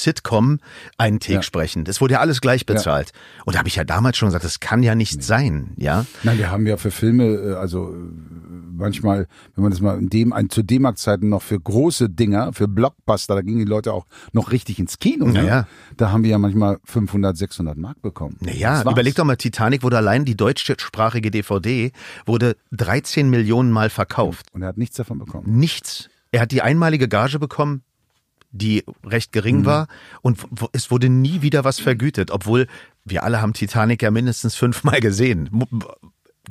einen 0.98 1.20
Take 1.20 1.35
Ja. 1.35 1.42
sprechen. 1.42 1.85
Das 1.85 2.00
wurde 2.00 2.14
ja 2.14 2.20
alles 2.20 2.40
gleich 2.40 2.66
bezahlt. 2.66 3.12
Und 3.44 3.54
da 3.54 3.59
habe 3.59 3.68
ich 3.68 3.76
ja 3.76 3.85
damals 3.85 4.16
schon 4.16 4.28
gesagt, 4.28 4.44
das 4.44 4.61
kann 4.61 4.83
ja 4.83 4.94
nicht 4.94 5.22
sein, 5.22 5.72
ja. 5.76 6.07
Nein, 6.22 6.38
wir 6.38 6.50
haben 6.50 6.66
ja 6.66 6.76
für 6.76 6.90
Filme, 6.90 7.24
äh, 7.24 7.54
also 7.54 7.94
manchmal, 8.76 9.26
wenn 9.54 9.62
man 9.62 9.70
das 9.70 9.80
mal 9.80 9.98
in 9.98 10.09
dem, 10.09 10.33
zu 10.50 10.62
D-Mark-Zeiten 10.62 11.28
noch 11.28 11.42
für 11.42 11.59
große 11.59 12.11
Dinger, 12.11 12.52
für 12.52 12.68
Blockbuster, 12.68 13.35
da 13.35 13.40
gingen 13.40 13.59
die 13.59 13.64
Leute 13.64 13.92
auch 13.92 14.07
noch 14.33 14.50
richtig 14.52 14.78
ins 14.78 14.98
Kino. 14.98 15.26
Ne? 15.26 15.40
Ja, 15.40 15.44
ja. 15.44 15.66
Da 15.96 16.11
haben 16.11 16.22
wir 16.24 16.30
ja 16.30 16.38
manchmal 16.38 16.78
500, 16.85 17.37
600 17.37 17.76
Mark 17.76 18.00
bekommen. 18.02 18.37
Naja, 18.40 18.83
überleg 18.83 19.14
doch 19.14 19.24
mal, 19.24 19.37
Titanic 19.37 19.83
wurde 19.83 19.96
allein 19.96 20.24
die 20.24 20.37
deutschsprachige 20.37 21.30
DVD 21.30 21.92
wurde 22.26 22.57
13 22.72 23.30
Millionen 23.30 23.70
Mal 23.70 23.90
verkauft. 23.90 24.46
Und 24.52 24.62
er 24.62 24.68
hat 24.68 24.78
nichts 24.78 24.96
davon 24.96 25.18
bekommen. 25.18 25.33
Nichts. 25.44 26.08
Er 26.32 26.40
hat 26.40 26.52
die 26.52 26.62
einmalige 26.62 27.08
Gage 27.08 27.38
bekommen, 27.38 27.82
die 28.50 28.84
recht 29.04 29.32
gering 29.32 29.60
Mhm. 29.60 29.64
war 29.66 29.88
und 30.22 30.38
es 30.72 30.90
wurde 30.90 31.08
nie 31.08 31.42
wieder 31.42 31.64
was 31.64 31.80
vergütet, 31.80 32.30
obwohl 32.30 32.66
wir 33.04 33.24
alle 33.24 33.40
haben 33.40 33.52
Titanic 33.52 34.02
ja 34.02 34.10
mindestens 34.10 34.54
fünfmal 34.54 35.00
gesehen. 35.00 35.50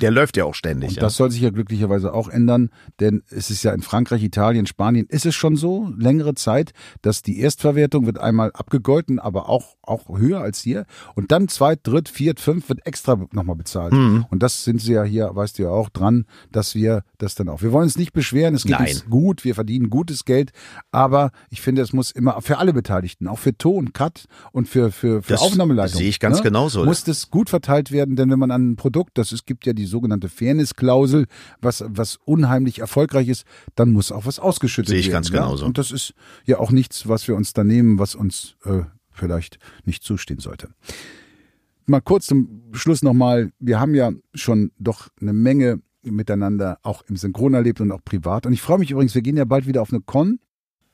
Der 0.00 0.10
läuft 0.10 0.36
ja 0.36 0.44
auch 0.44 0.54
ständig. 0.54 0.90
Und 0.90 0.96
ja. 0.96 1.02
das 1.02 1.16
soll 1.16 1.30
sich 1.30 1.40
ja 1.40 1.50
glücklicherweise 1.50 2.12
auch 2.12 2.28
ändern, 2.28 2.70
denn 3.00 3.22
es 3.30 3.50
ist 3.50 3.62
ja 3.62 3.72
in 3.72 3.82
Frankreich, 3.82 4.22
Italien, 4.22 4.66
Spanien, 4.66 5.06
ist 5.08 5.26
es 5.26 5.34
schon 5.34 5.56
so, 5.56 5.92
längere 5.96 6.34
Zeit, 6.34 6.72
dass 7.02 7.22
die 7.22 7.40
Erstverwertung 7.40 8.06
wird 8.06 8.18
einmal 8.18 8.50
abgegolten, 8.52 9.18
aber 9.18 9.48
auch, 9.48 9.76
auch 9.82 10.08
höher 10.18 10.40
als 10.40 10.60
hier. 10.60 10.86
Und 11.14 11.30
dann 11.30 11.48
zweit, 11.48 11.80
dritt, 11.84 12.08
viert, 12.08 12.40
fünf 12.40 12.68
wird 12.68 12.86
extra 12.86 13.16
nochmal 13.32 13.56
bezahlt. 13.56 13.92
Mhm. 13.92 14.26
Und 14.30 14.42
das 14.42 14.64
sind 14.64 14.80
sie 14.80 14.94
ja 14.94 15.04
hier, 15.04 15.30
weißt 15.34 15.58
du 15.58 15.64
ja 15.64 15.70
auch, 15.70 15.90
dran, 15.90 16.26
dass 16.50 16.74
wir 16.74 17.02
das 17.18 17.34
dann 17.34 17.48
auch. 17.48 17.62
Wir 17.62 17.72
wollen 17.72 17.84
uns 17.84 17.96
nicht 17.96 18.12
beschweren, 18.12 18.54
es 18.54 18.64
geht 18.64 18.78
Nein. 18.78 18.88
uns 18.88 19.06
gut, 19.06 19.44
wir 19.44 19.54
verdienen 19.54 19.90
gutes 19.90 20.24
Geld, 20.24 20.50
aber 20.90 21.30
ich 21.50 21.60
finde, 21.60 21.82
es 21.82 21.92
muss 21.92 22.10
immer 22.10 22.40
für 22.42 22.58
alle 22.58 22.72
Beteiligten, 22.72 23.28
auch 23.28 23.38
für 23.38 23.56
Ton, 23.56 23.92
Cut 23.92 24.24
und 24.52 24.68
für, 24.68 24.90
für, 24.90 25.22
für 25.22 25.32
Das 25.34 25.42
Aufnahmeleitung. 25.42 25.98
sehe 25.98 26.08
ich 26.08 26.18
ganz 26.18 26.42
genauso. 26.42 26.84
Muss 26.84 27.04
das 27.04 27.30
gut 27.30 27.50
verteilt 27.50 27.92
werden, 27.92 28.16
denn 28.16 28.30
wenn 28.30 28.38
man 28.38 28.50
an 28.50 28.72
ein 28.72 28.76
Produkt, 28.76 29.18
das 29.18 29.32
es 29.32 29.44
gibt 29.44 29.66
ja 29.66 29.72
die 29.72 29.83
sogenannte 29.86 30.28
Fairness-Klausel, 30.28 31.26
was, 31.60 31.84
was 31.86 32.16
unheimlich 32.24 32.78
erfolgreich 32.80 33.28
ist, 33.28 33.44
dann 33.74 33.92
muss 33.92 34.12
auch 34.12 34.26
was 34.26 34.38
ausgeschüttet 34.38 34.90
Sehe 34.90 34.98
ich 34.98 35.06
werden. 35.06 35.14
ganz 35.14 35.28
ja? 35.30 35.42
genauso. 35.42 35.64
Und 35.66 35.78
das 35.78 35.90
ist 35.90 36.14
ja 36.44 36.58
auch 36.58 36.70
nichts, 36.70 37.08
was 37.08 37.26
wir 37.28 37.36
uns 37.36 37.52
da 37.52 37.64
nehmen, 37.64 37.98
was 37.98 38.14
uns 38.14 38.56
äh, 38.64 38.82
vielleicht 39.10 39.58
nicht 39.84 40.02
zustehen 40.02 40.40
sollte. 40.40 40.68
Mal 41.86 42.00
kurz 42.00 42.26
zum 42.26 42.62
Schluss 42.72 43.02
nochmal, 43.02 43.52
wir 43.58 43.78
haben 43.78 43.94
ja 43.94 44.10
schon 44.34 44.70
doch 44.78 45.08
eine 45.20 45.32
Menge 45.34 45.80
miteinander 46.02 46.78
auch 46.82 47.02
im 47.08 47.16
Synchron 47.16 47.54
erlebt 47.54 47.80
und 47.80 47.92
auch 47.92 48.02
privat. 48.04 48.46
Und 48.46 48.52
ich 48.52 48.62
freue 48.62 48.78
mich 48.78 48.90
übrigens, 48.90 49.14
wir 49.14 49.22
gehen 49.22 49.36
ja 49.36 49.44
bald 49.44 49.66
wieder 49.66 49.82
auf 49.82 49.92
eine 49.92 50.00
Con, 50.00 50.38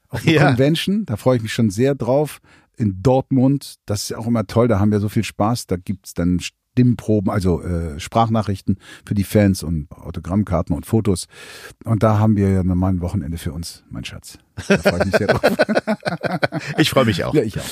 auf 0.08 0.22
eine 0.26 0.34
Ja. 0.34 0.48
Convention. 0.48 1.04
Da 1.06 1.16
freue 1.16 1.36
ich 1.36 1.42
mich 1.42 1.52
schon 1.52 1.70
sehr 1.70 1.94
drauf. 1.94 2.40
In 2.76 3.02
Dortmund, 3.02 3.76
das 3.86 4.02
ist 4.04 4.08
ja 4.10 4.18
auch 4.18 4.26
immer 4.26 4.46
toll, 4.46 4.66
da 4.68 4.80
haben 4.80 4.90
wir 4.90 5.00
so 5.00 5.08
viel 5.08 5.24
Spaß. 5.24 5.66
Da 5.66 5.76
gibt's 5.76 6.14
dann 6.14 6.40
Stimmproben, 6.72 7.30
also 7.30 7.62
äh, 7.62 7.98
Sprachnachrichten 7.98 8.78
für 9.04 9.14
die 9.14 9.24
Fans 9.24 9.62
und 9.62 9.90
Autogrammkarten 9.90 10.74
und 10.74 10.86
Fotos. 10.86 11.26
Und 11.84 12.02
da 12.02 12.18
haben 12.18 12.36
wir 12.36 12.48
ja 12.50 12.62
nochmal 12.62 12.92
ein 12.92 13.00
Wochenende 13.00 13.38
für 13.38 13.52
uns, 13.52 13.84
mein 13.90 14.04
Schatz. 14.04 14.38
Da 14.68 14.78
freue 14.78 15.00
ich 15.00 15.06
mich 15.06 15.16
sehr 15.16 15.26
drauf. 15.26 15.42
Ich 16.78 16.90
freue 16.90 17.04
mich 17.04 17.24
auch. 17.24 17.34
Ja, 17.34 17.42
ich 17.42 17.58
auch. 17.58 17.64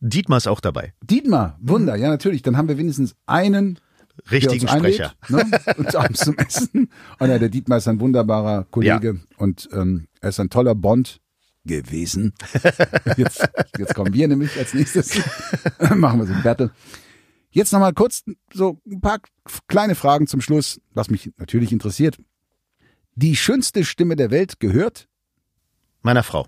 Dietmar 0.00 0.38
ist 0.38 0.46
auch 0.46 0.60
dabei. 0.60 0.94
Dietmar, 1.02 1.58
Wunder, 1.60 1.96
ja 1.96 2.08
natürlich. 2.08 2.42
Dann 2.42 2.56
haben 2.56 2.68
wir 2.68 2.78
wenigstens 2.78 3.14
einen 3.26 3.78
Richtigen 4.30 4.62
uns 4.62 4.70
einlädt, 4.72 4.94
Sprecher. 4.94 5.12
Ne? 5.28 5.44
Und 5.76 5.94
abends 5.96 6.20
zum 6.20 6.36
Essen. 6.36 6.90
Und 7.18 7.28
ja, 7.28 7.38
der 7.38 7.48
Dietmar 7.48 7.78
ist 7.78 7.88
ein 7.88 7.98
wunderbarer 8.00 8.64
Kollege 8.70 9.20
und 9.36 9.68
ähm, 9.72 10.06
er 10.20 10.28
ist 10.30 10.40
ein 10.40 10.50
toller 10.50 10.74
Bond. 10.74 11.20
gewesen. 11.64 12.32
Jetzt, 13.16 13.46
jetzt 13.76 13.94
kommen 13.94 14.14
wir 14.14 14.26
nämlich 14.28 14.56
als 14.56 14.72
nächstes. 14.72 15.20
Machen 15.96 16.20
wir 16.20 16.26
so 16.26 16.32
ein 16.32 16.42
Battle. 16.42 16.70
Jetzt 17.58 17.72
nochmal 17.72 17.92
kurz 17.92 18.22
so 18.54 18.78
ein 18.86 19.00
paar 19.00 19.18
kleine 19.66 19.96
Fragen 19.96 20.28
zum 20.28 20.40
Schluss, 20.40 20.80
was 20.94 21.10
mich 21.10 21.32
natürlich 21.38 21.72
interessiert. 21.72 22.16
Die 23.16 23.34
schönste 23.34 23.84
Stimme 23.84 24.14
der 24.14 24.30
Welt 24.30 24.60
gehört? 24.60 25.08
Meiner 26.02 26.22
Frau. 26.22 26.46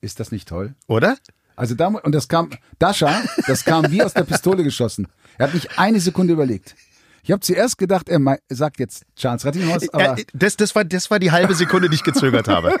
Ist 0.00 0.20
das 0.20 0.30
nicht 0.30 0.46
toll? 0.46 0.76
Oder? 0.86 1.16
Also 1.56 1.74
da, 1.74 1.88
und 1.88 2.14
das 2.14 2.28
kam, 2.28 2.50
Dasha, 2.78 3.24
das 3.48 3.64
kam 3.64 3.90
wie 3.90 4.04
aus 4.04 4.14
der 4.14 4.22
Pistole 4.22 4.62
geschossen. 4.62 5.08
Er 5.36 5.48
hat 5.48 5.54
nicht 5.54 5.80
eine 5.80 5.98
Sekunde 5.98 6.34
überlegt. 6.34 6.76
Ich 7.24 7.32
habe 7.32 7.40
zuerst 7.40 7.76
gedacht, 7.76 8.08
er 8.08 8.20
sagt 8.48 8.78
jetzt 8.78 9.04
Charles 9.16 9.44
Rettinghaus, 9.44 9.88
aber, 9.88 10.16
Äh, 10.16 10.26
das, 10.32 10.56
das, 10.56 10.76
war, 10.76 10.84
das 10.84 11.10
war 11.10 11.18
die 11.18 11.32
halbe 11.32 11.56
Sekunde, 11.56 11.88
die 11.88 11.96
ich 11.96 12.04
gezögert 12.04 12.46
habe. 12.46 12.78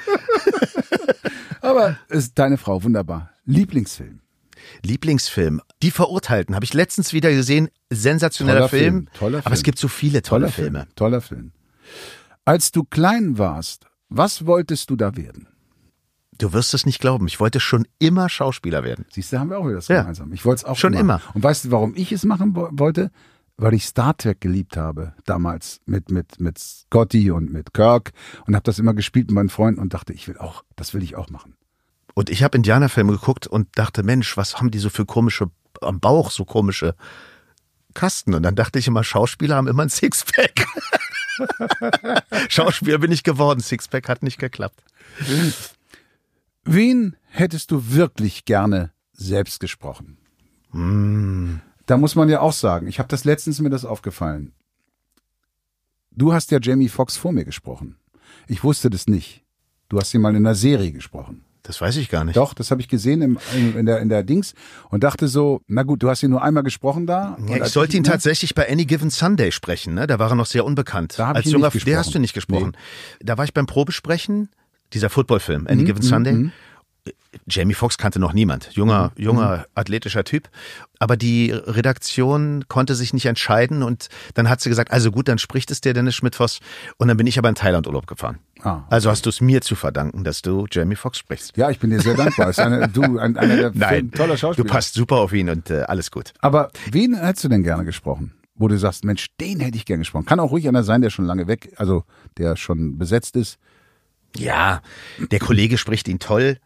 aber 1.62 1.98
ist 2.10 2.38
deine 2.38 2.58
Frau, 2.58 2.84
wunderbar. 2.84 3.32
Lieblingsfilm. 3.44 4.20
Lieblingsfilm. 4.82 5.60
Die 5.82 5.90
Verurteilten 5.90 6.54
habe 6.54 6.64
ich 6.64 6.74
letztens 6.74 7.12
wieder 7.12 7.30
gesehen. 7.32 7.68
Sensationeller 7.90 8.58
Toller 8.60 8.68
Film. 8.68 8.94
Film, 8.94 9.08
toller 9.18 9.38
Aber 9.44 9.52
es 9.52 9.60
Film. 9.60 9.64
gibt 9.64 9.78
so 9.78 9.88
viele 9.88 10.22
tolle 10.22 10.46
Toller 10.46 10.52
Filme. 10.52 10.78
Film. 10.80 10.94
Toller 10.96 11.20
Film. 11.20 11.52
Als 12.44 12.72
du 12.72 12.84
klein 12.84 13.38
warst, 13.38 13.86
was 14.08 14.46
wolltest 14.46 14.90
du 14.90 14.96
da 14.96 15.16
werden? 15.16 15.48
Du 16.38 16.52
wirst 16.52 16.74
es 16.74 16.84
nicht 16.86 17.00
glauben. 17.00 17.26
Ich 17.26 17.40
wollte 17.40 17.60
schon 17.60 17.86
immer 17.98 18.28
Schauspieler 18.28 18.84
werden. 18.84 19.06
Siehst 19.10 19.32
du, 19.32 19.38
haben 19.38 19.50
wir 19.50 19.58
auch 19.58 19.64
wieder 19.66 19.76
das 19.76 19.88
Ja. 19.88 20.00
gemeinsam. 20.02 20.32
Ich 20.32 20.44
wollte 20.44 20.60
es 20.60 20.64
auch 20.64 20.76
Schon 20.76 20.92
immer. 20.92 21.20
Und 21.34 21.42
weißt 21.42 21.64
du, 21.66 21.70
warum 21.70 21.94
ich 21.96 22.12
es 22.12 22.24
machen 22.24 22.54
wo- 22.54 22.68
wollte? 22.72 23.10
Weil 23.56 23.72
ich 23.72 23.86
Star 23.86 24.14
Trek 24.14 24.42
geliebt 24.42 24.76
habe 24.76 25.14
damals 25.24 25.80
mit 25.86 26.10
mit 26.10 26.38
mit 26.40 26.58
Scotty 26.58 27.30
und 27.30 27.50
mit 27.50 27.72
Kirk 27.72 28.12
und 28.46 28.54
habe 28.54 28.64
das 28.64 28.78
immer 28.78 28.92
gespielt 28.92 29.28
mit 29.28 29.34
meinen 29.34 29.48
Freunden 29.48 29.80
und 29.80 29.94
dachte, 29.94 30.12
ich 30.12 30.28
will 30.28 30.36
auch, 30.36 30.62
das 30.76 30.92
will 30.92 31.02
ich 31.02 31.16
auch 31.16 31.30
machen. 31.30 31.54
Und 32.18 32.30
ich 32.30 32.42
habe 32.42 32.56
Indianerfilme 32.56 33.12
geguckt 33.12 33.46
und 33.46 33.68
dachte, 33.74 34.02
Mensch, 34.02 34.38
was 34.38 34.56
haben 34.56 34.70
die 34.70 34.78
so 34.78 34.88
für 34.88 35.04
komische, 35.04 35.50
am 35.82 36.00
Bauch 36.00 36.30
so 36.30 36.46
komische 36.46 36.94
Kasten? 37.92 38.32
Und 38.32 38.42
dann 38.42 38.54
dachte 38.54 38.78
ich 38.78 38.86
immer, 38.88 39.04
Schauspieler 39.04 39.56
haben 39.56 39.68
immer 39.68 39.82
ein 39.82 39.90
Sixpack. 39.90 40.66
Schauspieler 42.48 42.96
bin 42.96 43.12
ich 43.12 43.22
geworden, 43.22 43.60
Sixpack 43.60 44.08
hat 44.08 44.22
nicht 44.22 44.38
geklappt. 44.38 44.82
Wen 46.64 47.16
hättest 47.26 47.70
du 47.70 47.92
wirklich 47.92 48.46
gerne 48.46 48.92
selbst 49.12 49.60
gesprochen? 49.60 50.16
Hm. 50.70 51.60
Da 51.84 51.98
muss 51.98 52.14
man 52.14 52.30
ja 52.30 52.40
auch 52.40 52.54
sagen, 52.54 52.86
ich 52.86 52.98
habe 52.98 53.10
das 53.10 53.24
letztens 53.24 53.60
mir 53.60 53.68
das 53.68 53.84
aufgefallen. 53.84 54.54
Du 56.12 56.32
hast 56.32 56.50
ja 56.50 56.60
Jamie 56.62 56.88
Foxx 56.88 57.18
vor 57.18 57.32
mir 57.32 57.44
gesprochen. 57.44 57.98
Ich 58.48 58.64
wusste 58.64 58.88
das 58.88 59.06
nicht. 59.06 59.44
Du 59.90 60.00
hast 60.00 60.14
ihn 60.14 60.22
mal 60.22 60.34
in 60.34 60.46
einer 60.46 60.54
Serie 60.54 60.92
gesprochen. 60.92 61.44
Das 61.66 61.80
weiß 61.80 61.96
ich 61.96 62.08
gar 62.08 62.24
nicht. 62.24 62.36
Doch, 62.36 62.54
das 62.54 62.70
habe 62.70 62.80
ich 62.80 62.86
gesehen 62.88 63.22
im, 63.22 63.38
in, 63.54 63.86
der, 63.86 63.98
in 64.00 64.08
der 64.08 64.22
Dings 64.22 64.54
und 64.90 65.02
dachte 65.02 65.26
so, 65.26 65.62
na 65.66 65.82
gut, 65.82 66.00
du 66.02 66.08
hast 66.08 66.22
ihn 66.22 66.30
nur 66.30 66.42
einmal 66.42 66.62
gesprochen 66.62 67.06
da. 67.06 67.36
Ja, 67.48 67.56
ich 67.66 67.72
sollte 67.72 67.96
ihn 67.96 68.02
ne? 68.04 68.08
tatsächlich 68.08 68.54
bei 68.54 68.70
Any 68.70 68.84
Given 68.84 69.10
Sunday 69.10 69.50
sprechen, 69.50 69.94
ne? 69.94 70.06
Da 70.06 70.18
war 70.20 70.30
er 70.30 70.36
noch 70.36 70.46
sehr 70.46 70.64
unbekannt. 70.64 71.14
Da 71.18 71.32
Als 71.32 71.46
ich 71.46 71.52
junger, 71.52 71.70
nicht 71.74 71.86
der 71.86 71.98
hast 71.98 72.14
du 72.14 72.20
nicht 72.20 72.34
gesprochen. 72.34 72.76
Da 73.20 73.36
war 73.36 73.44
ich 73.44 73.52
beim 73.52 73.66
Probesprechen, 73.66 74.48
dieser 74.92 75.10
Footballfilm, 75.10 75.62
Mhm, 75.62 75.68
Any 75.68 75.84
Given 75.84 76.02
Sunday. 76.02 76.50
Jamie 77.48 77.74
Foxx 77.74 77.98
kannte 77.98 78.18
noch 78.18 78.32
niemand. 78.32 78.70
Junger, 78.72 79.12
Mhm. 79.16 79.22
junger, 79.24 79.66
athletischer 79.74 80.24
Typ. 80.24 80.48
Aber 80.98 81.16
die 81.16 81.50
Redaktion 81.52 82.64
konnte 82.68 82.94
sich 82.94 83.12
nicht 83.12 83.26
entscheiden 83.26 83.82
und 83.82 84.08
dann 84.34 84.48
hat 84.48 84.60
sie 84.60 84.68
gesagt, 84.68 84.90
also 84.92 85.10
gut, 85.12 85.28
dann 85.28 85.38
spricht 85.38 85.70
es 85.70 85.80
dir 85.80 85.92
Dennis 85.94 86.14
Schmidt-Voss. 86.14 86.60
Und 86.96 87.08
dann 87.08 87.16
bin 87.16 87.26
ich 87.26 87.38
aber 87.38 87.48
in 87.48 87.54
Thailand 87.54 87.86
Urlaub 87.86 88.06
gefahren. 88.06 88.38
Ah, 88.66 88.84
Also 88.90 89.10
hast 89.10 89.24
du 89.26 89.30
es 89.30 89.40
mir 89.40 89.60
zu 89.60 89.76
verdanken, 89.76 90.24
dass 90.24 90.42
du 90.42 90.66
Jamie 90.70 90.96
Foxx 90.96 91.18
sprichst. 91.18 91.56
Ja, 91.56 91.70
ich 91.70 91.78
bin 91.78 91.90
dir 91.90 92.00
sehr 92.00 92.14
dankbar. 92.14 92.50
Ist 92.50 92.58
eine, 92.58 92.88
du, 92.88 93.18
ein, 93.18 93.36
einer 93.36 93.56
der 93.56 93.70
Nein, 93.74 94.10
toller 94.10 94.32
du 94.34 94.38
Schauspieler. 94.38 94.68
passt 94.68 94.94
super 94.94 95.16
auf 95.16 95.32
ihn 95.32 95.48
und 95.50 95.70
äh, 95.70 95.82
alles 95.82 96.10
gut. 96.10 96.32
Aber 96.40 96.70
wen 96.90 97.14
hättest 97.14 97.44
du 97.44 97.48
denn 97.48 97.62
gerne 97.62 97.84
gesprochen? 97.84 98.32
Wo 98.56 98.68
du 98.68 98.76
sagst, 98.78 99.04
Mensch, 99.04 99.26
den 99.40 99.60
hätte 99.60 99.76
ich 99.76 99.84
gerne 99.84 100.00
gesprochen. 100.00 100.24
Kann 100.24 100.40
auch 100.40 100.50
ruhig 100.50 100.66
einer 100.66 100.82
sein, 100.82 101.00
der 101.02 101.10
schon 101.10 101.26
lange 101.26 101.46
weg, 101.46 101.74
also 101.76 102.04
der 102.38 102.56
schon 102.56 102.98
besetzt 102.98 103.36
ist. 103.36 103.58
Ja, 104.36 104.80
der 105.30 105.38
Kollege 105.38 105.78
spricht 105.78 106.08
ihn 106.08 106.18
toll. 106.18 106.58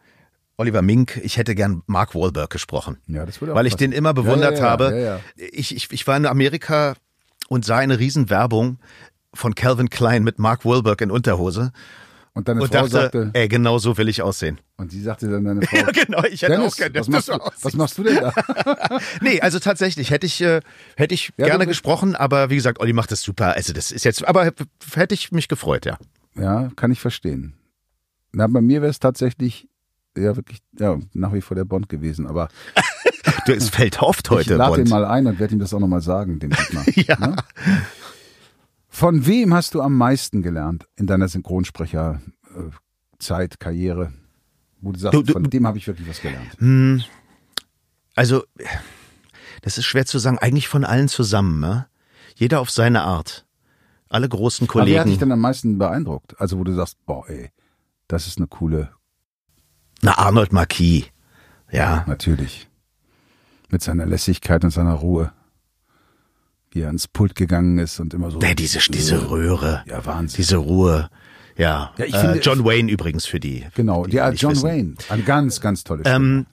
Oliver 0.57 0.82
Mink, 0.82 1.20
ich 1.22 1.36
hätte 1.36 1.55
gern 1.55 1.82
Mark 1.86 2.14
Wahlberg 2.14 2.51
gesprochen. 2.51 2.98
Ja, 3.09 3.24
das 3.26 3.40
würde 3.40 3.53
auch 3.53 3.57
Weil 3.57 3.66
ich 3.66 3.72
passen. 3.74 3.90
den 3.90 3.92
immer 3.92 4.12
bewundert 4.14 4.59
Ja, 4.59 4.59
ja, 4.59 4.64
ja, 4.64 5.11
habe. 5.12 5.20
Ich, 5.36 5.74
ich, 5.74 5.90
ich 5.90 6.07
war 6.07 6.16
in 6.16 6.26
Amerika 6.26 6.94
und 7.48 7.64
sah 7.64 7.78
eine 7.78 7.98
Riesenwerbung 7.98 8.78
von 9.35 9.55
Calvin 9.55 9.91
Klein 9.91 10.22
mit 10.24 10.39
Mark 10.39 10.64
Wahlberg 10.64 11.01
in 11.01 11.11
Unterhose 11.11 11.72
Und 12.35 12.49
deine 12.49 12.62
und 12.62 12.68
Frau 12.68 12.83
dachte, 12.83 12.91
sagte, 12.91 13.31
ey, 13.35 13.49
genau 13.49 13.78
so 13.78 13.97
will 13.97 14.09
ich 14.09 14.22
aussehen. 14.22 14.61
und 14.76 14.91
sie 14.91 15.01
sagte 15.03 15.28
dann 15.28 15.45
deine 15.45 15.62
Frau, 15.62 15.76
Ja, 15.78 15.87
genau, 15.91 16.22
ich 16.24 16.43
hätte 16.43 16.53
Dennis, 16.53 16.72
auch 16.74 16.76
gern, 16.76 16.95
was 16.95 17.07
du 17.07 17.12
machst, 17.12 17.28
du, 17.28 17.33
was 17.33 17.41
aussiehst. 17.41 17.76
machst 17.76 17.99
du 17.99 18.03
denn 18.05 18.16
da? 18.16 18.33
Nee, 19.20 19.41
also 19.41 19.59
tatsächlich 19.59 20.11
hätte 20.11 20.26
ich, 20.26 20.41
äh, 20.41 20.61
hätte 20.97 21.14
ich 21.14 21.33
Ja, 21.37 21.47
gerne 21.47 21.66
gesprochen, 21.66 22.16
aber 22.16 22.51
wie 22.51 22.57
gesagt, 22.57 22.81
Olli 22.81 22.93
macht 22.93 23.11
das 23.12 23.22
super. 23.22 23.55
Also 23.57 23.72
das 23.72 23.91
ist 23.93 24.05
jetzt, 24.05 24.26
aber 24.26 24.53
hätte 24.95 25.14
ich 25.14 25.33
mich 25.33 25.49
gefreut, 25.49 25.87
ja. 25.87 25.97
Ja, 26.37 26.70
kann 26.76 26.91
ich 26.93 27.01
verstehen. 27.01 27.55
Na, 28.33 28.47
bei 28.47 28.61
mir 28.61 28.81
wäre 28.83 28.91
es 28.91 29.01
tatsächlich 29.01 29.68
ja 30.16 30.35
wirklich 30.37 30.59
ja, 30.78 30.99
nach 31.12 31.33
wie 31.33 31.41
vor 31.41 31.55
der 31.57 31.64
Bond 31.64 31.89
gewesen, 31.89 32.26
aber 32.26 32.49
Du, 33.47 33.53
es 33.53 33.68
fällt 33.70 34.03
oft 34.03 34.26
ich 34.26 34.31
heute, 34.31 34.57
lade 34.57 34.76
Bond. 34.76 34.87
ihn 34.87 34.91
mal 34.91 35.05
ein 35.05 35.26
und 35.26 35.39
werde 35.39 35.55
ihm 35.55 35.61
das 35.61 35.72
auch 35.74 35.78
nochmal 35.81 36.01
sagen, 36.01 36.39
dem 36.41 36.51
Dietmar. 36.51 36.85
Ja. 36.95 37.16
Ne? 37.18 37.37
Von 38.93 39.24
wem 39.26 39.55
hast 39.55 39.74
du 39.74 39.82
am 39.82 39.97
meisten 39.97 40.43
gelernt 40.43 40.86
in 40.97 41.07
deiner 41.07 41.28
Synchronsprecherzeit, 41.28 43.61
Karriere? 43.61 44.12
Wo 44.80 44.91
du 44.93 44.99
sagst, 44.99 45.14
Du- 45.14 45.22
du- 45.22 45.32
von 45.34 45.45
dem 45.45 45.66
habe 45.66 45.78
ich 45.78 45.86
wirklich 45.86 46.09
was 46.09 46.20
gelernt. 46.20 47.07
Also, 48.16 48.43
das 49.62 49.78
ist 49.78 49.84
schwer 49.84 50.07
zu 50.07 50.18
sagen. 50.18 50.38
Eigentlich 50.38 50.66
von 50.68 50.84
allen 50.84 51.07
zusammen, 51.09 51.61
ne? 51.61 51.86
Jeder 52.34 52.61
auf 52.61 52.70
seine 52.70 53.03
Art. 53.03 53.47
Alle 54.09 54.28
großen 54.28 54.68
Aber 54.68 54.74
wer 54.74 54.80
hat 54.82 54.88
dich 54.88 54.97
Kollegen. 55.05 55.18
denn 55.20 55.32
am 55.32 55.41
meisten 55.41 55.78
beeindruckt? 55.78 56.41
Also 56.41 56.59
wo 56.59 56.64
du 56.64 56.74
sagst, 56.74 56.97
boah, 57.07 57.28
ey, 57.28 57.51
das 58.09 58.26
ist 58.26 58.38
eine 58.38 58.49
coole, 58.49 58.91
Na, 60.03 60.18
Arnold 60.18 60.53
Marquis. 60.53 61.05
Ja. 61.70 62.05
natürlich. 62.09 62.68
Mit 63.68 63.82
seiner 63.82 64.07
Lässigkeit 64.07 64.64
und 64.64 64.70
seiner 64.70 64.95
Ruhe. 64.95 65.32
Wie 66.72 66.80
er 66.82 66.86
ans 66.88 67.08
Pult 67.08 67.34
gegangen 67.34 67.78
ist 67.78 67.98
und 68.00 68.14
immer 68.14 68.30
so. 68.30 68.38
Nee, 68.38 68.54
diese, 68.54 68.78
diese 68.90 69.30
Röhre. 69.30 69.82
Ja, 69.86 70.04
Wahnsinn. 70.06 70.36
Diese 70.36 70.56
Ruhe. 70.56 71.10
Ja. 71.56 71.92
Ja, 71.98 72.04
ich 72.04 72.14
äh, 72.14 72.18
finde- 72.20 72.38
John 72.40 72.64
Wayne 72.64 72.90
übrigens 72.90 73.26
für 73.26 73.40
die. 73.40 73.66
Genau, 73.74 74.06
die, 74.06 74.16
ja, 74.16 74.30
nicht 74.30 74.40
John 74.40 74.52
wissen. 74.52 74.62
Wayne. 74.68 74.94
Ein 75.08 75.24
ganz, 75.24 75.60
ganz 75.60 75.82
tolles. 75.84 76.06
Ähm, 76.06 76.46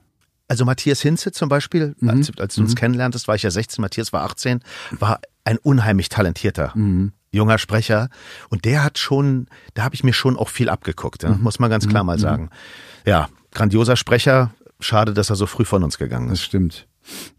also 0.47 0.65
Matthias 0.65 1.01
Hinze 1.01 1.31
zum 1.31 1.49
Beispiel, 1.49 1.95
Mhm. 1.99 2.09
als, 2.09 2.31
als 2.39 2.55
du 2.55 2.61
uns 2.61 2.75
kennenlerntest, 2.75 3.27
war 3.27 3.35
ich 3.35 3.43
ja 3.43 3.51
16, 3.51 3.81
Matthias 3.81 4.11
war 4.11 4.23
18, 4.23 4.61
war 4.91 5.19
ein 5.43 5.57
unheimlich 5.59 6.09
talentierter 6.09 6.71
Mhm. 6.73 7.11
junger 7.31 7.57
Sprecher. 7.59 8.09
Und 8.49 8.65
der 8.65 8.83
hat 8.83 8.97
schon, 8.97 9.47
da 9.75 9.83
habe 9.83 9.93
ich 9.93 10.03
mir 10.03 10.13
schon 10.13 10.35
auch 10.35 10.49
viel 10.49 10.69
abgeguckt, 10.69 11.23
Mhm. 11.23 11.29
ja, 11.29 11.35
muss 11.37 11.59
man 11.59 11.69
ganz 11.69 11.87
klar 11.87 12.03
mal 12.03 12.17
sagen. 12.17 12.49
Ja, 13.05 13.29
grandioser 13.53 13.95
Sprecher. 13.97 14.51
Schade, 14.79 15.13
dass 15.13 15.29
er 15.29 15.35
so 15.35 15.45
früh 15.45 15.65
von 15.65 15.83
uns 15.83 15.97
gegangen 15.97 16.29
Das 16.29 16.39
ist. 16.39 16.45
stimmt. 16.45 16.86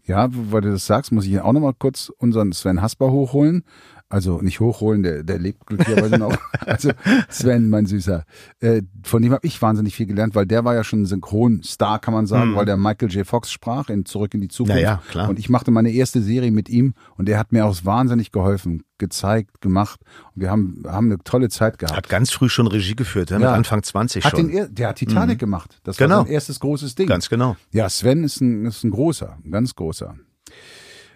Ja, 0.05 0.29
weil 0.31 0.61
du 0.61 0.71
das 0.71 0.85
sagst, 0.85 1.11
muss 1.11 1.25
ich 1.25 1.39
auch 1.39 1.53
nochmal 1.53 1.73
kurz 1.77 2.11
unseren 2.17 2.51
Sven 2.51 2.81
Hasper 2.81 3.11
hochholen. 3.11 3.63
Also 4.11 4.41
nicht 4.41 4.59
hochholen, 4.59 5.03
der, 5.03 5.23
der 5.23 5.37
lebt 5.37 5.67
glücklicherweise 5.67 6.17
noch. 6.17 6.35
Also 6.65 6.91
Sven, 7.29 7.69
mein 7.69 7.85
Süßer. 7.87 8.25
Äh, 8.59 8.83
von 9.03 9.21
dem 9.23 9.31
habe 9.33 9.45
ich 9.47 9.59
wahnsinnig 9.61 9.95
viel 9.95 10.05
gelernt, 10.05 10.35
weil 10.35 10.45
der 10.45 10.65
war 10.65 10.75
ja 10.75 10.83
schon 10.83 11.01
ein 11.01 11.05
Synchronstar, 11.07 11.99
kann 11.99 12.13
man 12.13 12.27
sagen, 12.27 12.55
weil 12.55 12.65
der 12.65 12.77
Michael 12.77 13.09
J. 13.11 13.25
Fox 13.25 13.51
sprach 13.51 13.89
in 13.89 14.05
Zurück 14.05 14.33
in 14.35 14.41
die 14.41 14.47
Zukunft. 14.49 14.75
Na 14.75 14.81
ja, 14.81 15.01
klar. 15.09 15.29
Und 15.29 15.39
ich 15.39 15.49
machte 15.49 15.71
meine 15.71 15.91
erste 15.91 16.21
Serie 16.21 16.51
mit 16.51 16.69
ihm 16.69 16.93
und 17.17 17.27
der 17.27 17.39
hat 17.39 17.51
mir 17.51 17.65
auch 17.65 17.75
wahnsinnig 17.83 18.31
geholfen, 18.31 18.83
gezeigt, 18.99 19.61
gemacht. 19.61 19.99
Und 20.35 20.41
wir 20.43 20.51
haben, 20.51 20.83
haben 20.87 21.07
eine 21.07 21.17
tolle 21.23 21.49
Zeit 21.49 21.79
gehabt. 21.79 21.95
Hat 21.97 22.09
ganz 22.09 22.29
früh 22.31 22.49
schon 22.49 22.67
Regie 22.67 22.95
geführt, 22.95 23.29
ja, 23.31 23.37
mit 23.39 23.45
Ja. 23.45 23.53
Anfang 23.53 23.81
20 23.81 24.23
Hat 24.25 24.31
schon. 24.37 24.47
den, 24.47 24.55
er- 24.57 24.67
der 24.69 24.89
hat 24.89 24.97
Titanic 24.97 25.39
gemacht. 25.39 25.79
Das 25.83 25.97
Genau. 25.97 26.17
war 26.17 26.23
sein 26.25 26.33
erstes 26.33 26.59
großes 26.59 26.93
Ding. 26.95 27.07
Ganz 27.07 27.29
genau. 27.29 27.55
Ja, 27.71 27.89
Sven 27.89 28.23
ist 28.23 28.41
ein, 28.41 28.65
ist 28.65 28.83
ein 28.83 28.91
großer, 28.91 29.37
ein 29.43 29.51
ganz 29.51 29.73
großer. 29.75 30.15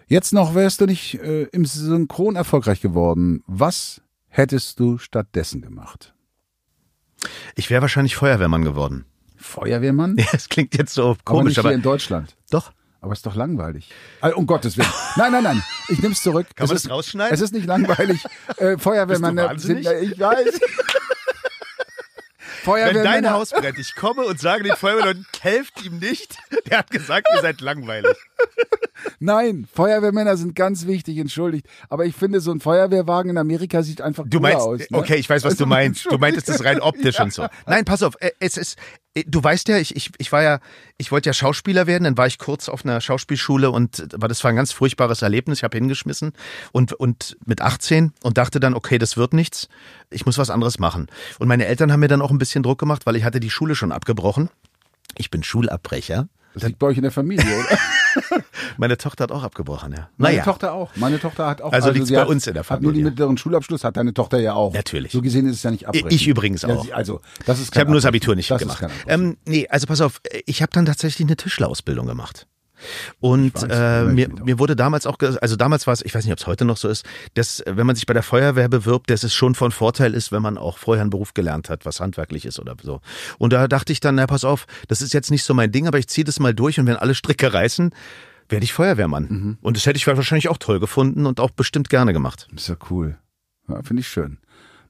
Jetzt 0.06 0.32
noch 0.32 0.54
wärst 0.54 0.80
du 0.80 0.86
nicht 0.86 1.14
äh, 1.14 1.44
im 1.44 1.64
Synchron 1.64 2.36
erfolgreich 2.36 2.80
geworden. 2.80 3.42
Was 3.46 4.02
hättest 4.28 4.78
du 4.80 4.98
stattdessen 4.98 5.62
gemacht? 5.62 6.14
Ich 7.54 7.70
wäre 7.70 7.80
wahrscheinlich 7.82 8.16
Feuerwehrmann 8.16 8.64
geworden. 8.64 9.06
Feuerwehrmann? 9.36 10.16
Ja, 10.18 10.26
das 10.32 10.48
klingt 10.48 10.76
jetzt 10.76 10.94
so 10.94 11.10
aber 11.10 11.18
komisch, 11.24 11.50
nicht 11.50 11.58
aber, 11.58 11.70
hier 11.70 11.76
in 11.76 11.82
Deutschland. 11.82 12.36
doch. 12.50 12.72
Aber 13.00 13.12
ist 13.12 13.26
doch 13.26 13.34
langweilig. 13.34 13.90
Also, 14.22 14.38
um 14.38 14.46
Gottes 14.46 14.78
Willen. 14.78 14.88
Nein, 15.16 15.30
nein, 15.30 15.42
nein. 15.44 15.62
Ich 15.90 16.00
nehm's 16.00 16.22
zurück. 16.22 16.46
Kann 16.56 16.64
es 16.64 16.70
man 16.70 16.76
ist, 16.76 16.84
das 16.86 16.92
rausschneiden? 16.92 17.34
Es 17.34 17.42
ist 17.42 17.52
nicht 17.52 17.66
langweilig. 17.66 18.24
Äh, 18.56 18.78
Feuerwehrmänner 18.78 19.48
Bist 19.52 19.64
du 19.64 19.68
sind, 19.74 19.84
wahnsinnig? 19.84 20.12
ich 20.12 20.18
weiß. 20.18 20.60
Wenn 22.66 23.02
dein. 23.04 23.30
Haus 23.30 23.50
brennt, 23.50 23.78
ich 23.78 23.94
komme 23.94 24.22
und 24.24 24.40
sage 24.40 24.64
den 24.64 24.76
Feuerwehrleuten, 24.76 25.26
helft 25.40 25.84
ihm 25.84 25.98
nicht. 25.98 26.36
Der 26.70 26.78
hat 26.78 26.90
gesagt, 26.90 27.26
ihr 27.34 27.40
seid 27.40 27.60
langweilig. 27.60 28.16
Nein, 29.18 29.66
Feuerwehrmänner 29.72 30.36
sind 30.36 30.54
ganz 30.54 30.86
wichtig, 30.86 31.18
entschuldigt. 31.18 31.66
Aber 31.88 32.04
ich 32.04 32.14
finde, 32.14 32.40
so 32.40 32.52
ein 32.52 32.60
Feuerwehrwagen 32.60 33.30
in 33.30 33.38
Amerika 33.38 33.82
sieht 33.82 34.00
einfach 34.00 34.24
Du 34.26 34.40
meinst, 34.40 34.60
aus. 34.60 34.80
Ne? 34.90 34.98
okay, 34.98 35.16
ich 35.16 35.28
weiß, 35.28 35.44
was 35.44 35.54
du 35.56 35.64
Also, 35.64 35.66
meinst. 35.66 36.06
Du 36.10 36.18
meintest 36.18 36.48
das 36.48 36.64
rein 36.64 36.80
optisch 36.80 37.16
Ja. 37.18 37.24
und 37.24 37.32
so. 37.32 37.46
Nein, 37.66 37.84
pass 37.84 38.02
auf, 38.02 38.14
äh, 38.20 38.30
es 38.40 38.56
ist, 38.56 38.78
Du 39.26 39.42
weißt 39.42 39.68
ja, 39.68 39.78
ich, 39.78 39.94
ich, 39.94 40.10
ich 40.18 40.32
war 40.32 40.42
ja, 40.42 40.58
ich 40.98 41.12
wollte 41.12 41.28
ja 41.28 41.32
Schauspieler 41.32 41.86
werden, 41.86 42.02
dann 42.02 42.18
war 42.18 42.26
ich 42.26 42.38
kurz 42.38 42.68
auf 42.68 42.84
einer 42.84 43.00
Schauspielschule 43.00 43.70
und 43.70 44.08
war 44.12 44.28
das 44.28 44.42
war 44.42 44.50
ein 44.50 44.56
ganz 44.56 44.72
furchtbares 44.72 45.22
Erlebnis. 45.22 45.58
Ich 45.58 45.64
habe 45.64 45.76
hingeschmissen 45.76 46.32
und, 46.72 46.94
und 46.94 47.36
mit 47.46 47.60
18 47.60 48.12
und 48.24 48.38
dachte 48.38 48.58
dann, 48.58 48.74
okay, 48.74 48.98
das 48.98 49.16
wird 49.16 49.32
nichts. 49.32 49.68
Ich 50.10 50.26
muss 50.26 50.36
was 50.36 50.50
anderes 50.50 50.80
machen. 50.80 51.06
Und 51.38 51.46
meine 51.46 51.66
Eltern 51.66 51.92
haben 51.92 52.00
mir 52.00 52.08
dann 52.08 52.22
auch 52.22 52.32
ein 52.32 52.38
bisschen 52.38 52.64
Druck 52.64 52.78
gemacht, 52.80 53.06
weil 53.06 53.14
ich 53.14 53.22
hatte 53.22 53.38
die 53.38 53.50
Schule 53.50 53.76
schon 53.76 53.92
abgebrochen. 53.92 54.50
Ich 55.16 55.30
bin 55.30 55.44
Schulabbrecher. 55.44 56.28
Das 56.54 56.64
liegt 56.64 56.80
bei 56.80 56.88
euch 56.88 56.96
in 56.96 57.02
der 57.02 57.12
Familie, 57.12 57.44
oder? 57.44 57.78
Meine 58.76 58.96
Tochter 58.98 59.24
hat 59.24 59.32
auch 59.32 59.42
abgebrochen, 59.42 59.92
ja. 59.92 60.08
Meine 60.16 60.34
Naja. 60.36 60.44
Tochter 60.44 60.72
auch. 60.72 60.90
Meine 60.96 61.18
Tochter 61.20 61.46
hat 61.46 61.62
auch. 61.62 61.72
Also 61.72 61.90
liegt's 61.90 62.08
sie 62.08 62.14
bei 62.14 62.20
hat, 62.22 62.28
uns 62.28 62.46
in 62.46 62.54
der 62.54 62.62
Hat 62.62 62.70
nur 62.70 62.92
den 62.92 62.96
Familie. 62.96 63.04
mittleren 63.10 63.36
Schulabschluss, 63.38 63.84
hat 63.84 63.96
deine 63.96 64.14
Tochter 64.14 64.38
ja 64.40 64.54
auch. 64.54 64.72
Natürlich. 64.74 65.12
So 65.12 65.20
gesehen 65.22 65.46
ist 65.46 65.56
es 65.56 65.62
ja 65.62 65.70
nicht 65.70 65.86
abbrechen. 65.88 66.08
Ich 66.10 66.26
übrigens 66.26 66.62
Ja, 66.62 66.68
auch. 66.70 66.84
sie- 66.84 66.92
also, 66.92 67.20
das 67.46 67.60
ist 67.60 67.74
Ich 67.74 67.78
habe 67.80 67.90
nur 67.90 68.00
das. 68.00 68.06
Abitur 68.06 68.34
nicht 68.36 68.50
das 68.50 68.60
gemacht. 68.60 68.84
Ähm, 69.06 69.36
nee, 69.46 69.66
also 69.68 69.86
pass 69.86 70.00
auf, 70.00 70.20
ich 70.46 70.62
habe 70.62 70.70
dann 70.72 70.86
tatsächlich 70.86 71.26
eine 71.26 71.36
Tischlerausbildung 71.36 72.06
gemacht. 72.06 72.46
Und 73.20 73.54
weiß, 73.54 73.64
äh, 73.70 74.04
mir, 74.04 74.28
auch. 74.32 74.44
mir 74.44 74.58
wurde 74.58 74.76
damals 74.76 75.06
auch, 75.06 75.18
also 75.40 75.56
damals 75.56 75.86
war 75.86 75.94
es, 75.94 76.02
ich 76.02 76.14
weiß 76.14 76.24
nicht, 76.24 76.32
ob 76.32 76.38
es 76.38 76.46
heute 76.46 76.64
noch 76.64 76.76
so 76.76 76.88
ist, 76.88 77.04
dass 77.34 77.62
wenn 77.66 77.86
man 77.86 77.96
sich 77.96 78.06
bei 78.06 78.14
der 78.14 78.22
Feuerwehr 78.22 78.68
bewirbt, 78.68 79.10
dass 79.10 79.22
es 79.22 79.34
schon 79.34 79.54
von 79.54 79.70
Vorteil 79.70 80.14
ist, 80.14 80.32
wenn 80.32 80.42
man 80.42 80.58
auch 80.58 80.78
vorher 80.78 81.02
einen 81.02 81.10
Beruf 81.10 81.34
gelernt 81.34 81.70
hat, 81.70 81.84
was 81.84 82.00
handwerklich 82.00 82.46
ist 82.46 82.58
oder 82.58 82.74
so. 82.82 83.00
Und 83.38 83.52
da 83.52 83.68
dachte 83.68 83.92
ich 83.92 84.00
dann, 84.00 84.14
na 84.16 84.26
pass 84.26 84.44
auf, 84.44 84.66
das 84.88 85.02
ist 85.02 85.12
jetzt 85.12 85.30
nicht 85.30 85.44
so 85.44 85.54
mein 85.54 85.72
Ding, 85.72 85.86
aber 85.86 85.98
ich 85.98 86.08
ziehe 86.08 86.24
das 86.24 86.40
mal 86.40 86.54
durch 86.54 86.78
und 86.78 86.86
wenn 86.86 86.96
alle 86.96 87.14
Stricke 87.14 87.52
reißen, 87.52 87.90
werde 88.48 88.64
ich 88.64 88.72
Feuerwehrmann. 88.72 89.26
Mhm. 89.28 89.58
Und 89.62 89.76
das 89.76 89.86
hätte 89.86 89.96
ich 89.96 90.06
wahrscheinlich 90.06 90.48
auch 90.48 90.58
toll 90.58 90.80
gefunden 90.80 91.26
und 91.26 91.40
auch 91.40 91.50
bestimmt 91.50 91.88
gerne 91.88 92.12
gemacht. 92.12 92.48
Das 92.52 92.62
ist 92.62 92.68
ja 92.68 92.76
cool. 92.90 93.16
Ja, 93.68 93.82
Finde 93.82 94.00
ich 94.00 94.08
schön. 94.08 94.38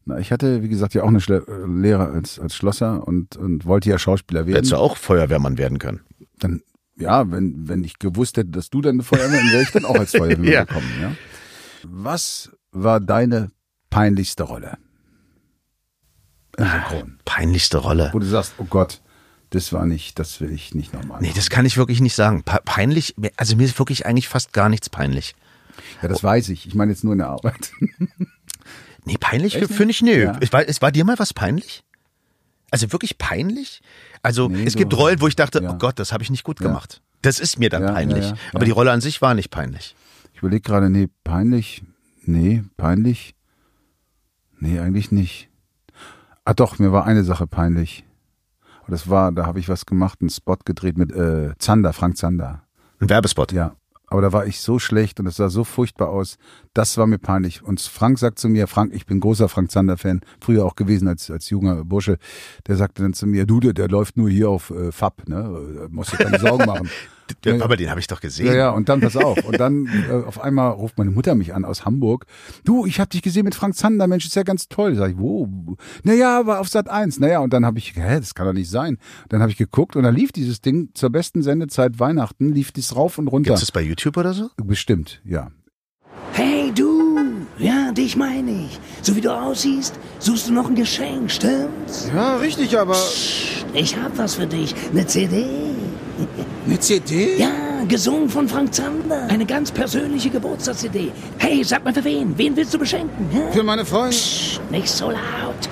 Na, 0.06 0.18
ich 0.18 0.32
hatte, 0.32 0.62
wie 0.62 0.68
gesagt, 0.68 0.94
ja 0.94 1.02
auch 1.02 1.08
eine 1.08 1.20
Schle 1.20 1.44
äh, 1.48 1.66
Lehre 1.66 2.10
als, 2.10 2.38
als 2.38 2.54
Schlosser 2.54 3.06
und, 3.06 3.36
und 3.36 3.64
wollte 3.64 3.88
ja 3.88 3.98
Schauspieler 3.98 4.46
werden. 4.46 4.56
Hättest 4.56 4.72
du 4.72 4.76
auch 4.76 4.96
Feuerwehrmann 4.96 5.56
werden 5.56 5.78
können. 5.78 6.00
Dann, 6.38 6.62
ja, 6.98 7.30
wenn, 7.30 7.68
wenn 7.68 7.84
ich 7.84 7.98
gewusst 7.98 8.36
hätte, 8.36 8.50
dass 8.50 8.70
du 8.70 8.80
dann 8.80 8.94
eine 8.96 9.02
Feuerwehrmann 9.02 9.52
wäre 9.52 9.62
ich 9.62 9.70
dann 9.70 9.84
auch 9.84 9.96
als 9.96 10.10
Feuerwehrmann 10.16 10.44
Ja. 10.52 10.64
gekommen, 10.64 10.90
ja. 11.00 11.12
Was 11.84 12.50
war 12.72 13.00
deine 13.00 13.50
peinlichste 13.90 14.44
Rolle? 14.44 14.78
Im 16.56 16.66
Synchron. 16.66 17.18
Peinlichste 17.24 17.78
Rolle. 17.78 18.10
Wo 18.12 18.18
du 18.18 18.26
sagst, 18.26 18.54
oh 18.58 18.64
Gott, 18.64 19.00
das 19.50 19.72
war 19.72 19.86
nicht, 19.86 20.18
das 20.18 20.40
will 20.40 20.50
ich 20.52 20.74
nicht 20.74 20.92
nochmal. 20.94 21.20
Nee, 21.20 21.32
das 21.34 21.50
kann 21.50 21.66
ich 21.66 21.76
wirklich 21.76 22.00
nicht 22.00 22.14
sagen. 22.14 22.42
Peinlich, 22.44 23.14
also 23.36 23.56
mir 23.56 23.64
ist 23.64 23.78
wirklich 23.78 24.06
eigentlich 24.06 24.28
fast 24.28 24.52
gar 24.52 24.68
nichts 24.68 24.88
peinlich. 24.88 25.34
Ja, 26.02 26.08
das 26.08 26.22
weiß 26.24 26.48
ich. 26.50 26.66
Ich 26.66 26.74
meine 26.74 26.92
jetzt 26.92 27.04
nur 27.04 27.12
in 27.12 27.18
der 27.18 27.28
Arbeit. 27.28 27.72
Nee, 29.04 29.16
peinlich 29.20 29.58
finde 29.58 29.90
ich 29.90 30.00
nö. 30.02 30.24
Ja. 30.24 30.38
Es, 30.40 30.52
war, 30.52 30.66
es 30.68 30.80
war 30.80 30.90
dir 30.90 31.04
mal 31.04 31.18
was 31.18 31.34
peinlich? 31.34 31.83
Also 32.74 32.92
wirklich 32.92 33.18
peinlich? 33.18 33.80
Also 34.22 34.48
Nee, 34.48 34.64
es 34.64 34.74
gibt 34.74 34.92
Rollen, 34.96 35.20
wo 35.20 35.28
ich 35.28 35.36
dachte, 35.36 35.62
ja. 35.62 35.70
oh 35.70 35.78
Gott, 35.78 35.98
das 35.98 36.12
habe 36.12 36.22
ich 36.24 36.30
nicht 36.30 36.42
gut 36.44 36.60
Ja. 36.60 36.66
gemacht. 36.66 37.00
Das 37.22 37.38
ist 37.38 37.58
mir 37.58 37.70
dann 37.70 37.82
Ja, 37.82 37.88
ja, 37.88 37.94
peinlich. 37.94 38.24
ja, 38.24 38.34
Aber 38.50 38.60
ja. 38.60 38.64
die 38.64 38.70
Rolle 38.72 38.90
an 38.90 39.00
sich 39.00 39.22
war 39.22 39.34
nicht 39.34 39.50
peinlich. 39.50 39.94
Ich 40.32 40.40
überlege 40.40 40.62
gerade, 40.62 40.90
nee, 40.90 41.08
peinlich. 41.22 41.82
Nee, 42.24 42.64
peinlich. 42.76 43.34
Nee, 44.58 44.80
eigentlich 44.80 45.12
nicht. 45.12 45.48
Ah 46.44 46.54
doch, 46.54 46.78
mir 46.78 46.90
war 46.92 47.04
eine 47.06 47.22
Sache 47.24 47.46
peinlich. 47.46 48.04
Und 48.86 48.90
das 48.92 49.08
war, 49.08 49.30
da 49.32 49.46
habe 49.46 49.60
ich 49.60 49.68
was 49.68 49.86
gemacht, 49.86 50.18
einen 50.20 50.30
Spot 50.30 50.56
gedreht 50.64 50.98
mit 50.98 51.12
äh, 51.12 51.52
Zander, 51.58 51.92
Frank 51.92 52.16
Zander. 52.18 52.62
Ein 53.00 53.08
Werbespot. 53.08 53.52
Ja. 53.52 53.76
Aber 54.14 54.22
da 54.22 54.32
war 54.32 54.46
ich 54.46 54.60
so 54.60 54.78
schlecht 54.78 55.18
und 55.18 55.26
es 55.26 55.34
sah 55.34 55.48
so 55.48 55.64
furchtbar 55.64 56.10
aus. 56.10 56.38
Das 56.72 56.96
war 56.98 57.08
mir 57.08 57.18
peinlich. 57.18 57.64
Und 57.64 57.80
Frank 57.80 58.20
sagt 58.20 58.38
zu 58.38 58.48
mir, 58.48 58.68
Frank, 58.68 58.94
ich 58.94 59.06
bin 59.06 59.18
großer 59.18 59.48
Frank 59.48 59.72
Zander-Fan, 59.72 60.20
früher 60.40 60.64
auch 60.64 60.76
gewesen 60.76 61.08
als, 61.08 61.32
als 61.32 61.50
junger 61.50 61.84
Bursche. 61.84 62.18
Der 62.68 62.76
sagte 62.76 63.02
dann 63.02 63.12
zu 63.12 63.26
mir, 63.26 63.44
du, 63.44 63.58
der, 63.58 63.72
der 63.72 63.88
läuft 63.88 64.16
nur 64.16 64.30
hier 64.30 64.50
auf 64.50 64.70
äh, 64.70 64.92
FAB, 64.92 65.26
ne? 65.28 65.88
Musst 65.90 66.12
dir 66.12 66.18
keine 66.18 66.38
Sorgen 66.38 66.64
machen. 66.64 66.88
Der, 67.44 67.56
Ja, 67.56 67.64
aber 67.64 67.76
den 67.76 67.90
habe 67.90 68.00
ich 68.00 68.06
doch 68.06 68.20
gesehen. 68.20 68.46
Ja, 68.46 68.54
ja, 68.54 68.70
und 68.70 68.88
dann 68.88 69.00
pass 69.00 69.16
auf. 69.16 69.44
Und 69.44 69.58
dann 69.58 69.86
äh, 70.08 70.12
auf 70.12 70.40
einmal 70.40 70.70
ruft 70.72 70.98
meine 70.98 71.10
Mutter 71.10 71.34
mich 71.34 71.54
an 71.54 71.64
aus 71.64 71.84
Hamburg. 71.84 72.26
Du, 72.64 72.86
ich 72.86 73.00
habe 73.00 73.10
dich 73.10 73.22
gesehen 73.22 73.44
mit 73.44 73.54
Frank 73.54 73.74
Zander, 73.74 74.06
Mensch, 74.06 74.26
ist 74.26 74.36
ja 74.36 74.42
ganz 74.42 74.68
toll. 74.68 74.94
Sag 74.94 75.12
ich, 75.12 75.18
wo? 75.18 75.48
Naja, 76.02 76.38
aber 76.38 76.60
auf 76.60 76.68
Sat 76.68 76.88
1. 76.88 77.20
Naja, 77.20 77.40
und 77.40 77.52
dann 77.52 77.64
habe 77.64 77.78
ich, 77.78 77.94
hä, 77.96 78.18
das 78.18 78.34
kann 78.34 78.46
doch 78.46 78.52
nicht 78.52 78.70
sein. 78.70 78.98
Dann 79.28 79.40
habe 79.40 79.50
ich 79.50 79.56
geguckt 79.56 79.96
und 79.96 80.02
dann 80.02 80.14
lief 80.14 80.32
dieses 80.32 80.60
Ding 80.60 80.90
zur 80.94 81.10
besten 81.10 81.42
Sendezeit 81.42 81.98
Weihnachten, 81.98 82.52
lief 82.52 82.72
dies 82.72 82.94
rauf 82.96 83.18
und 83.18 83.28
runter. 83.28 83.50
Gibt's 83.50 83.60
das 83.60 83.72
bei 83.72 83.82
YouTube 83.82 84.16
oder 84.16 84.34
so? 84.34 84.50
Bestimmt, 84.56 85.20
ja. 85.24 85.50
Hey 86.32 86.72
du, 86.74 87.18
ja, 87.58 87.92
dich 87.92 88.16
meine 88.16 88.66
ich. 88.66 88.80
So 89.02 89.14
wie 89.14 89.20
du 89.20 89.32
aussiehst, 89.32 89.94
suchst 90.18 90.48
du 90.48 90.52
noch 90.52 90.68
ein 90.68 90.74
Geschenk, 90.74 91.30
stimmt's? 91.30 92.10
Ja, 92.14 92.36
richtig, 92.36 92.78
aber... 92.78 92.96
Ich 93.72 93.96
hab 93.96 94.16
was 94.18 94.34
für 94.36 94.46
dich, 94.46 94.74
eine 94.92 95.06
CD. 95.06 95.73
Eine 96.66 96.78
CD? 96.80 97.36
Ja, 97.38 97.84
gesungen 97.88 98.28
von 98.28 98.48
Frank 98.48 98.72
Zander. 98.74 99.26
Eine 99.28 99.44
ganz 99.46 99.70
persönliche 99.70 100.30
Geburtstags-CD. 100.30 101.10
Hey, 101.38 101.62
sag 101.64 101.84
mal 101.84 101.92
für 101.92 102.04
wen? 102.04 102.36
Wen 102.38 102.56
willst 102.56 102.72
du 102.74 102.78
beschenken? 102.78 103.28
Hä? 103.30 103.52
Für 103.52 103.62
meine 103.62 103.84
Freundin? 103.84 104.10
Psst, 104.10 104.60
nicht 104.70 104.88
so 104.88 105.10
laut. 105.10 105.68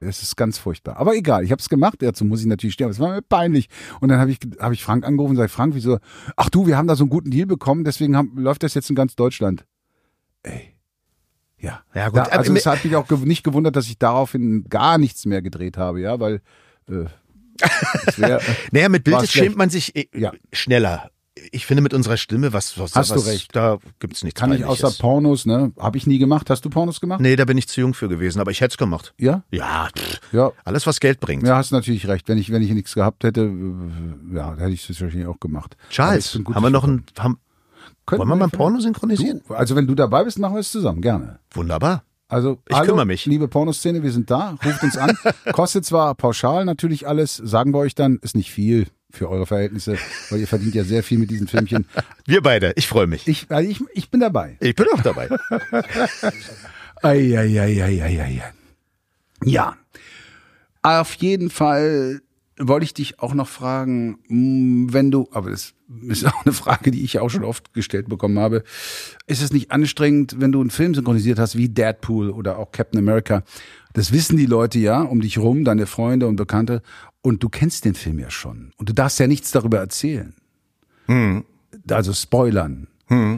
Es 0.00 0.22
ist 0.22 0.36
ganz 0.36 0.58
furchtbar. 0.58 0.96
Aber 0.96 1.14
egal, 1.14 1.44
ich 1.44 1.52
habe 1.52 1.60
es 1.60 1.68
gemacht. 1.68 1.96
Dazu 2.00 2.24
muss 2.24 2.40
ich 2.40 2.46
natürlich 2.46 2.74
stehen. 2.74 2.86
Aber 2.86 2.92
es 2.92 2.98
war 3.00 3.10
mir 3.14 3.22
peinlich. 3.22 3.68
Und 4.00 4.08
dann 4.08 4.18
habe 4.18 4.30
ich, 4.32 4.38
hab 4.58 4.72
ich 4.72 4.82
Frank 4.82 5.04
angerufen 5.06 5.32
und 5.32 5.36
sage, 5.36 5.48
Frank, 5.48 5.74
wieso? 5.74 5.98
Ach 6.36 6.48
du, 6.48 6.66
wir 6.66 6.76
haben 6.76 6.88
da 6.88 6.96
so 6.96 7.04
einen 7.04 7.10
guten 7.10 7.30
Deal 7.30 7.46
bekommen, 7.46 7.84
deswegen 7.84 8.16
haben, 8.16 8.32
läuft 8.36 8.62
das 8.64 8.74
jetzt 8.74 8.90
in 8.90 8.96
ganz 8.96 9.14
Deutschland. 9.14 9.64
Ey. 10.42 10.74
Ja. 11.58 11.82
Ja, 11.94 12.08
gut, 12.08 12.16
Da, 12.18 12.22
also 12.24 12.50
aber- 12.50 12.58
es 12.58 12.66
hat 12.66 12.84
mich 12.84 12.96
auch 12.96 13.06
gew- 13.06 13.24
nicht 13.24 13.44
gewundert, 13.44 13.76
dass 13.76 13.86
ich 13.86 13.96
daraufhin 13.98 14.64
gar 14.68 14.98
nichts 14.98 15.24
mehr 15.24 15.40
gedreht 15.42 15.76
habe, 15.76 16.00
ja, 16.00 16.18
weil 16.18 16.40
äh, 16.88 17.04
wär, 18.16 18.40
Naja, 18.70 18.88
mit 18.88 19.04
Bild 19.04 19.16
schlecht. 19.18 19.32
schämt 19.32 19.56
man 19.56 19.70
sich 19.70 19.94
äh, 19.96 20.06
Ja. 20.14 20.32
schneller. 20.52 21.10
Ich 21.50 21.64
finde 21.64 21.82
mit 21.82 21.94
unserer 21.94 22.18
Stimme, 22.18 22.52
was, 22.52 22.78
was 22.78 22.94
Hast 22.94 23.10
du 23.10 23.14
was, 23.16 23.26
recht. 23.26 23.56
da 23.56 23.78
gibt's 24.00 24.22
nichts 24.22 24.38
kann 24.38 24.52
ich 24.52 24.66
außer. 24.66 24.90
Pornos, 25.00 25.46
ne? 25.46 25.72
Habe 25.78 25.96
ich 25.96 26.06
nie 26.06 26.18
gemacht. 26.18 26.50
Hast 26.50 26.64
du 26.66 26.68
Pornos 26.70 27.00
gemacht? 27.00 27.20
Nee, 27.22 27.36
da 27.36 27.46
bin 27.46 27.56
ich 27.56 27.68
zu 27.68 27.80
jung 27.80 27.94
für 27.94 28.08
gewesen, 28.08 28.38
aber 28.38 28.50
ich 28.50 28.60
hätte 28.60 28.72
es 28.74 28.76
gemacht. 28.78 29.14
Ja? 29.18 29.42
Ja, 29.50 29.88
pff, 29.96 30.20
Ja. 30.32 30.52
alles 30.64 30.86
was 30.86 31.00
Geld 31.00 31.20
bringt. 31.20 31.42
Ja, 31.46 31.56
hast 31.56 31.70
natürlich 31.72 32.06
recht. 32.06 32.28
Wenn 32.28 32.36
ich, 32.36 32.52
wenn 32.52 32.62
ich 32.62 32.70
nichts 32.72 32.94
gehabt 32.94 33.24
hätte, 33.24 33.40
äh, 33.42 34.34
ja, 34.36 34.54
hätte 34.56 34.70
ich 34.72 34.88
es 34.88 35.00
wahrscheinlich 35.00 35.26
auch 35.26 35.40
gemacht. 35.40 35.74
Charles, 35.88 36.38
haben 36.52 36.62
wir 36.62 36.70
noch 36.70 36.84
ein, 36.84 37.04
haben, 37.18 37.38
wollen 38.10 38.28
wir 38.28 38.36
mal 38.36 38.44
ein 38.44 38.50
Porno 38.50 38.78
synchronisieren? 38.80 39.40
Du, 39.48 39.54
also 39.54 39.74
wenn 39.74 39.86
du 39.86 39.94
dabei 39.94 40.24
bist, 40.24 40.38
machen 40.38 40.54
wir 40.56 40.60
es 40.60 40.70
zusammen, 40.70 41.00
gerne. 41.00 41.38
Wunderbar. 41.52 42.04
Also 42.32 42.58
Ich 42.66 42.74
hallo, 42.74 42.86
kümmere 42.92 43.04
mich. 43.04 43.26
liebe 43.26 43.46
Pornoszene, 43.46 44.02
wir 44.02 44.10
sind 44.10 44.30
da, 44.30 44.56
ruft 44.64 44.82
uns 44.82 44.96
an. 44.96 45.18
Kostet 45.52 45.84
zwar 45.84 46.14
pauschal 46.14 46.64
natürlich 46.64 47.06
alles, 47.06 47.36
sagen 47.36 47.74
wir 47.74 47.78
euch 47.80 47.94
dann, 47.94 48.18
ist 48.22 48.34
nicht 48.34 48.50
viel 48.50 48.86
für 49.10 49.28
eure 49.28 49.44
Verhältnisse, 49.44 49.98
weil 50.30 50.40
ihr 50.40 50.48
verdient 50.48 50.74
ja 50.74 50.82
sehr 50.82 51.02
viel 51.02 51.18
mit 51.18 51.30
diesen 51.30 51.46
Filmchen. 51.46 51.84
Wir 52.24 52.40
beide, 52.40 52.72
ich 52.76 52.88
freue 52.88 53.06
mich. 53.06 53.28
Ich, 53.28 53.50
also 53.50 53.68
ich, 53.68 53.82
ich 53.92 54.10
bin 54.10 54.20
dabei. 54.20 54.56
Ich 54.60 54.74
bin 54.74 54.86
auch 54.94 55.02
dabei. 55.02 55.28
Eieieiei. 57.02 58.42
Ja. 59.44 59.76
Auf 60.80 61.12
jeden 61.16 61.50
Fall 61.50 62.22
wollte 62.68 62.84
ich 62.84 62.94
dich 62.94 63.20
auch 63.20 63.34
noch 63.34 63.48
fragen, 63.48 64.18
mh, 64.28 64.92
wenn 64.92 65.10
du, 65.10 65.28
aber 65.32 65.50
das 65.50 65.74
ist 66.08 66.26
auch 66.26 66.44
eine 66.44 66.52
Frage, 66.52 66.90
die 66.90 67.02
ich 67.02 67.18
auch 67.18 67.28
schon 67.28 67.44
oft 67.44 67.74
gestellt 67.74 68.08
bekommen 68.08 68.38
habe. 68.38 68.64
Ist 69.26 69.42
es 69.42 69.52
nicht 69.52 69.70
anstrengend, 69.70 70.36
wenn 70.38 70.52
du 70.52 70.60
einen 70.60 70.70
Film 70.70 70.94
synchronisiert 70.94 71.38
hast 71.38 71.56
wie 71.56 71.68
Deadpool 71.68 72.30
oder 72.30 72.58
auch 72.58 72.72
Captain 72.72 72.98
America? 72.98 73.42
Das 73.92 74.12
wissen 74.12 74.36
die 74.36 74.46
Leute 74.46 74.78
ja 74.78 75.02
um 75.02 75.20
dich 75.20 75.38
rum, 75.38 75.64
deine 75.64 75.86
Freunde 75.86 76.26
und 76.26 76.36
Bekannte. 76.36 76.82
Und 77.20 77.42
du 77.42 77.48
kennst 77.48 77.84
den 77.84 77.94
Film 77.94 78.18
ja 78.18 78.30
schon. 78.30 78.72
Und 78.76 78.88
du 78.88 78.94
darfst 78.94 79.20
ja 79.20 79.26
nichts 79.26 79.50
darüber 79.52 79.78
erzählen. 79.78 80.34
Also 81.90 82.12
spoilern. 82.12 82.88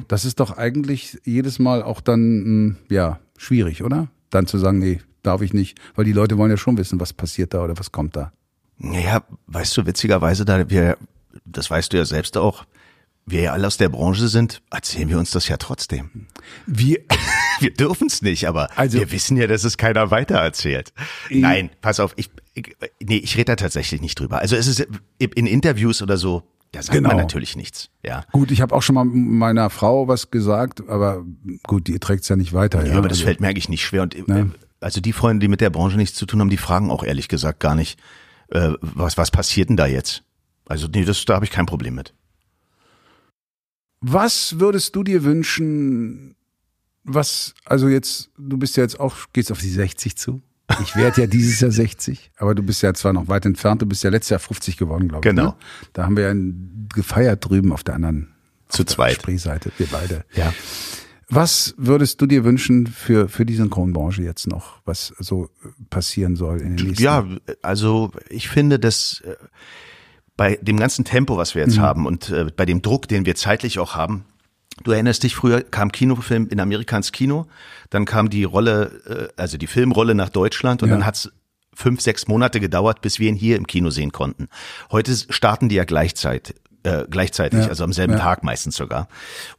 Das 0.09 0.25
ist 0.25 0.41
doch 0.41 0.57
eigentlich 0.57 1.19
jedes 1.25 1.59
Mal 1.59 1.83
auch 1.83 2.01
dann, 2.01 2.67
mh, 2.67 2.75
ja, 2.89 3.21
schwierig, 3.37 3.83
oder? 3.83 4.09
Dann 4.31 4.47
zu 4.47 4.59
sagen, 4.59 4.79
nee, 4.79 5.01
darf 5.23 5.43
ich 5.43 5.53
nicht. 5.53 5.79
Weil 5.95 6.05
die 6.05 6.13
Leute 6.13 6.39
wollen 6.39 6.51
ja 6.51 6.57
schon 6.57 6.79
wissen, 6.79 7.01
was 7.01 7.13
passiert 7.13 7.53
da 7.55 7.65
oder 7.65 7.77
was 7.79 7.91
kommt 7.91 8.17
da. 8.17 8.33
Naja, 8.79 9.23
weißt 9.47 9.77
du, 9.77 9.87
witzigerweise, 9.87 10.45
da 10.45 10.69
wir, 10.69 10.97
das 11.45 11.71
weißt 11.71 11.93
du 11.93 11.97
ja 11.97 12.05
selbst 12.05 12.37
auch, 12.37 12.65
wir 13.27 13.41
ja 13.41 13.53
alle 13.53 13.67
aus 13.67 13.79
der 13.79 13.89
Branche 13.89 14.29
sind, 14.29 14.61
erzählen 14.71 15.09
wir 15.09 15.19
uns 15.19 15.31
das 15.31 15.49
ja 15.49 15.57
trotzdem. 15.57 16.27
Wir, 16.67 16.99
Wir 17.61 17.73
dürfen 17.73 18.09
es 18.09 18.21
nicht, 18.21 18.47
aber 18.49 18.69
Also- 18.77 18.99
wir 18.99 19.11
wissen 19.13 19.37
ja, 19.39 19.47
dass 19.47 19.65
es 19.65 19.79
keiner 19.79 20.11
weitererzählt. 20.11 20.93
Nein, 21.31 21.71
pass 21.81 22.01
auf, 22.01 22.13
ich, 22.17 22.29
ich 22.53 22.77
nee, 23.01 23.17
ich 23.17 23.37
rede 23.37 23.47
da 23.47 23.57
tatsächlich 23.57 24.01
nicht 24.03 24.19
drüber. 24.21 24.41
Also 24.41 24.57
es 24.57 24.67
ist 24.67 24.87
in 25.19 25.47
Interviews 25.47 26.03
oder 26.03 26.17
so, 26.19 26.43
da 26.73 26.83
sagt 26.83 26.97
Genau. 26.99 27.09
man 27.11 27.17
natürlich 27.19 27.57
nichts. 27.57 27.89
Ja. 28.05 28.25
gut, 28.33 28.51
ich 28.51 28.61
habe 28.61 28.75
auch 28.75 28.83
schon 28.83 28.97
mal 28.97 29.05
meiner 29.05 29.71
Frau 29.71 30.07
was 30.09 30.31
gesagt, 30.31 30.87
aber 30.89 31.25
gut, 31.67 31.87
die 31.87 31.99
trägt's 32.01 32.29
ja 32.29 32.37
nicht 32.37 32.53
weiter. 32.53 32.83
Ja, 32.85 32.93
Ja, 32.93 32.99
aber 32.99 33.09
das 33.09 33.19
also, 33.19 33.27
fällt 33.27 33.41
mir 33.41 33.49
eigentlich 33.49 33.69
nicht 33.71 33.85
schwer. 33.85 34.03
Und 34.03 34.15
äh, 34.15 34.23
Ne? 34.27 34.51
also 34.81 35.01
die 35.01 35.13
Freunde, 35.15 35.45
die 35.45 35.49
mit 35.49 35.61
der 35.63 35.71
Branche 35.71 35.97
nichts 35.97 36.17
zu 36.19 36.27
tun 36.27 36.41
haben, 36.41 36.51
die 36.51 36.57
fragen 36.59 36.91
auch 36.91 37.05
ehrlich 37.05 37.29
gesagt 37.29 37.61
gar 37.61 37.75
nicht, 37.77 37.99
äh, 38.55 38.73
was, 38.81 39.17
was 39.17 39.31
passiert 39.31 39.69
denn 39.69 39.77
da 39.77 39.87
jetzt? 39.87 40.25
Also 40.67 40.89
nee, 40.89 41.05
das, 41.05 41.25
da 41.25 41.35
habe 41.35 41.45
ich 41.45 41.51
kein 41.51 41.67
Problem 41.67 41.95
mit. 41.95 42.15
Was 44.01 44.59
würdest 44.59 44.97
du 44.97 45.03
dir 45.03 45.25
wünschen, 45.25 46.37
was, 47.05 47.55
also 47.65 47.89
jetzt, 47.89 48.31
du 48.39 48.57
bist 48.57 48.77
ja 48.77 48.83
jetzt 48.83 48.99
auch, 48.99 49.17
gehst 49.33 49.53
auf 49.53 49.61
die 49.61 49.71
60 49.71 50.17
zu, 50.17 50.43
Ich 50.83 50.97
werde 50.97 51.21
ja 51.21 51.27
dieses 51.27 51.61
Jahr 51.61 51.71
60, 51.71 52.31
aber 52.39 52.55
du 52.55 52.63
bist 52.63 52.83
ja 52.83 52.95
zwar 52.95 53.13
noch 53.13 53.29
weit 53.29 53.45
entfernt, 53.45 53.83
du 53.83 53.87
bist 53.87 54.03
ja 54.03 54.11
letztes 54.11 54.31
Jahr 54.31 54.41
50 54.41 54.77
geworden, 54.77 55.09
glaube 55.09 55.27
ich. 55.27 55.35
Genau. 55.35 55.49
Ne? 55.51 55.57
Da 55.93 56.05
haben 56.05 56.17
wir 56.17 56.33
ja 56.33 56.35
gefeiert 56.95 57.49
drüben 57.49 57.73
auf 57.73 57.85
der 57.85 57.95
anderen 57.95 58.33
Zu 58.69 58.83
auf 58.83 58.89
zweit. 58.89 59.17
Spreeseite, 59.17 59.73
wir 59.77 59.87
beide. 59.87 60.25
Ja. 60.35 60.55
Was 61.29 61.75
würdest 61.77 62.21
du 62.21 62.27
dir 62.27 62.45
wünschen 62.45 62.87
für, 62.87 63.29
für 63.29 63.47
die 63.47 63.55
Synchronbranche 63.55 64.23
jetzt 64.23 64.47
noch, 64.47 64.81
was 64.85 65.15
so 65.19 65.49
passieren 65.91 66.37
soll 66.37 66.61
in 66.61 66.77
den 66.77 66.87
nächsten 66.89 67.03
Ja, 67.03 67.27
also 67.63 68.11
ich 68.29 68.49
finde, 68.49 68.79
dass 68.79 69.23
äh, 69.25 69.35
bei 70.37 70.57
dem 70.61 70.79
ganzen 70.79 71.05
Tempo, 71.05 71.37
was 71.37 71.55
wir 71.55 71.63
jetzt 71.63 71.79
haben 71.79 72.07
und 72.07 72.31
äh, 72.31 72.47
bei 72.57 72.67
dem 72.67 72.83
Druck, 72.83 73.09
den 73.09 73.25
wir 73.25 73.35
zeitlich 73.37 73.79
auch 73.79 73.95
haben, 73.95 74.25
du 74.83 74.91
erinnerst 74.91 75.23
dich, 75.23 75.35
früher 75.37 75.63
kam 75.63 75.93
Kinofilm 75.93 76.49
in 76.49 76.61
Amerika 76.61 76.97
ins 76.97 77.13
Kino, 77.13 77.47
dann 77.91 78.05
kam 78.05 78.31
die 78.31 78.45
Rolle, 78.45 79.31
äh, 79.37 79.41
also 79.41 79.57
die 79.57 79.69
Filmrolle 79.69 80.15
nach 80.15 80.29
Deutschland 80.31 80.83
und 80.83 80.89
Ja. 80.89 80.97
dann 80.97 81.07
hat's 81.07 81.31
fünf, 81.77 82.01
sechs 82.01 82.29
Monate 82.29 82.61
gedauert, 82.61 83.01
bis 83.01 83.19
wir 83.19 83.29
ihn 83.29 83.35
hier 83.35 83.57
im 83.57 83.67
Kino 83.67 83.91
sehen 83.91 84.13
konnten. 84.13 84.49
Heute 84.93 85.15
starten 85.31 85.69
die 85.69 85.75
ja 85.75 85.85
gleichzeitig, 85.85 86.57
äh, 86.85 87.05
gleichzeitig, 87.11 87.61
Ja. 87.61 87.69
also 87.69 87.83
am 87.85 87.93
selben 87.93 88.15
Ja. 88.15 88.19
Tag 88.21 88.45
meistens 88.45 88.77
sogar. 88.77 89.09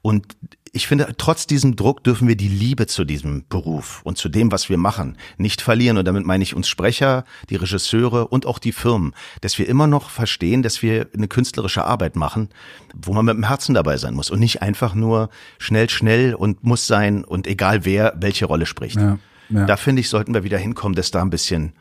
Und 0.01 0.37
ich 0.71 0.87
finde, 0.87 1.13
trotz 1.17 1.47
diesem 1.47 1.77
Druck 1.77 2.03
dürfen 2.03 2.27
wir 2.27 2.35
die 2.35 2.49
Liebe 2.49 2.85
zu 2.85 3.05
diesem 3.05 3.45
Beruf 3.47 4.01
und 4.03 4.17
zu 4.17 4.27
dem, 4.27 4.51
was 4.51 4.67
wir 4.69 4.77
machen, 4.77 5.17
nicht 5.37 5.61
verlieren. 5.61 5.97
Und 5.97 6.03
damit 6.05 6.25
meine 6.25 6.43
ich 6.43 6.53
uns 6.53 6.67
Sprecher, 6.67 7.23
die 7.49 7.55
Regisseure 7.55 8.27
und 8.27 8.45
auch 8.45 8.59
die 8.59 8.73
Firmen, 8.73 9.13
dass 9.39 9.57
wir 9.57 9.69
immer 9.69 9.87
noch 9.87 10.09
verstehen, 10.09 10.63
dass 10.63 10.81
wir 10.81 11.07
eine 11.15 11.29
künstlerische 11.29 11.85
Arbeit 11.85 12.17
machen, 12.17 12.49
wo 12.93 13.13
man 13.13 13.23
mit 13.23 13.35
dem 13.37 13.45
Herzen 13.47 13.73
dabei 13.73 13.95
sein 13.97 14.15
muss 14.15 14.29
und 14.29 14.39
nicht 14.41 14.61
einfach 14.61 14.95
nur 14.95 15.29
schnell, 15.59 15.89
schnell 15.89 16.35
und 16.35 16.63
muss 16.65 16.87
sein 16.87 17.23
und 17.23 17.47
egal 17.47 17.85
wer 17.85 18.13
welche 18.19 18.45
Rolle 18.45 18.65
spricht. 18.65 18.97
Ja, 18.97 19.17
ja. 19.49 19.65
Da 19.65 19.77
finde 19.77 20.01
ich, 20.01 20.09
sollten 20.09 20.33
wir 20.33 20.43
wieder 20.43 20.57
hinkommen, 20.57 20.95
dass 20.95 21.09
da 21.09 21.21
ein 21.21 21.29
bisschen 21.29 21.71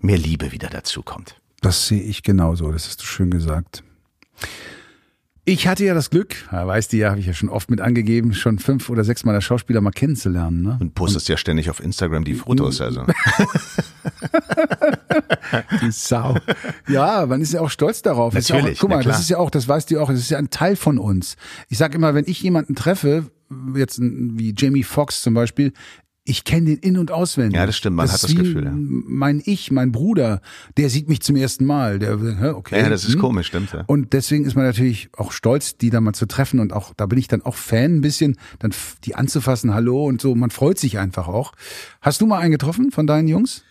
mehr 0.00 0.18
Liebe 0.18 0.50
wieder 0.50 0.68
dazu 0.68 1.02
kommt. 1.02 1.36
Das 1.60 1.86
sehe 1.86 2.02
ich 2.02 2.24
genauso, 2.24 2.72
das 2.72 2.88
hast 2.88 3.02
du 3.02 3.06
schön 3.06 3.30
gesagt. 3.30 3.84
Ich 5.48 5.68
hatte 5.68 5.84
ja 5.84 5.94
das 5.94 6.10
Glück, 6.10 6.34
weißt 6.50 6.92
du 6.92 6.96
ja, 6.96 7.10
habe 7.10 7.20
ich 7.20 7.26
ja 7.26 7.32
schon 7.32 7.48
oft 7.48 7.70
mit 7.70 7.80
angegeben, 7.80 8.34
schon 8.34 8.58
fünf 8.58 8.90
oder 8.90 9.04
sechs 9.04 9.24
Mal 9.24 9.32
als 9.32 9.44
Schauspieler 9.44 9.80
mal 9.80 9.92
kennenzulernen. 9.92 10.62
Ne? 10.62 10.76
Und 10.80 10.96
postest 10.96 11.28
ja 11.28 11.36
ständig 11.36 11.70
auf 11.70 11.78
Instagram 11.78 12.24
die 12.24 12.34
Fotos, 12.34 12.80
also. 12.80 13.04
Die 15.80 15.92
Sau. 15.92 16.34
Ja, 16.88 17.26
man 17.26 17.40
ist 17.40 17.52
ja 17.52 17.60
auch 17.60 17.70
stolz 17.70 18.02
darauf. 18.02 18.34
Das 18.34 18.42
ist 18.42 18.48
ja 18.48 18.56
Natürlich, 18.56 18.78
Auch, 18.78 18.80
guck 18.80 18.90
mal, 18.90 19.04
das 19.04 19.20
ist 19.20 19.30
ja 19.30 19.38
auch, 19.38 19.50
das 19.50 19.68
weißt 19.68 19.88
du 19.90 20.00
auch, 20.00 20.10
das 20.10 20.18
ist 20.18 20.30
ja 20.30 20.38
ein 20.38 20.50
Teil 20.50 20.74
von 20.74 20.98
uns. 20.98 21.36
Ich 21.68 21.78
sag 21.78 21.94
immer, 21.94 22.14
wenn 22.14 22.24
ich 22.26 22.42
jemanden 22.42 22.74
treffe, 22.74 23.30
jetzt 23.76 24.00
wie 24.00 24.52
Jamie 24.56 24.82
Foxx 24.82 25.22
zum 25.22 25.34
Beispiel, 25.34 25.72
ich 26.26 26.44
kenne 26.44 26.66
den 26.66 26.78
in- 26.78 26.98
und 26.98 27.10
auswendig. 27.10 27.56
Ja, 27.56 27.66
das 27.66 27.76
stimmt, 27.76 27.96
man 27.96 28.08
hat 28.08 28.16
ist 28.16 28.24
das 28.24 28.34
Gefühl, 28.34 28.64
ja. 28.64 28.72
Mein 28.74 29.40
Ich, 29.44 29.70
mein 29.70 29.92
Bruder, 29.92 30.40
der 30.76 30.90
sieht 30.90 31.08
mich 31.08 31.20
zum 31.20 31.36
ersten 31.36 31.64
Mal. 31.64 31.98
Der, 31.98 32.56
okay. 32.56 32.82
Ja, 32.82 32.88
das 32.88 33.04
ist 33.04 33.14
hm. 33.14 33.20
komisch, 33.20 33.46
stimmt, 33.46 33.72
ja. 33.72 33.84
Und 33.86 34.12
deswegen 34.12 34.44
ist 34.44 34.56
man 34.56 34.64
natürlich 34.64 35.08
auch 35.16 35.32
stolz, 35.32 35.76
die 35.78 35.90
da 35.90 36.00
mal 36.00 36.12
zu 36.12 36.26
treffen 36.26 36.60
und 36.60 36.72
auch, 36.72 36.92
da 36.96 37.06
bin 37.06 37.18
ich 37.18 37.28
dann 37.28 37.42
auch 37.42 37.54
Fan 37.54 37.96
ein 37.96 38.00
bisschen, 38.00 38.36
dann 38.58 38.72
die 39.04 39.14
anzufassen, 39.14 39.72
hallo 39.72 40.04
und 40.04 40.20
so, 40.20 40.34
man 40.34 40.50
freut 40.50 40.78
sich 40.78 40.98
einfach 40.98 41.28
auch. 41.28 41.52
Hast 42.02 42.20
du 42.20 42.26
mal 42.26 42.40
einen 42.40 42.52
getroffen 42.52 42.90
von 42.90 43.06
deinen 43.06 43.28
Jungs? 43.28 43.62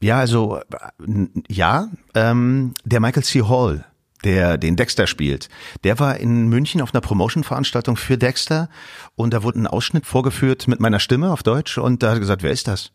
Ja, 0.00 0.18
also 0.18 0.58
äh, 0.58 1.26
ja, 1.48 1.90
ähm, 2.14 2.74
der 2.84 3.00
Michael 3.00 3.22
C. 3.22 3.42
Hall, 3.42 3.84
der 4.26 4.58
den 4.58 4.76
Dexter 4.76 5.06
spielt, 5.06 5.48
der 5.84 5.98
war 6.00 6.16
in 6.16 6.48
München 6.48 6.82
auf 6.82 6.92
einer 6.92 7.00
Promotion-Veranstaltung 7.00 7.96
für 7.96 8.18
Dexter 8.18 8.68
und 9.14 9.32
da 9.32 9.42
wurde 9.42 9.60
ein 9.60 9.66
Ausschnitt 9.66 10.04
vorgeführt 10.04 10.66
mit 10.66 10.80
meiner 10.80 10.98
Stimme 10.98 11.30
auf 11.30 11.42
Deutsch 11.42 11.78
und 11.78 12.02
da 12.02 12.08
hat 12.08 12.16
er 12.16 12.20
gesagt, 12.20 12.42
wer 12.42 12.50
ist 12.50 12.66
das? 12.66 12.90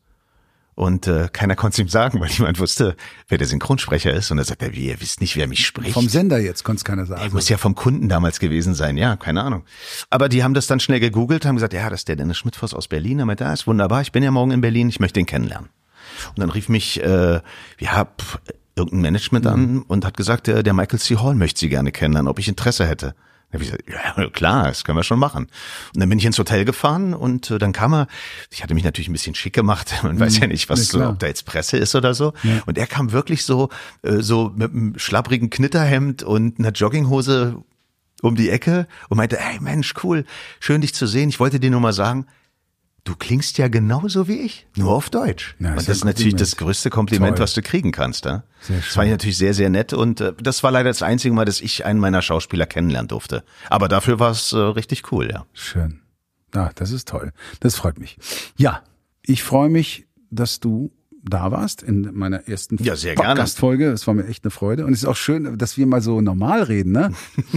Und 0.75 1.07
äh, 1.07 1.27
keiner 1.31 1.55
konnte 1.55 1.75
es 1.75 1.79
ihm 1.79 1.89
sagen, 1.89 2.19
weil 2.19 2.29
niemand 2.29 2.59
wusste, 2.59 2.95
wer 3.27 3.37
der 3.37 3.47
Synchronsprecher 3.47 4.13
ist. 4.13 4.31
Und 4.31 4.37
er 4.37 4.45
sagt 4.45 4.61
er, 4.63 4.73
wie, 4.73 4.87
ihr 4.87 5.01
wisst 5.01 5.19
nicht, 5.19 5.35
wer 5.35 5.47
mich 5.47 5.65
spricht. 5.65 5.93
Vom 5.93 6.07
Sender 6.07 6.39
jetzt, 6.39 6.63
konnte 6.63 6.79
es 6.79 6.83
keiner 6.85 7.05
sagen. 7.05 7.33
Muss 7.33 7.49
ja 7.49 7.57
vom 7.57 7.75
Kunden 7.75 8.07
damals 8.09 8.39
gewesen 8.39 8.73
sein, 8.73 8.97
ja, 8.97 9.15
keine 9.17 9.43
Ahnung. 9.43 9.63
Aber 10.09 10.29
die 10.29 10.43
haben 10.43 10.53
das 10.53 10.67
dann 10.67 10.79
schnell 10.79 10.99
gegoogelt, 10.99 11.45
haben 11.45 11.55
gesagt, 11.55 11.73
ja, 11.73 11.89
das 11.89 12.01
ist 12.01 12.07
der 12.07 12.15
Dennis 12.15 12.37
Schmidtfoss 12.37 12.73
aus 12.73 12.87
Berlin. 12.87 13.19
Er 13.19 13.25
meinte, 13.25 13.43
da 13.43 13.53
ist 13.53 13.67
wunderbar, 13.67 14.01
ich 14.01 14.11
bin 14.11 14.23
ja 14.23 14.31
morgen 14.31 14.51
in 14.51 14.61
Berlin, 14.61 14.87
ich 14.89 14.99
möchte 14.99 15.19
ihn 15.19 15.25
kennenlernen. 15.25 15.69
Und 16.29 16.39
dann 16.39 16.49
rief 16.49 16.69
mich, 16.69 17.01
äh, 17.03 17.41
ja, 17.79 18.05
pf, 18.05 18.39
irgendein 18.75 19.01
Management 19.01 19.47
an 19.47 19.81
und 19.81 20.05
hat 20.05 20.17
gesagt, 20.17 20.47
äh, 20.47 20.63
der 20.63 20.73
Michael 20.73 20.99
C. 20.99 21.17
Hall 21.17 21.35
möchte 21.35 21.59
sie 21.59 21.69
gerne 21.69 21.91
kennenlernen, 21.91 22.29
ob 22.29 22.39
ich 22.39 22.47
Interesse 22.47 22.85
hätte. 22.85 23.15
Da 23.51 23.55
hab 23.55 23.61
ich 23.61 23.71
gesagt, 23.71 24.17
ja, 24.17 24.29
klar, 24.29 24.67
das 24.67 24.85
können 24.85 24.97
wir 24.97 25.03
schon 25.03 25.19
machen. 25.19 25.47
Und 25.93 25.99
dann 25.99 26.07
bin 26.07 26.17
ich 26.17 26.25
ins 26.25 26.39
Hotel 26.39 26.63
gefahren 26.63 27.13
und 27.13 27.51
äh, 27.51 27.57
dann 27.57 27.73
kam 27.73 27.93
er, 27.93 28.07
ich 28.49 28.63
hatte 28.63 28.73
mich 28.73 28.85
natürlich 28.85 29.09
ein 29.09 29.13
bisschen 29.13 29.35
schick 29.35 29.53
gemacht, 29.53 29.93
man 30.03 30.19
weiß 30.19 30.39
ja 30.39 30.47
nicht, 30.47 30.69
na 30.69 30.73
was, 30.73 30.89
klar. 30.89 31.09
ob 31.09 31.19
da 31.19 31.27
jetzt 31.27 31.45
Presse 31.45 31.77
ist 31.77 31.93
oder 31.95 32.13
so. 32.13 32.33
Und 32.65 32.77
er 32.77 32.87
kam 32.87 33.11
wirklich 33.11 33.43
so, 33.43 33.69
äh, 34.03 34.19
so 34.19 34.51
mit 34.55 34.71
einem 34.71 34.97
schlapprigen 34.97 35.49
Knitterhemd 35.49 36.23
und 36.23 36.59
einer 36.59 36.71
Jogginghose 36.71 37.61
um 38.21 38.35
die 38.35 38.49
Ecke 38.49 38.87
und 39.09 39.17
meinte, 39.17 39.37
hey 39.37 39.59
Mensch, 39.59 39.95
cool, 40.03 40.25
schön 40.59 40.81
dich 40.81 40.93
zu 40.93 41.07
sehen. 41.07 41.27
Ich 41.27 41.39
wollte 41.39 41.59
dir 41.59 41.71
nur 41.71 41.81
mal 41.81 41.93
sagen, 41.93 42.27
du 43.03 43.15
klingst 43.15 43.57
ja 43.57 43.67
genauso 43.67 44.27
wie 44.27 44.39
ich, 44.39 44.67
nur 44.75 44.91
auf 44.91 45.09
Deutsch. 45.09 45.55
Ja, 45.59 45.71
und 45.71 45.77
das 45.77 45.89
ist 45.89 46.05
natürlich 46.05 46.35
das 46.35 46.55
größte 46.57 46.89
Kompliment, 46.89 47.37
Toll. 47.37 47.43
was 47.43 47.53
du 47.53 47.61
kriegen 47.61 47.91
kannst. 47.91 48.25
Ja? 48.25 48.43
Sehr 48.61 48.77
Das 48.77 48.87
fand 48.87 49.05
ich 49.07 49.11
natürlich 49.11 49.37
sehr, 49.37 49.53
sehr 49.53 49.69
nett 49.69 49.93
und 49.93 50.21
äh, 50.21 50.33
das 50.41 50.63
war 50.63 50.71
leider 50.71 50.89
das 50.89 51.01
einzige 51.01 51.33
Mal, 51.33 51.45
dass 51.45 51.61
ich 51.61 51.85
einen 51.85 51.99
meiner 51.99 52.21
Schauspieler 52.21 52.65
kennenlernen 52.65 53.07
durfte. 53.07 53.43
Aber 53.69 53.87
dafür 53.87 54.19
war 54.19 54.31
es 54.31 54.51
äh, 54.53 54.57
richtig 54.57 55.11
cool, 55.11 55.29
ja. 55.31 55.45
Schön. 55.53 56.01
Ah, 56.53 56.71
das 56.75 56.91
ist 56.91 57.07
toll. 57.07 57.31
Das 57.61 57.75
freut 57.75 57.97
mich. 57.97 58.17
Ja, 58.57 58.83
ich 59.23 59.43
freue 59.43 59.69
mich, 59.69 60.07
dass 60.29 60.59
du 60.59 60.91
da 61.23 61.51
warst 61.51 61.83
in 61.83 62.09
meiner 62.13 62.47
ersten 62.47 62.77
Ja, 62.83 62.95
sehr. 62.95 63.15
Podcast-Folge. 63.15 63.91
Es 63.91 64.07
war 64.07 64.13
mir 64.13 64.25
echt 64.27 64.43
eine 64.43 64.51
Freude. 64.51 64.85
Und 64.85 64.93
es 64.93 64.99
ist 64.99 65.05
auch 65.05 65.15
schön, 65.15 65.57
dass 65.57 65.77
wir 65.77 65.85
mal 65.85 66.01
so 66.01 66.21
normal 66.21 66.63
reden. 66.63 66.91
Ne? 66.91 67.11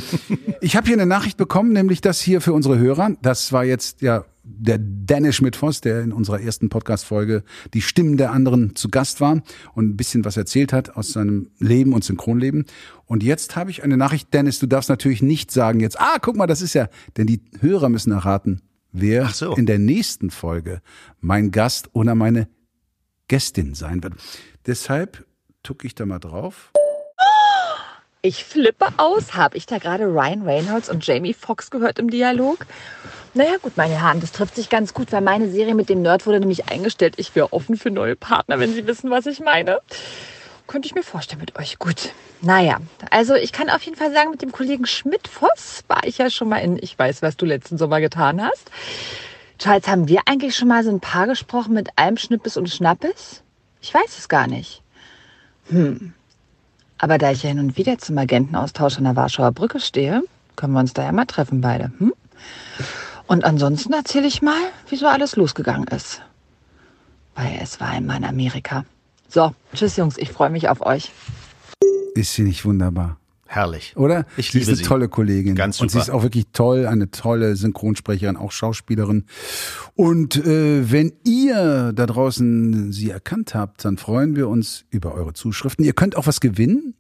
ich 0.61 0.77
habe 0.77 0.87
hier 0.87 0.97
eine 0.97 1.07
Nachricht 1.07 1.37
bekommen, 1.37 1.73
nämlich 1.73 2.01
das 2.01 2.21
hier 2.21 2.41
für 2.41 2.53
unsere 2.53 2.79
Hörer. 2.79 3.13
Das 3.23 3.53
war 3.53 3.65
jetzt 3.65 4.03
ja 4.03 4.25
der 4.45 4.79
Dennis 4.79 5.37
Schmidt-Voss, 5.37 5.81
der 5.81 6.03
in 6.03 6.13
unserer 6.13 6.41
ersten 6.41 6.69
Podcast-Folge 6.69 7.43
die 7.73 7.81
Stimmen 7.81 8.19
der 8.19 8.31
anderen 8.31 8.77
zu 8.77 8.91
Gast 8.91 9.21
war 9.23 9.43
und 9.75 9.89
ein 9.89 9.97
bisschen 9.97 10.25
was 10.25 10.37
erzählt 10.37 10.73
hat 10.73 10.97
aus 10.97 11.13
seinem 11.13 11.51
Leben 11.59 11.95
und 11.95 12.05
Synchronleben. 12.05 12.67
Und 13.07 13.23
jetzt 13.23 13.57
habe 13.57 13.71
ich 13.71 13.83
eine 13.83 13.97
Nachricht, 13.97 14.33
Dennis, 14.35 14.59
du 14.59 14.67
darfst 14.67 14.91
natürlich 14.91 15.23
nicht 15.23 15.51
sagen 15.51 15.81
jetzt, 15.81 15.99
ah, 15.99 16.19
guck 16.21 16.37
mal, 16.37 16.47
das 16.47 16.61
ist 16.61 16.75
ja, 16.75 16.89
denn 17.17 17.27
die 17.27 17.41
Hörer 17.61 17.89
müssen 17.89 18.13
erraten, 18.13 18.61
wer 18.93 19.29
so. 19.29 19.55
in 19.55 19.65
der 19.65 19.79
nächsten 19.79 20.31
Folge 20.31 20.83
mein 21.21 21.51
Gast 21.51 21.89
oder 21.95 22.15
meine 22.15 22.49
Gästin 23.29 23.75
sein 23.75 24.03
wird. 24.03 24.15
Deshalb 24.67 25.25
tucke 25.63 25.87
ich 25.87 25.95
da 25.95 26.07
mal 26.07 26.19
drauf. 26.19 26.73
Ich 28.23 28.45
flippe 28.45 28.87
aus. 28.97 29.35
Habe 29.35 29.59
ich 29.59 29.67
da 29.67 29.77
gerade 29.79 30.07
Ryan 30.07 30.43
Reynolds 30.43 30.89
und 30.89 31.07
Jamie 31.07 31.35
Foxx 31.35 31.71
gehört 31.71 31.99
im 31.99 32.09
Dialog? 32.09 32.67
Naja, 33.35 33.57
gut, 33.61 33.77
meine 33.77 34.01
Herren, 34.01 34.21
das 34.21 34.33
trifft 34.33 34.55
sich 34.55 34.71
ganz 34.71 34.95
gut, 34.95 35.13
weil 35.13 35.21
meine 35.21 35.51
Serie 35.51 35.75
mit 35.75 35.91
dem 35.91 36.01
Nerd 36.01 36.25
wurde 36.25 36.41
nämlich 36.41 36.71
eingestellt. 36.71 37.15
Ich 37.19 37.35
wäre 37.35 37.53
offen 37.53 37.77
für 37.77 37.91
neue 37.91 38.17
Partner, 38.17 38.59
wenn 38.59 38.73
Sie 38.73 38.87
wissen, 38.87 39.11
was 39.11 39.27
ich 39.27 39.41
meine. 39.41 39.81
Könnte 40.67 40.87
ich 40.87 40.95
mir 40.95 41.03
vorstellen 41.03 41.41
mit 41.41 41.59
euch. 41.59 41.79
Gut. 41.79 42.13
Naja, 42.41 42.79
also 43.11 43.35
ich 43.35 43.53
kann 43.53 43.69
auf 43.69 43.83
jeden 43.83 43.97
Fall 43.97 44.13
sagen, 44.13 44.31
mit 44.31 44.41
dem 44.41 44.53
Kollegen 44.53 44.87
Schmidt-Voss 44.87 45.85
war 45.89 46.05
ich 46.05 46.19
ja 46.19 46.31
schon 46.31 46.49
mal 46.49 46.59
in 46.59 46.79
Ich 46.81 46.99
weiß, 46.99 47.21
was 47.21 47.37
du 47.37 47.45
letzten 47.45 47.77
Sommer 47.77 48.01
getan 48.01 48.43
hast. 48.43 48.71
Charles, 49.59 49.87
haben 49.87 50.09
wir 50.09 50.21
eigentlich 50.27 50.57
schon 50.57 50.69
mal 50.69 50.85
so 50.85 50.91
ein 50.91 51.01
Paar 51.01 51.27
gesprochen 51.27 51.75
mit 51.75 51.89
allem 51.97 52.17
Schnippes 52.17 52.57
und 52.57 52.69
Schnappes? 52.69 53.43
Ich 53.81 53.93
weiß 53.93 54.19
es 54.19 54.29
gar 54.29 54.47
nicht. 54.47 54.83
Hm. 55.69 56.13
Aber 56.99 57.19
da 57.19 57.31
ich 57.31 57.43
ja 57.43 57.51
hin 57.51 57.59
und 57.59 57.77
wieder 57.77 57.99
zum 57.99 58.19
Agentenaustausch 58.19 58.99
an 58.99 59.05
der 59.05 59.17
Warschauer 59.17 59.53
Brücke 59.53 59.81
stehe, 59.81 60.23
können 60.57 60.73
wir 60.73 60.81
uns 60.81 60.93
da 60.93 61.05
ja 61.05 61.13
mal 61.13 61.27
treffen 61.27 61.61
beide. 61.61 61.93
Hm? 61.99 62.15
Und 63.27 63.45
ansonsten 63.45 63.93
erzähle 63.93 64.27
ich 64.27 64.43
mal, 64.43 64.61
wie 64.89 64.97
so 64.97 65.07
alles 65.07 65.37
losgegangen 65.37 65.87
ist. 65.89 66.21
Weil 67.35 67.59
es 67.61 67.81
war 67.81 67.89
einmal 67.89 68.19
in 68.19 68.25
Amerika. 68.25 68.85
So, 69.29 69.55
tschüss 69.75 69.97
Jungs, 69.97 70.19
ich 70.19 70.31
freue 70.31 70.51
mich 70.51 70.69
auf 70.69 70.85
euch. 70.85 71.11
Ist 72.15 72.35
sie 72.35 72.43
nicht 72.43 72.65
wunderbar? 72.65 73.17
Herrlich. 73.55 73.97
Oder? 73.97 74.27
Ich 74.37 74.51
sie 74.51 74.59
ist 74.59 74.67
liebe 74.67 74.67
eine 74.71 74.77
sie. 74.79 74.83
tolle 74.83 75.09
Kollegin. 75.09 75.55
Ganz 75.55 75.81
Und 75.81 75.91
sie 75.91 75.99
super. 75.99 76.03
ist 76.03 76.11
auch 76.11 76.23
wirklich 76.25 76.47
toll, 76.53 76.87
eine 76.87 77.13
tolle 77.13 77.55
Synchronsprecherin, 77.55 78.37
auch 78.37 78.51
Schauspielerin. 78.51 79.27
Und 79.95 80.37
äh, 80.45 80.91
wenn 80.91 81.13
ihr 81.25 81.93
da 81.95 82.07
draußen 82.07 82.91
sie 82.93 83.11
erkannt 83.11 83.55
habt, 83.55 83.85
dann 83.85 83.97
freuen 83.97 84.35
wir 84.35 84.49
uns 84.49 84.87
über 84.91 85.15
eure 85.15 85.35
Zuschriften. 85.35 85.85
Ihr 85.85 85.93
könnt 85.93 86.17
auch 86.17 86.27
was 86.27 86.41
gewinnen. 86.41 86.95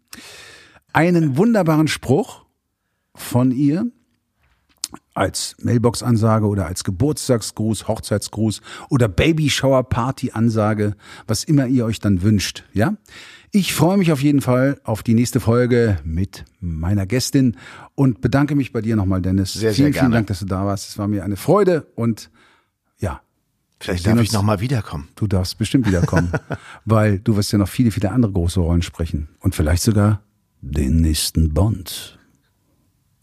Einen 0.93 1.37
wunderbaren 1.37 1.89
Spruch 1.89 2.45
von 3.17 3.51
ihr 3.51 3.87
als 5.15 5.55
Mailbox-Ansage 5.63 6.47
oder 6.47 6.67
als 6.67 6.83
Geburtstagsgruß, 6.85 7.87
Hochzeitsgruß 7.89 8.61
oder 8.91 9.09
Babyshower-Party-Ansage, 9.09 10.97
was 11.27 11.45
immer 11.45 11.67
ihr 11.67 11.85
euch 11.85 12.01
dann 12.01 12.23
wünscht, 12.23 12.65
ja? 12.73 12.95
Ich 13.53 13.73
freue 13.73 13.97
mich 13.99 14.11
auf 14.11 14.21
jeden 14.21 14.41
Fall 14.41 14.81
auf 14.83 15.05
die 15.05 15.15
nächste 15.15 15.39
Folge 15.39 15.99
mit 16.03 16.45
meiner 16.59 17.07
Gästin 17.07 17.57
und 17.95 18.21
bedanke 18.21 18.57
mich 18.57 18.73
bei 18.73 18.81
dir 18.81 18.97
nochmal, 18.97 19.23
Dennis. 19.23 19.53
Sehr, 19.53 19.61
sehr 19.61 19.75
vielen, 19.75 19.93
vielen 19.93 19.93
gerne. 19.93 20.15
Dank, 20.17 20.27
dass 20.27 20.41
du 20.41 20.47
da 20.47 20.67
warst. 20.67 20.89
Es 20.89 20.99
war 20.99 21.07
mir 21.07 21.23
eine 21.25 21.37
Freude 21.37 21.87
und 21.95 22.31
ja, 22.99 23.21
Vielleicht 23.79 24.07
darf 24.07 24.15
ich 24.15 24.21
uns- 24.21 24.33
noch 24.33 24.43
mal 24.43 24.59
wiederkommen. 24.61 25.07
Du 25.15 25.29
darfst 25.29 25.57
bestimmt 25.59 25.87
wiederkommen, 25.87 26.33
weil 26.85 27.21
du 27.21 27.37
wirst 27.37 27.53
ja 27.53 27.59
noch 27.59 27.69
viele, 27.69 27.93
viele 27.93 28.11
andere 28.11 28.33
große 28.33 28.59
Rollen 28.59 28.83
sprechen. 28.83 29.29
Und 29.39 29.55
vielleicht 29.55 29.85
sogar 29.85 30.23
den 30.61 31.01
nächsten 31.01 31.55
Bond. 31.55 32.19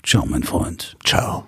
Ciao, 0.06 0.26
mein 0.26 0.44
Freund. 0.44 0.96
Ciao. 1.04 1.46